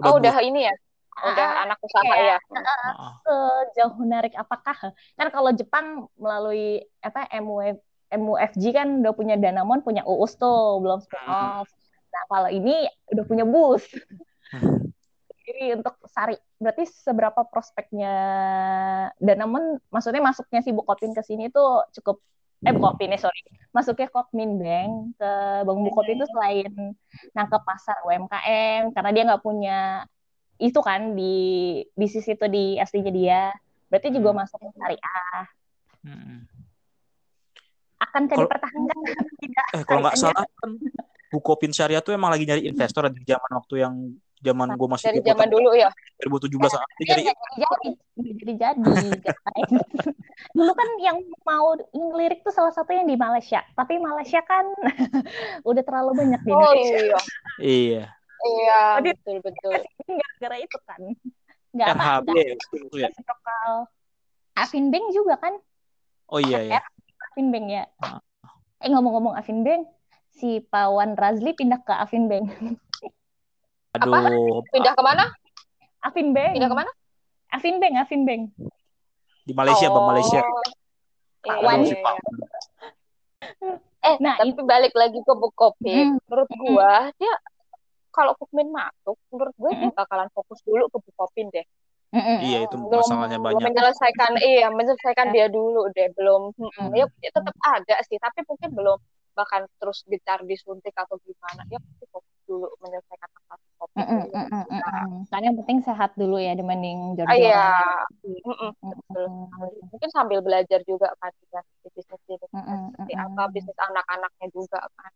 Oh, 0.04 0.20
udah 0.20 0.36
ini 0.44 0.68
ya. 0.68 0.74
Udah 1.16 1.48
Ah, 1.48 1.64
anak 1.64 1.80
usaha 1.80 2.04
kayak- 2.04 2.42
ya. 2.52 2.60
Ah, 2.92 3.16
sejauh 3.24 3.96
menarik 3.96 4.34
apakah 4.36 4.76
kan 5.16 5.28
kalau 5.32 5.56
Jepang 5.56 6.12
melalui 6.20 6.84
apa 7.00 7.32
MUF, 7.32 7.80
MUFG 8.12 8.64
kan 8.76 9.02
udah 9.02 9.14
punya 9.16 9.36
Danamon 9.40 9.82
punya 9.82 10.06
UUS 10.06 10.38
tuh 10.38 10.82
belum 10.82 11.02
spin 11.02 11.22
off. 11.26 11.70
Nah 12.14 12.24
kalau 12.30 12.50
ini 12.50 12.86
udah 13.12 13.24
punya 13.28 13.44
bus 13.44 13.84
jadi 15.46 15.78
untuk 15.78 15.94
sari 16.10 16.34
berarti 16.58 16.90
seberapa 16.90 17.46
prospeknya 17.46 18.14
Danamon 19.22 19.78
maksudnya 19.94 20.22
masuknya 20.26 20.66
si 20.66 20.74
Bukopin 20.74 21.14
ke 21.14 21.22
sini 21.22 21.54
tuh 21.54 21.86
cukup 21.94 22.18
eh 22.66 22.74
Bukopin 22.74 23.14
ya 23.14 23.20
sorry. 23.22 23.46
Masuknya 23.70 24.10
Kokmin 24.10 24.58
Bank 24.58 25.22
ke 25.22 25.32
Bank 25.70 25.80
Bukopin 25.86 26.18
itu 26.18 26.26
selain 26.34 26.72
nangkep 27.38 27.62
pasar 27.62 28.02
UMKM 28.10 28.90
karena 28.96 29.10
dia 29.14 29.24
nggak 29.30 29.44
punya 29.46 29.80
itu 30.58 30.80
kan 30.82 31.14
di 31.14 31.36
bisnis 31.94 32.26
itu 32.26 32.46
di 32.50 32.82
aslinya 32.82 33.12
dia. 33.14 33.42
Berarti 33.92 34.10
juga 34.10 34.34
Hmm. 34.34 34.40
masuk 34.42 34.58
ke 34.66 34.70
syariah. 34.82 35.46
Mm. 36.06 36.38
Akan 38.16 38.24
Kalau- 38.26 38.48
dipertahankan. 38.48 38.98
Tidak 39.44 39.66
Eh 39.76 39.84
kalau 39.84 40.00
nggak 40.02 40.16
salah 40.16 40.48
kan 40.56 40.72
Bukopin 41.28 41.68
Syariah 41.70 42.00
tuh 42.00 42.16
emang 42.16 42.32
lagi 42.32 42.48
nyari 42.48 42.64
investor 42.64 43.12
di 43.12 43.20
zaman 43.22 43.52
waktu 43.52 43.76
yang 43.78 43.94
zaman 44.38 44.72
gue 44.72 44.88
masih 44.88 45.06
dari 45.06 45.20
di 45.20 45.26
zaman 45.26 45.48
dulu 45.50 45.74
ya? 45.74 45.90
2017 46.22 46.48
ah. 46.72 46.86
Dia 46.96 46.96
Dia 46.96 47.08
nyari 47.10 47.22
nggak 47.26 47.36
jadi 47.36 47.90
jadi 48.16 48.32
jadi 48.40 48.54
jadi 48.56 48.82
dulu 50.54 50.72
kan 50.72 50.88
yang 50.98 51.18
mau 51.42 51.76
ngelirik 51.92 52.40
tuh 52.42 52.52
salah 52.52 52.72
satu 52.72 52.88
yang 52.90 53.04
di 53.04 53.16
Malaysia. 53.16 53.60
Tapi 53.74 54.00
Malaysia 54.00 54.40
kan 54.42 54.64
udah 55.62 55.84
terlalu 55.84 56.12
banyak 56.16 56.40
di 56.40 56.52
oh 56.52 56.62
Indonesia. 56.62 56.96
iya. 56.96 57.20
Iya. 57.60 58.04
Iya 58.38 58.80
Oh, 58.94 59.02
dia- 59.02 59.16
betul. 59.18 59.38
betul 59.42 59.72
gara-gara 60.08 60.58
itu 60.58 60.78
kan. 60.86 61.02
Nggak 61.74 61.88
apa 61.90 62.00
NHB 62.22 62.28
nggak 62.30 62.58
itu 62.80 62.96
ya. 62.96 63.10
Afin 64.56 64.88
Bank 64.88 65.06
juga 65.12 65.36
kan? 65.36 65.54
Oh 66.28 66.40
iya 66.40 66.60
iya. 66.64 66.80
Afin 67.36 67.52
Bank 67.52 67.68
ya 67.68 67.84
Ah. 68.00 68.24
eh 68.80 68.88
ngomong-ngomong 68.88 69.36
Afin 69.36 69.60
Bank 69.60 69.92
si 70.32 70.64
Pawan 70.64 71.20
Razli 71.20 71.52
pindah 71.52 71.84
ke 71.84 71.92
Afin 71.92 72.32
Bank 72.32 72.48
Aduh, 73.92 74.64
pindah 74.72 74.96
ke 74.96 75.04
mana 75.04 75.28
Afin 76.00 76.32
Bank 76.32 76.56
pindah 76.56 76.72
ke 76.72 76.78
mana 76.80 76.92
Afin 77.52 77.76
Bank 77.84 77.94
Afin 78.00 78.24
Bank 78.24 78.56
di 79.44 79.52
Malaysia, 79.52 79.92
Bang 79.92 80.08
Malaysia. 80.10 80.40
Oh, 80.40 80.64
Pak 81.44 81.54
iya, 81.54 81.66
Wan. 81.68 81.76
Aduh, 81.78 81.86
iya, 81.86 81.92
si 81.92 81.96
iya. 82.00 83.74
eh 84.02 84.16
Nah, 84.18 84.36
tapi 84.40 84.56
balik 84.64 84.96
lagi 84.96 85.20
ke 85.20 85.34
Bukopin 85.36 86.16
Hmm. 86.16 86.24
menurut 86.26 86.48
Hmm. 86.50 86.62
gua 86.64 87.12
dia 87.20 87.36
kalau 88.16 88.32
Kukmin 88.40 88.72
masuk 88.72 89.20
menurut 89.28 89.52
gue 89.54 89.72
dia 89.76 89.92
Hmm. 89.92 90.00
bakalan 90.00 90.32
fokus 90.32 90.64
dulu 90.64 90.88
ke 90.88 91.04
Bukopin 91.04 91.52
deh 91.52 91.68
Mm-mm. 92.16 92.38
Iya, 92.48 92.58
itu 92.66 92.76
belum 92.80 93.04
masalahnya 93.04 93.38
belum 93.44 93.44
banyak. 93.48 93.68
menyelesaikan 93.68 94.32
iya 94.40 94.68
menyelesaikan 94.72 95.28
dia 95.36 95.48
dulu 95.52 95.82
deh 95.96 96.08
belum 96.18 96.42
Hmm. 96.56 96.90
ya 96.96 97.06
ya 97.20 97.30
tetap 97.36 97.56
ada 97.60 97.96
sih 98.08 98.18
tapi 98.20 98.40
mungkin 98.48 98.70
belum 98.72 98.98
bahkan 99.36 99.68
terus 99.80 100.00
gencar 100.08 100.40
disuntik 100.48 100.96
atau 100.96 101.20
gimana 101.20 101.62
ya 101.68 101.76
pasti 101.84 102.06
fokus 102.08 102.38
dulu 102.48 102.68
menyelesaikan 102.80 103.30
masalah 103.36 103.60
Mm-mm, 103.96 104.20
dulu. 104.24 104.32
mm-mm, 104.32 104.64
mm-mm. 104.72 105.12
Karena 105.32 105.44
yang 105.52 105.58
penting 105.60 105.80
sehat 105.84 106.12
dulu 106.16 106.36
ya 106.40 106.52
dibanding 106.56 106.98
Ah, 107.28 107.36
iya 107.36 107.64
Mm-mm. 108.24 108.72
sekali. 108.80 109.78
mungkin 109.92 110.10
sambil 110.16 110.40
belajar 110.40 110.80
juga 110.88 111.08
kan 111.20 111.32
dengan 111.44 111.64
bisnis 111.84 112.22
bisnis 112.28 112.52
Mm-mm, 112.56 112.80
seperti 112.96 113.14
apa 113.20 113.42
bisnis 113.52 113.78
anak-anaknya 113.80 114.48
juga 114.56 114.80
kan 115.00 115.12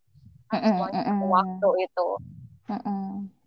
Kan 0.50 0.60
semuanya 0.68 1.02
perlu 1.08 1.28
waktu 1.32 1.70
itu 1.88 2.08
Mm-mm. 2.70 3.39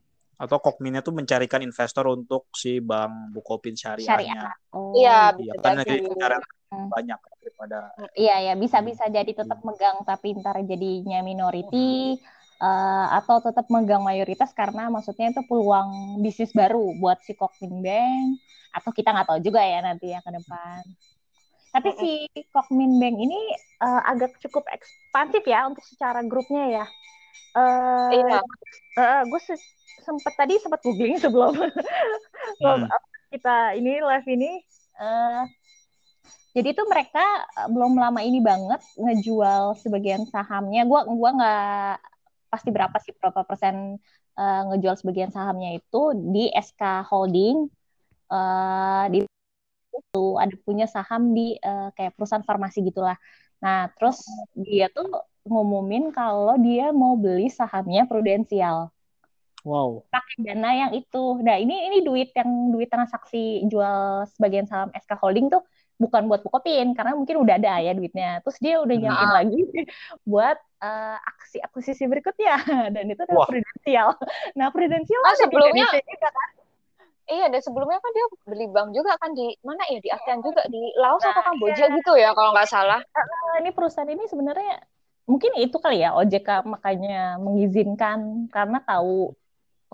Atau 0.43 0.59
Kokminnya 0.59 1.07
tuh 1.07 1.15
mencarikan 1.15 1.63
investor 1.63 2.05
untuk 2.11 2.51
si 2.51 2.83
Bang 2.83 3.31
Bukopin 3.31 3.79
Syariahnya. 3.79 4.51
Syariah. 4.51 4.51
Oh, 4.75 4.91
iya 4.99 5.19
Iya, 5.39 5.53
bisa 5.55 5.71
kan 5.71 5.75
cara 6.19 6.37
Hmm. 6.73 6.89
banyak 6.89 7.19
daripada 7.39 7.79
Iya 8.17 8.35
ya 8.47 8.53
bisa 8.57 8.79
bisa 8.81 9.05
jadi 9.13 9.29
tetap 9.37 9.61
megang 9.69 10.01
tapi 10.09 10.33
ntar 10.41 10.57
jadinya 10.65 11.21
minority 11.21 12.17
eh, 12.65 13.07
atau 13.19 13.37
tetap 13.45 13.67
megang 13.69 14.01
mayoritas 14.01 14.51
karena 14.57 14.89
maksudnya 14.89 15.27
itu 15.33 15.43
peluang 15.45 16.17
bisnis 16.25 16.53
baru 16.57 16.97
buat 17.01 17.19
si 17.27 17.33
Kokmin 17.37 17.85
Bank 17.85 18.27
atau 18.73 18.91
kita 18.97 19.13
nggak 19.13 19.27
tahu 19.29 19.39
juga 19.45 19.61
ya 19.73 19.79
nanti 19.85 20.07
ya 20.15 20.21
ke 20.25 20.31
depan. 20.33 20.81
Tapi 21.73 21.89
si 22.01 22.11
Kokmin 22.53 22.93
Bank 23.01 23.17
ini 23.17 23.41
eh, 23.87 24.03
agak 24.13 24.37
cukup 24.45 24.65
ekspansif 24.77 25.43
ya 25.49 25.69
untuk 25.69 25.85
secara 25.85 26.21
grupnya 26.25 26.65
ya. 26.83 26.87
Eh, 27.53 28.11
Iya. 28.17 28.39
eh, 28.97 29.21
gue 29.29 29.41
se- 29.45 29.71
sempet 30.01 30.33
tadi 30.35 30.55
sempat 30.59 30.81
googling 30.85 31.17
sebelum 31.21 31.53
Hmm. 32.63 32.85
kita 33.33 33.77
ini 33.79 34.01
live 34.01 34.29
ini. 34.29 34.51
eh, 35.01 35.43
jadi 36.53 36.69
tuh 36.77 36.85
mereka 36.89 37.25
eh, 37.59 37.69
belum 37.73 37.97
lama 37.97 38.21
ini 38.21 38.39
banget 38.45 38.81
ngejual 39.01 39.77
sebagian 39.81 40.25
sahamnya. 40.29 40.85
Gua 40.85 41.01
gua 41.09 41.31
nggak 41.33 41.93
pasti 42.53 42.69
berapa 42.69 42.97
sih 43.01 43.13
berapa 43.17 43.41
persen 43.49 43.97
eh, 44.37 44.61
ngejual 44.69 44.97
sebagian 45.01 45.33
sahamnya 45.33 45.77
itu 45.81 46.01
di 46.35 46.53
SK 46.53 47.05
Holding. 47.09 47.69
eh, 48.33 49.05
di 49.13 49.19
itu 49.93 50.25
ada 50.41 50.55
punya 50.67 50.87
saham 50.89 51.33
di 51.37 51.57
eh, 51.57 51.89
kayak 51.97 52.13
perusahaan 52.17 52.45
farmasi 52.45 52.85
gitulah. 52.85 53.17
Nah, 53.65 53.89
terus 53.97 54.25
dia 54.57 54.89
tuh 54.93 55.09
ngumumin 55.43 56.11
kalau 56.11 56.55
dia 56.57 56.91
mau 56.91 57.15
beli 57.15 57.51
sahamnya 57.51 58.07
Prudensial 58.07 58.91
wow. 59.63 60.03
pakai 60.09 60.37
dana 60.43 60.71
yang 60.73 60.93
itu. 60.93 61.25
Nah, 61.39 61.59
ini 61.59 61.91
ini 61.91 61.99
duit 62.01 62.31
yang 62.33 62.51
duit 62.71 62.87
transaksi 62.87 63.63
jual 63.67 64.27
sebagian 64.33 64.67
saham 64.67 64.91
SK 64.93 65.19
Holding 65.19 65.51
tuh 65.51 65.63
bukan 65.99 66.27
buat 66.27 66.43
Bukopin 66.43 66.95
karena 66.95 67.15
mungkin 67.15 67.39
udah 67.39 67.59
ada 67.59 67.79
ya 67.79 67.95
duitnya. 67.95 68.43
Terus 68.43 68.59
dia 68.59 68.79
udah 68.79 68.95
Hmm. 68.95 69.03
nyiapin 69.03 69.31
lagi 69.31 69.61
buat 70.31 70.59
eh, 70.83 71.17
aksi 71.23 71.59
akuisisi 71.59 72.07
berikutnya 72.07 72.55
dan 72.95 73.05
itu 73.07 73.23
adalah. 73.23 73.47
Prudensial. 73.47 74.09
Nah, 74.55 74.67
Prudensial 74.71 75.23
Ah, 75.23 75.31
ada 75.31 75.37
di 75.37 75.43
sebelumnya- 75.47 75.91
juga 75.95 76.31
kan? 76.31 76.49
Iya, 77.23 77.47
dan 77.49 77.61
sebelumnya 77.63 78.03
kan 78.03 78.11
dia 78.13 78.27
beli 78.45 78.67
bank 78.67 78.89
juga 78.93 79.15
kan 79.15 79.31
di 79.31 79.55
mana 79.63 79.87
ya 79.87 80.03
di 80.03 80.11
ASEAN 80.11 80.43
juga 80.43 80.67
di 80.67 80.91
Laos 80.99 81.23
Nah, 81.23 81.31
atau 81.31 81.43
Kamboja 81.47 81.87
gitu 81.89 82.13
ya 82.19 82.35
kalau 82.35 82.51
nggak 82.51 82.67
salah. 82.67 82.99
Nah, 82.99 83.63
ini 83.63 83.71
perusahaan 83.71 84.11
ini 84.11 84.27
sebenarnya 84.27 84.83
mungkin 85.23 85.53
itu 85.57 85.77
kali 85.79 86.03
ya 86.03 86.13
OJK 86.13 86.67
makanya 86.67 87.39
mengizinkan 87.39 88.51
karena 88.51 88.83
tahu 88.83 89.33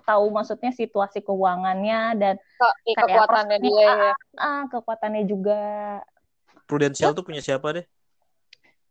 tahu 0.01 0.25
maksudnya 0.33 0.71
situasi 0.73 1.21
keuangannya 1.21 2.17
dan 2.17 2.35
Ke, 2.57 2.67
Kayak 2.97 3.29
kekuatannya 3.29 3.57
dia 3.61 3.85
ya. 3.85 4.13
ah 4.35 4.61
kekuatannya 4.67 5.23
juga 5.29 5.59
Prudential 6.65 7.13
tuh 7.13 7.25
punya 7.25 7.41
siapa 7.41 7.69
deh? 7.73 7.85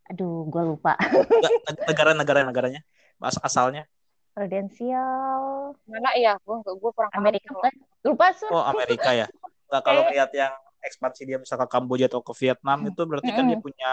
aduh 0.09 0.47
gue 0.47 0.63
lupa 0.65 0.97
Nggak, 0.97 1.51
Negara-negara 1.85 2.39
negaranya 2.47 2.81
As 3.19 3.35
asalnya. 3.37 3.83
Prudensial 4.31 5.75
Mana 5.85 6.15
ya? 6.15 6.39
Gue 6.39 6.63
gue 6.63 6.91
kurang 6.95 7.11
Amerika 7.11 7.51
kan 7.51 7.73
lupa 8.01 8.31
sur 8.31 8.47
Oh, 8.49 8.63
Amerika 8.63 9.11
ya. 9.11 9.27
Nggak 9.67 9.83
kalau 9.83 10.01
Eh. 10.07 10.15
lihat 10.15 10.31
yang 10.31 10.53
ekspansi 10.79 11.27
dia 11.27 11.37
misal 11.37 11.59
ke 11.59 11.67
Kamboja 11.67 12.07
atau 12.07 12.23
ke 12.23 12.31
Vietnam 12.39 12.87
itu 12.87 13.01
berarti 13.03 13.31
kan 13.35 13.43
dia 13.43 13.59
Mm-mm. 13.59 13.65
punya 13.67 13.89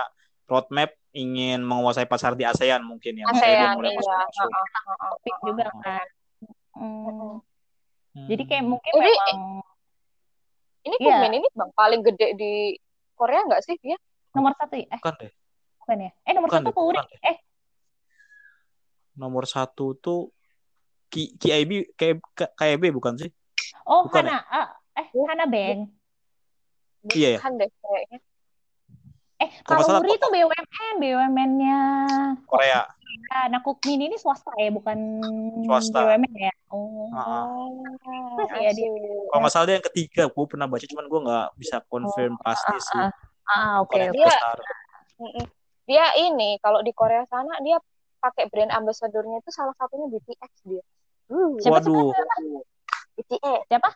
roadmap 0.47 0.91
ingin 1.11 1.61
menguasai 1.61 2.07
pasar 2.07 2.35
di 2.35 2.43
ASEAN 2.43 2.83
mungkin 2.83 3.19
ya. 3.19 3.27
Dia 3.27 3.35
ASEAN 3.35 3.71
mulai 3.75 3.91
iya. 3.91 3.99
masuk-masuk. 3.99 4.49
Heeh, 4.49 4.67
heeh, 4.71 4.97
topik 5.11 5.37
juga 5.43 5.67
kan 5.81 6.07
Hmm. 6.77 7.41
Hmm. 8.13 8.29
jadi 8.29 8.43
kayak 8.45 8.65
mungkin 8.65 8.93
Jadi, 8.93 9.11
memang 9.11 9.37
Ini 10.85 10.97
Iya. 10.97 11.17
Kumin 11.19 11.33
ini 11.35 11.49
bang 11.51 11.71
paling 11.73 12.01
gede 12.05 12.29
di 12.37 12.53
Korea 13.13 13.41
nggak 13.43 13.65
sih 13.65 13.81
dia? 13.81 13.97
nomor 14.31 14.53
satu 14.55 14.77
ya? 14.77 14.85
eh 14.87 15.01
bukan 15.01 15.15
deh. 15.17 15.33
bukan 15.81 15.97
ya 15.99 16.11
eh 16.21 16.33
nomor 16.33 16.49
Bukan 16.49 16.63
satu 16.63 16.83
deh. 16.93 17.05
eh 17.25 17.37
Nomor 19.17 19.45
satu 19.49 19.97
tuh 19.97 20.29
Ki 21.09 21.33
KIB 21.35 21.97
K- 21.97 22.21
K- 22.37 22.53
KIB 22.53 22.93
bukan 22.93 23.17
sih? 23.17 23.33
oh 23.83 24.05
Bukan 24.05 24.29
Hana 24.29 24.45
ah, 24.47 24.69
eh 24.93 25.09
Hana 25.25 25.49
Bank 25.49 25.89
Iya 27.09 27.29
ya. 27.35 27.41
Bukan 27.41 27.53
deh 27.57 27.71
kayaknya. 27.73 28.19
Eh 29.37 29.51
Kalau 29.63 29.85
salah 29.85 30.01
itu 30.03 30.27
BUMN 30.27 30.95
BUMN-nya 30.97 31.81
Korea. 32.45 32.89
nah 33.53 33.61
Kukmin 33.61 34.01
ini 34.01 34.17
swasta 34.17 34.49
ya 34.57 34.73
bukan 34.73 34.97
Swasta. 35.67 36.01
BUMN 36.09 36.33
ya 36.33 36.53
oh 36.73 37.11
Ah, 37.13 37.45
Oh, 37.45 37.69
Terus 38.37 38.51
ya, 38.61 38.71
dia-. 38.73 39.29
Kalau 39.29 39.41
nggak 39.41 39.53
salah 39.53 39.67
dia 39.69 39.77
yang 39.77 39.87
ketiga, 39.89 40.23
gue 40.29 40.45
pernah 40.47 40.67
baca, 40.67 40.85
cuman 40.85 41.07
gue 41.07 41.21
nggak 41.25 41.47
bisa 41.57 41.77
confirm 41.87 42.33
pasti 42.41 42.77
sih. 42.77 43.01
ah, 43.01 43.11
ah 43.47 43.73
oke 43.81 43.93
yang 43.95 44.13
oke 44.13 44.19
Dia- 44.19 44.29
besar. 44.33 44.59
Mm-mm. 45.17 45.47
Dia 45.87 46.05
ini 46.19 46.59
kalau 46.59 46.83
di 46.83 46.91
Korea 46.91 47.23
sana 47.25 47.57
dia 47.63 47.79
pakai 48.19 48.51
brand 48.51 48.75
ambassador-nya 48.75 49.39
itu 49.39 49.51
salah 49.55 49.73
satunya 49.77 50.11
BTS 50.11 50.53
dia. 50.67 50.83
Uh, 51.31 51.55
Siapa? 51.63 51.79
Waduh, 51.79 52.11
BTS. 53.17 53.95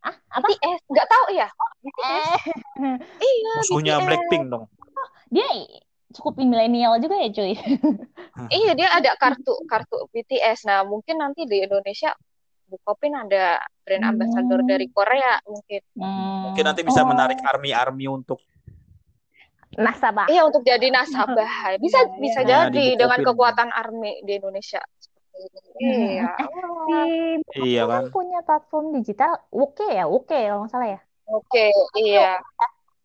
Ah 0.00 0.14
apa 0.30 0.46
BTS 0.46 0.80
nggak 0.86 1.08
tahu 1.08 1.26
ya? 1.32 1.48
BTS. 1.80 2.06
eh 2.06 2.40
Iya. 3.28 3.52
musuhnya 3.58 3.94
BTS. 3.96 4.06
Blackpink 4.06 4.44
dong. 4.48 4.64
dia 5.28 5.44
cukup 6.08 6.40
milenial 6.40 6.96
juga 6.96 7.20
ya 7.20 7.28
cuy 7.28 7.52
Iya 8.48 8.72
dia 8.72 8.88
ada 8.90 9.12
kartu 9.14 9.54
kartu 9.64 10.08
BTS. 10.10 10.64
Nah 10.64 10.82
mungkin 10.82 11.18
nanti 11.18 11.44
di 11.44 11.60
Indonesia 11.60 12.14
Bukopin 12.64 13.12
ada 13.12 13.58
brand 13.80 14.04
Hmm. 14.04 14.12
ambassador 14.12 14.60
dari 14.62 14.86
Korea 14.88 15.40
mungkin. 15.42 15.80
Hmm. 15.96 16.52
Mungkin 16.52 16.64
nanti 16.64 16.82
bisa 16.82 17.00
Oh, 17.00 17.08
menarik 17.08 17.40
army-army 17.40 18.04
untuk 18.06 18.40
nasabah 19.70 20.26
Iya 20.26 20.42
untuk 20.42 20.60
jadi 20.62 20.88
nasabah. 20.88 21.48
Bisa 21.84 21.98
Iya, 21.98 22.18
bisa 22.18 22.40
iya. 22.40 22.48
Nah, 22.48 22.60
jadi 22.66 22.72
di 22.74 22.84
dengan 22.96 23.20
kekuatan 23.22 23.68
army 23.70 24.20
di 24.20 24.32
Indonesia. 24.34 24.80
Hmm. 25.78 25.86
Iya. 25.86 26.26
si 27.54 27.60
Iya 27.78 27.82
kan 27.86 28.10
punya 28.10 28.42
platform 28.42 28.90
digital 28.98 29.38
oke 29.54 29.86
ya 29.86 30.10
oke 30.10 30.34
kalau 30.34 30.66
nggak 30.66 30.72
salah 30.74 30.88
ya 30.98 31.00
Oke, 31.28 31.68
iya. 32.00 32.40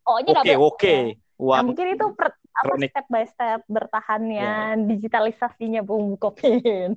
oh 0.08 0.20
nya 0.24 0.40
Oke, 0.40 0.56
oke. 0.56 0.96
Nah, 0.96 1.44
Wah, 1.44 1.60
mungkin 1.60 1.92
itu 1.92 2.08
per, 2.16 2.32
apa 2.56 2.74
step 2.88 3.06
by 3.12 3.26
step 3.28 3.60
bertahannya 3.68 4.80
digitalisasinya 4.88 5.84
Bung 5.84 6.16
Bukopin. 6.16 6.96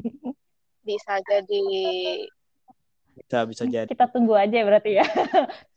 Bisa 0.87 1.19
jadi 1.27 1.67
bisa 3.17 3.39
bisa 3.49 3.65
jadi. 3.67 3.91
Kita 3.91 4.07
tunggu 4.07 4.39
aja 4.39 4.55
berarti 4.63 5.03
ya. 5.03 5.07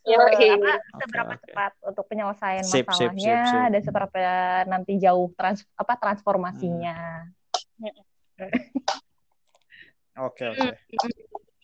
uh, 0.05 0.14
apa 0.14 0.72
seberapa 1.01 1.34
okay, 1.34 1.41
cepat 1.49 1.74
untuk 1.82 2.05
penyelesaian 2.05 2.66
sip, 2.68 2.86
masalahnya 2.86 3.18
sip, 3.18 3.49
sip, 3.49 3.49
sip. 3.49 3.72
dan 3.74 3.82
seberapa 3.82 4.20
nanti 4.70 5.01
jauh 5.01 5.34
trans 5.34 5.66
apa 5.74 5.97
transformasinya. 5.97 7.26
Hmm. 7.82 8.05
Oke 10.20 10.43
oke. 10.51 10.67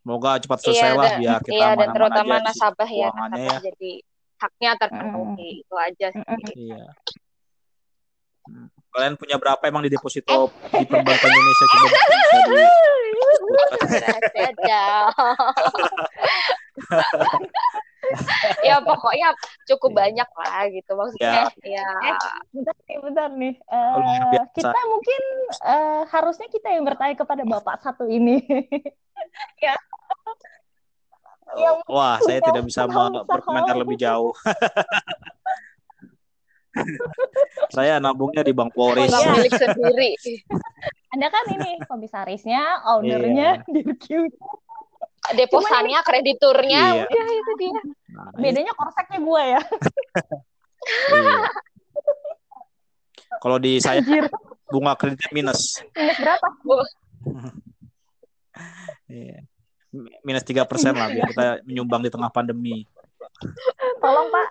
Semoga 0.06 0.38
cepat 0.38 0.58
iya, 0.62 0.66
selesai 0.70 0.86
iya, 0.86 0.96
lah 0.96 1.12
biar 1.18 1.40
kita 1.42 1.56
Iya 1.58 1.70
dan 1.76 1.88
terutama 1.98 2.34
nasabah 2.46 2.90
ya 2.90 3.10
nasabah 3.10 3.42
ya. 3.42 3.58
jadi 3.74 3.92
haknya 4.36 4.72
terpenuhi 4.78 5.50
mm. 5.50 5.62
itu 5.66 5.76
aja 5.76 6.08
sih. 6.14 6.24
Iya. 6.70 6.86
Hmm. 8.46 8.70
Kalian 8.94 9.18
punya 9.18 9.36
berapa 9.42 9.64
emang 9.66 9.84
di 9.84 9.90
deposito 9.90 10.54
di 10.70 10.86
perbankan 10.86 11.30
Indonesia 11.34 11.66
coba 11.66 11.88
bisa 11.90 12.40
di 12.46 12.56
ya 18.68 18.76
pokoknya 18.82 19.30
cukup 19.70 19.92
ya. 19.92 19.98
banyak 20.06 20.30
lah 20.30 20.62
gitu 20.72 20.92
maksudnya 20.96 21.50
ya, 21.64 21.84
ya. 21.84 21.88
Eh, 22.12 22.18
bentar 22.54 22.76
nih 22.86 22.98
bentar 23.02 23.30
nih 23.34 23.56
uh, 23.70 24.46
kita 24.54 24.80
mungkin 24.90 25.22
uh, 25.66 26.02
harusnya 26.10 26.48
kita 26.50 26.68
yang 26.74 26.84
bertanya 26.86 27.16
kepada 27.18 27.44
bapak 27.46 27.82
satu 27.82 28.06
ini 28.10 28.44
ya 29.66 29.76
Ya, 31.56 31.72
Wah, 31.88 32.20
saya 32.20 32.42
tidak 32.44 32.68
bisa 32.68 32.84
berkomentar 33.30 33.78
lebih 33.80 33.96
jauh. 33.96 34.34
saya 37.76 38.02
nabungnya 38.04 38.44
di 38.44 38.52
Bank 38.52 38.76
Polri. 38.76 39.08
Ya. 39.08 39.24
milik 39.32 39.54
sendiri. 39.56 40.20
Anda 41.16 41.32
kan 41.32 41.46
ini 41.56 41.80
komisarisnya, 41.88 42.84
ownernya, 42.92 43.64
yeah. 43.64 43.72
dirkiu 43.72 44.28
deposannya, 45.34 46.00
krediturnya, 46.06 47.02
iya. 47.02 47.04
udah 47.10 47.28
itu 47.34 47.52
dia. 47.58 47.80
Nah, 48.14 48.30
Bedanya 48.38 48.74
korseknya 48.78 49.20
gue 49.24 49.44
ya. 49.44 49.62
iya. 51.16 51.40
Kalau 53.42 53.58
di 53.60 53.82
saya 53.82 54.02
Anjir. 54.02 54.30
bunga 54.70 54.94
kredit 54.96 55.30
minus. 55.34 55.82
Minus 55.94 56.18
berapa? 56.22 56.48
iya. 59.10 59.40
Minus 60.22 60.44
tiga 60.44 60.68
persen 60.68 60.94
lah 60.94 61.08
biar 61.08 61.32
kita 61.32 61.64
menyumbang 61.64 62.04
di 62.04 62.12
tengah 62.12 62.30
pandemi. 62.30 62.84
Tolong 64.00 64.28
Pak, 64.32 64.48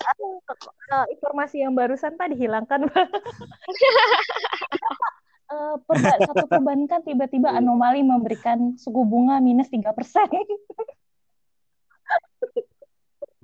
uh, 0.93 1.07
informasi 1.09 1.63
yang 1.63 1.73
barusan 1.73 2.19
Pak 2.19 2.33
dihilangkan 2.33 2.91
Pak. 2.91 3.07
uh, 5.55 5.79
perba 5.87 6.19
satu 6.29 6.45
perbankan 6.51 7.01
tiba-tiba 7.07 7.55
anomali 7.55 8.03
memberikan 8.03 8.75
suku 8.75 9.07
bunga 9.07 9.39
minus 9.39 9.71
tiga 9.71 9.95
persen. 9.95 10.27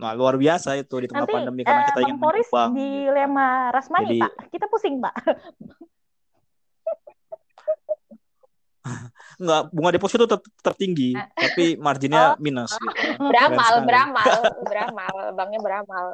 Nah, 0.01 0.17
luar 0.17 0.41
biasa 0.41 0.81
itu 0.81 0.97
di 0.97 1.07
tengah 1.13 1.29
Nanti, 1.29 1.37
pandemi 1.37 1.61
karena 1.61 1.85
kita 1.93 2.01
uh, 2.01 2.05
ingin 2.09 2.17
Poris 2.17 2.49
di 2.73 2.89
Lema 3.13 3.69
Rasmani, 3.69 4.17
Jadi, 4.17 4.19
Pak. 4.25 4.33
Kita 4.49 4.65
pusing, 4.73 4.97
Pak. 4.97 5.15
Enggak, 9.41 9.63
bunga 9.73 9.91
deposito 9.93 10.25
ter 10.25 10.41
tertinggi, 10.65 11.13
nah. 11.17 11.29
tapi 11.33 11.77
marginnya 11.77 12.37
oh. 12.37 12.41
minus 12.41 12.77
gitu. 12.77 13.29
Beramal, 13.29 13.85
beramal, 13.85 14.25
beramal, 14.69 15.15
banknya 15.37 15.61
beramal. 15.61 16.07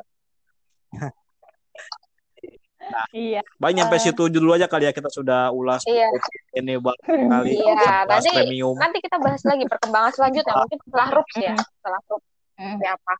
Nah, 2.86 3.06
iya. 3.10 3.40
Banyak 3.58 3.90
sampai 3.90 3.98
uh, 3.98 4.04
situ 4.04 4.22
dulu 4.30 4.50
aja 4.54 4.66
kali 4.70 4.86
ya 4.86 4.92
kita 4.94 5.10
sudah 5.10 5.50
ulas 5.50 5.82
iya. 5.86 6.06
ini 6.54 6.78
buat 6.78 6.96
kali 7.32 7.58
iya, 7.58 8.06
nanti, 8.06 8.30
premium. 8.30 8.76
Nanti 8.78 8.98
kita 9.02 9.18
bahas 9.18 9.42
lagi 9.42 9.64
perkembangan 9.66 10.12
selanjutnya 10.14 10.54
mungkin 10.54 10.78
setelah 10.86 11.08
RUPS 11.14 11.36
ya, 11.38 11.54
setelah 11.58 12.00
RUPS. 12.06 12.28
Hmm. 12.56 12.80
apa? 12.80 13.14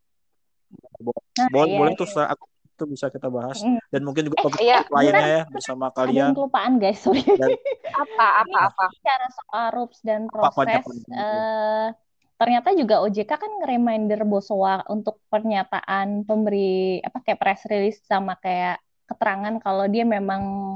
Nah, 1.36 1.46
boleh, 1.52 1.68
iya, 1.68 1.78
boleh 1.78 1.92
iya. 1.92 2.00
tuh 2.00 2.08
aku 2.24 2.44
itu 2.76 2.84
bisa 2.92 3.08
kita 3.08 3.32
bahas 3.32 3.64
mm. 3.64 3.88
dan 3.88 4.04
mungkin 4.04 4.28
juga 4.28 4.36
eh, 4.36 4.68
iya, 4.68 4.84
lainnya 4.92 5.28
ya 5.40 5.42
bersama 5.48 5.88
kalian. 5.96 6.28
Ada 6.28 6.36
kelupaan 6.36 6.76
guys, 6.76 7.00
sorry. 7.00 7.24
Dan, 7.24 7.56
apa 8.04 8.26
apa 8.44 8.58
apa? 8.68 8.84
Cara 9.00 9.26
soal 9.32 9.64
RUPS 9.72 10.00
dan 10.04 10.28
proses 10.28 10.84
apa, 10.84 10.90
uh, 11.16 11.88
ternyata 12.36 12.76
juga 12.76 13.00
OJK 13.00 13.32
kan 13.32 13.52
reminder 13.64 14.20
Bosowa 14.28 14.84
untuk 14.92 15.24
pernyataan 15.32 16.28
pemberi 16.28 17.00
apa 17.00 17.24
kayak 17.24 17.40
press 17.40 17.64
release 17.64 18.04
sama 18.04 18.36
kayak 18.36 18.76
keterangan 19.06 19.54
kalau 19.62 19.86
dia 19.86 20.02
memang 20.02 20.74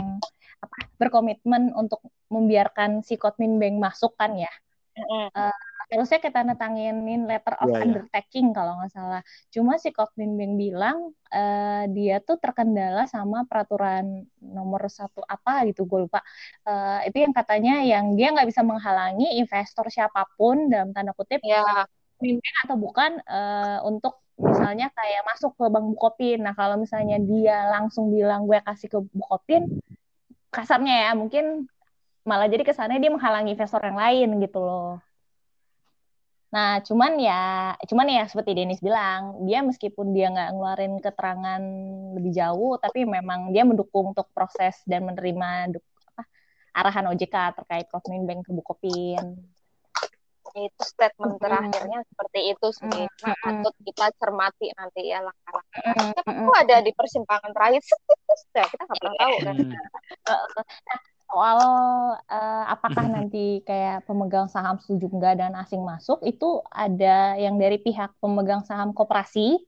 apa 0.60 0.76
berkomitmen 1.00 1.72
untuk 1.74 2.04
membiarkan 2.30 3.02
si 3.02 3.18
Kotmin 3.18 3.58
Bank 3.58 3.76
masuk 3.80 4.14
kan 4.14 4.36
ya. 4.38 4.52
Mm-hmm. 4.94 5.26
Uh, 5.32 5.54
harusnya 5.90 6.22
kita 6.22 6.46
netanginin 6.46 7.26
letter 7.26 7.58
of 7.58 7.66
yeah, 7.66 7.82
iya. 7.82 7.84
undertaking 7.88 8.46
yeah. 8.50 8.56
kalau 8.62 8.72
nggak 8.78 8.92
salah. 8.94 9.22
Cuma 9.50 9.74
si 9.82 9.90
Kotmin 9.90 10.38
Bank 10.38 10.54
bilang 10.54 11.10
uh, 11.34 11.84
dia 11.90 12.22
tuh 12.22 12.38
terkendala 12.38 13.10
sama 13.10 13.42
peraturan 13.48 14.22
nomor 14.38 14.86
satu 14.86 15.26
apa 15.26 15.66
gitu 15.66 15.88
gue 15.90 16.06
lupa. 16.06 16.22
Uh, 16.62 17.02
itu 17.10 17.26
yang 17.26 17.34
katanya 17.34 17.82
yang 17.82 18.14
dia 18.14 18.30
nggak 18.30 18.46
bisa 18.46 18.62
menghalangi 18.62 19.34
investor 19.42 19.90
siapa 19.90 20.30
pun 20.38 20.70
dalam 20.70 20.94
tanda 20.94 21.10
kutip. 21.16 21.42
Yeah. 21.42 21.88
atau 22.68 22.76
bukan 22.76 23.16
uh, 23.24 23.80
untuk 23.88 24.20
misalnya 24.40 24.88
kayak 24.96 25.22
masuk 25.28 25.52
ke 25.54 25.64
Bank 25.68 25.86
Bukopin. 25.92 26.40
Nah, 26.40 26.56
kalau 26.56 26.80
misalnya 26.80 27.20
dia 27.20 27.68
langsung 27.68 28.08
bilang 28.08 28.48
gue 28.48 28.58
kasih 28.64 28.88
ke 28.88 28.98
Bukopin, 29.12 29.68
kasarnya 30.50 31.08
ya 31.08 31.10
mungkin 31.14 31.68
malah 32.24 32.48
jadi 32.48 32.64
kesannya 32.64 32.98
dia 33.00 33.12
menghalangi 33.12 33.54
investor 33.54 33.80
yang 33.84 33.98
lain 34.00 34.28
gitu 34.42 34.60
loh. 34.60 34.98
Nah, 36.50 36.82
cuman 36.82 37.14
ya, 37.22 37.78
cuman 37.86 38.06
ya 38.10 38.24
seperti 38.26 38.58
Denis 38.58 38.82
bilang, 38.82 39.46
dia 39.46 39.62
meskipun 39.62 40.10
dia 40.10 40.34
nggak 40.34 40.50
ngeluarin 40.50 40.98
keterangan 40.98 41.62
lebih 42.18 42.34
jauh, 42.34 42.74
tapi 42.82 43.06
memang 43.06 43.54
dia 43.54 43.62
mendukung 43.62 44.10
untuk 44.10 44.26
proses 44.34 44.82
dan 44.82 45.06
menerima 45.06 45.70
arahan 46.74 47.06
OJK 47.14 47.62
terkait 47.62 47.86
Kosmin 47.86 48.26
Bank 48.26 48.46
ke 48.46 48.50
Bukopin 48.50 49.38
itu 50.56 50.82
statement 50.82 51.38
terakhirnya 51.38 51.98
seperti 52.10 52.40
itu 52.54 52.68
sih. 52.74 53.04
Mm-hmm. 53.06 53.34
patut 53.44 53.74
kita 53.86 54.06
cermati 54.18 54.66
nanti 54.74 55.00
ya 55.10 55.22
langkah-langkah. 55.22 55.82
Mm-hmm. 56.26 56.40
itu 56.42 56.52
ada 56.58 56.76
di 56.82 56.92
persimpangan 56.96 57.50
terakhir 57.54 57.82
ya 58.50 58.64
kita 58.66 58.82
nggak 58.82 58.98
pernah 58.98 59.16
tahu 59.18 59.34
kan 59.44 59.56
soal 61.30 61.58
uh, 62.26 62.64
apakah 62.66 63.06
nanti 63.06 63.62
kayak 63.62 64.02
pemegang 64.02 64.50
saham 64.50 64.82
setuju 64.82 65.06
enggak 65.14 65.38
dan 65.38 65.54
asing 65.54 65.86
masuk 65.86 66.18
itu 66.26 66.58
ada 66.74 67.38
yang 67.38 67.54
dari 67.54 67.78
pihak 67.78 68.18
pemegang 68.18 68.66
saham 68.66 68.90
koperasi 68.90 69.62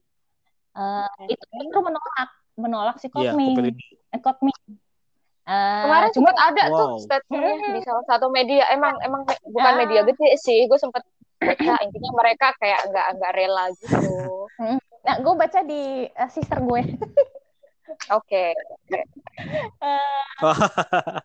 uh, 0.75 1.07
itu 1.31 1.43
justru 1.55 1.79
menolak. 1.79 2.29
Menolak 2.53 3.01
si 3.01 3.09
Kotmi 3.09 3.57
yeah, 3.57 4.21
Kotmi 4.21 4.53
Uh, 5.43 5.83
Kemarin 5.83 6.11
cuma 6.15 6.31
ada 6.39 6.63
wow. 6.71 6.79
tuh 6.79 6.89
statementnya 7.03 7.69
di 7.75 7.81
salah 7.83 8.05
satu 8.07 8.31
media. 8.31 8.63
Emang 8.71 8.95
emang 9.03 9.27
bukan 9.27 9.73
media 9.75 10.07
gede 10.07 10.39
sih. 10.39 10.63
Gue 10.71 10.79
sempet 10.79 11.03
baca 11.43 11.73
intinya 11.83 12.11
mereka 12.15 12.55
kayak 12.63 12.87
nggak 12.87 13.07
nggak 13.19 13.31
rela 13.35 13.65
gitu. 13.75 14.47
Nah, 15.03 15.15
gue 15.19 15.33
baca 15.35 15.59
di 15.67 16.07
uh, 16.07 16.31
sister 16.31 16.63
gue. 16.63 16.81
Oke. 18.15 18.55
Okay. 18.55 19.03
Uh, 19.83 21.19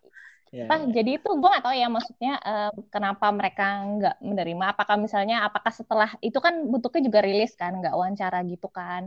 yeah. 0.51 0.67
Nah, 0.67 0.91
jadi 0.91 1.23
itu 1.23 1.31
gue 1.31 1.49
gak 1.49 1.63
tahu 1.63 1.77
ya 1.79 1.87
maksudnya 1.87 2.43
uh, 2.43 2.75
kenapa 2.91 3.31
mereka 3.31 3.87
nggak 3.87 4.17
menerima. 4.19 4.65
Apakah 4.75 4.99
misalnya, 4.99 5.47
apakah 5.47 5.71
setelah 5.71 6.11
itu 6.19 6.37
kan 6.43 6.67
bentuknya 6.67 7.07
juga 7.07 7.21
rilis 7.23 7.55
kan, 7.55 7.79
nggak 7.79 7.95
wawancara 7.95 8.43
gitu 8.51 8.67
kan? 8.67 9.07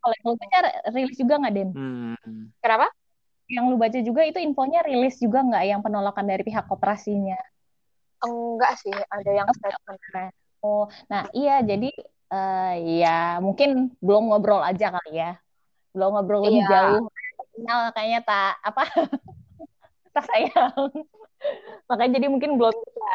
Kalau 0.00 0.14
yang 0.24 0.40
baca 0.40 0.58
rilis 0.96 1.16
juga 1.20 1.34
nggak 1.36 1.52
Den? 1.52 1.70
Hmm. 1.76 2.48
Kenapa? 2.64 2.88
Yang 3.48 3.72
lu 3.72 3.80
baca 3.80 3.96
juga 4.04 4.22
itu 4.28 4.38
infonya 4.38 4.84
rilis 4.84 5.16
juga 5.16 5.40
nggak 5.40 5.64
yang 5.64 5.80
penolakan 5.80 6.28
dari 6.28 6.44
pihak 6.44 6.68
koperasinya? 6.68 7.40
Enggak 8.20 8.72
sih, 8.84 8.92
ada 8.92 9.30
yang 9.32 9.48
statement. 9.56 10.32
Oh, 10.60 10.90
nah 11.08 11.30
iya 11.32 11.62
jadi 11.62 11.88
uh, 12.28 12.74
ya 12.76 13.38
mungkin 13.40 13.94
belum 14.04 14.28
ngobrol 14.28 14.60
aja 14.60 14.92
kali 14.92 15.16
ya, 15.16 15.40
belum 15.96 16.18
ngobrol 16.18 16.44
lebih 16.44 16.66
iya. 16.66 16.70
jauh. 16.70 17.08
Nah, 17.58 17.90
kayaknya 17.94 18.20
tak 18.26 18.52
apa 18.62 18.82
tak 20.14 20.24
sayang. 20.28 20.90
Makanya 21.88 22.20
jadi 22.20 22.26
mungkin 22.26 22.58
belum 22.58 22.74
bisa, 22.74 23.12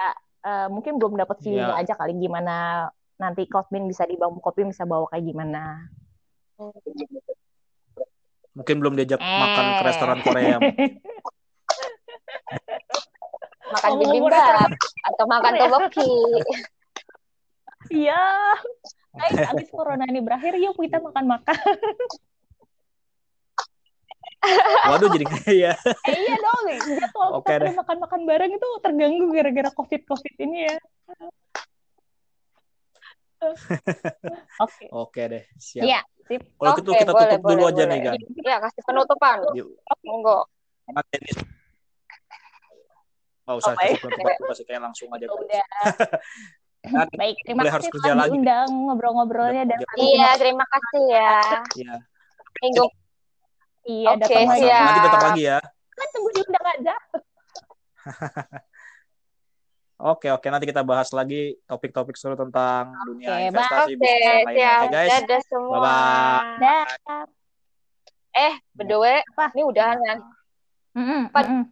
uh, 0.47 0.67
mungkin 0.71 0.97
belum 0.97 1.13
dapat 1.19 1.43
feeling 1.43 1.67
yeah. 1.67 1.79
aja 1.83 1.93
kali 1.93 2.15
gimana 2.15 2.87
nanti 3.21 3.45
Kosmin 3.45 3.85
bisa 3.85 4.07
di 4.09 4.17
Bang 4.17 4.39
Kopi 4.41 4.65
bisa 4.65 4.87
bawa 4.87 5.05
kayak 5.11 5.29
gimana. 5.29 5.87
Hmm. 6.57 6.73
Mungkin 8.53 8.75
belum 8.81 8.93
diajak 8.97 9.21
eh. 9.21 9.25
makan 9.25 9.65
ke 9.65 9.83
restoran 9.85 10.19
Korea. 10.21 10.57
makan 13.73 13.91
bibimbap 13.97 14.69
atau 15.09 15.25
makan 15.25 15.53
toboki. 15.57 16.13
Iya. 17.89 18.21
Guys, 19.13 19.49
abis 19.53 19.69
corona 19.69 20.05
ini 20.09 20.21
berakhir, 20.21 20.57
yuk 20.57 20.77
kita 20.77 21.01
makan-makan. 21.01 21.57
Waduh 24.83 25.07
jadi 25.15 25.23
kayak 25.23 25.77
eh, 26.03 26.17
iya 26.19 26.35
dong, 26.35 26.67
jadwal 26.99 27.39
okay 27.39 27.63
kita 27.63 27.79
makan-makan 27.79 28.21
bareng 28.27 28.51
itu 28.51 28.69
terganggu 28.83 29.31
gara-gara 29.31 29.71
covid-covid 29.71 30.35
ini 30.43 30.67
ya. 30.67 30.75
Oke. 33.43 33.79
okay. 34.59 34.87
Oke 34.91 35.11
okay 35.11 35.25
deh, 35.31 35.43
siap. 35.59 35.83
Iya. 35.87 36.01
Kalau 36.23 36.71
Oke, 36.71 36.79
gitu 36.79 36.91
kita 36.95 37.11
boleh, 37.11 37.27
tutup 37.27 37.41
dulu 37.43 37.61
boleh, 37.61 37.71
aja 37.75 37.83
boleh. 37.83 37.91
nih, 37.91 37.99
Gan. 37.99 38.13
Ya, 38.47 38.57
kasih 38.63 38.81
penutupan. 38.87 39.37
Yuk. 39.51 39.67
Monggo. 40.07 40.37
Mas 40.91 41.05
Dennis. 41.11 41.37
Nggak 43.43 43.55
usah 43.59 43.71
Oh, 43.71 43.75
kasih 43.75 43.99
penutup, 43.99 44.23
aku 44.23 44.43
kasih 44.55 44.63
kayak 44.63 44.81
langsung 44.87 45.07
aja. 45.11 45.25
Udah. 45.27 45.67
Kan, 46.83 47.07
Baik, 47.15 47.39
terima 47.47 47.63
Boleh 47.63 47.71
harus 47.79 47.87
kasih 47.87 47.93
kerja 47.95 48.09
telah 48.11 48.19
lagi. 48.19 48.31
diundang 48.35 48.67
ngobrol-ngobrolnya 48.67 49.63
dan 49.63 49.77
Udah. 49.79 49.95
Iya, 50.03 50.29
terima 50.35 50.65
kasih 50.67 51.03
ya. 51.07 51.35
Iya. 51.79 51.95
Minggu 52.59 52.85
iya 53.83 54.15
Oke, 54.15 54.23
datang 54.23 54.47
lagi. 54.51 54.67
Nanti 54.67 54.99
datang 55.03 55.23
lagi 55.27 55.41
ya. 55.47 55.59
Kan 55.95 56.07
tunggu 56.11 56.29
diundang 56.35 56.65
aja. 56.75 56.95
Oke, 60.01 60.27
oke. 60.33 60.47
Nanti 60.49 60.65
kita 60.65 60.81
bahas 60.81 61.13
lagi 61.13 61.53
topik-topik 61.69 62.17
seru 62.17 62.33
tentang 62.33 62.97
dunia 63.05 63.37
Oke, 63.37 63.43
investasi 63.53 63.91
Oke, 63.93 63.99
bisnis 64.01 64.21
dan 64.25 64.37
lainnya. 64.47 64.73
Oke, 64.81 64.87
guys. 64.89 65.11
Dadah 65.13 65.41
semua. 65.45 65.75
Bye-bye. 65.77 66.59
Dah. 66.59 66.85
Eh, 68.33 68.53
by 68.73 68.83
the 68.89 68.97
way, 68.97 69.17
Apa? 69.21 69.53
ini 69.53 69.61
udahan 69.61 69.97
kan? 70.01 70.17
Mm-mm, 70.97 71.21
Pan- 71.29 71.45
mm-mm. 71.45 71.63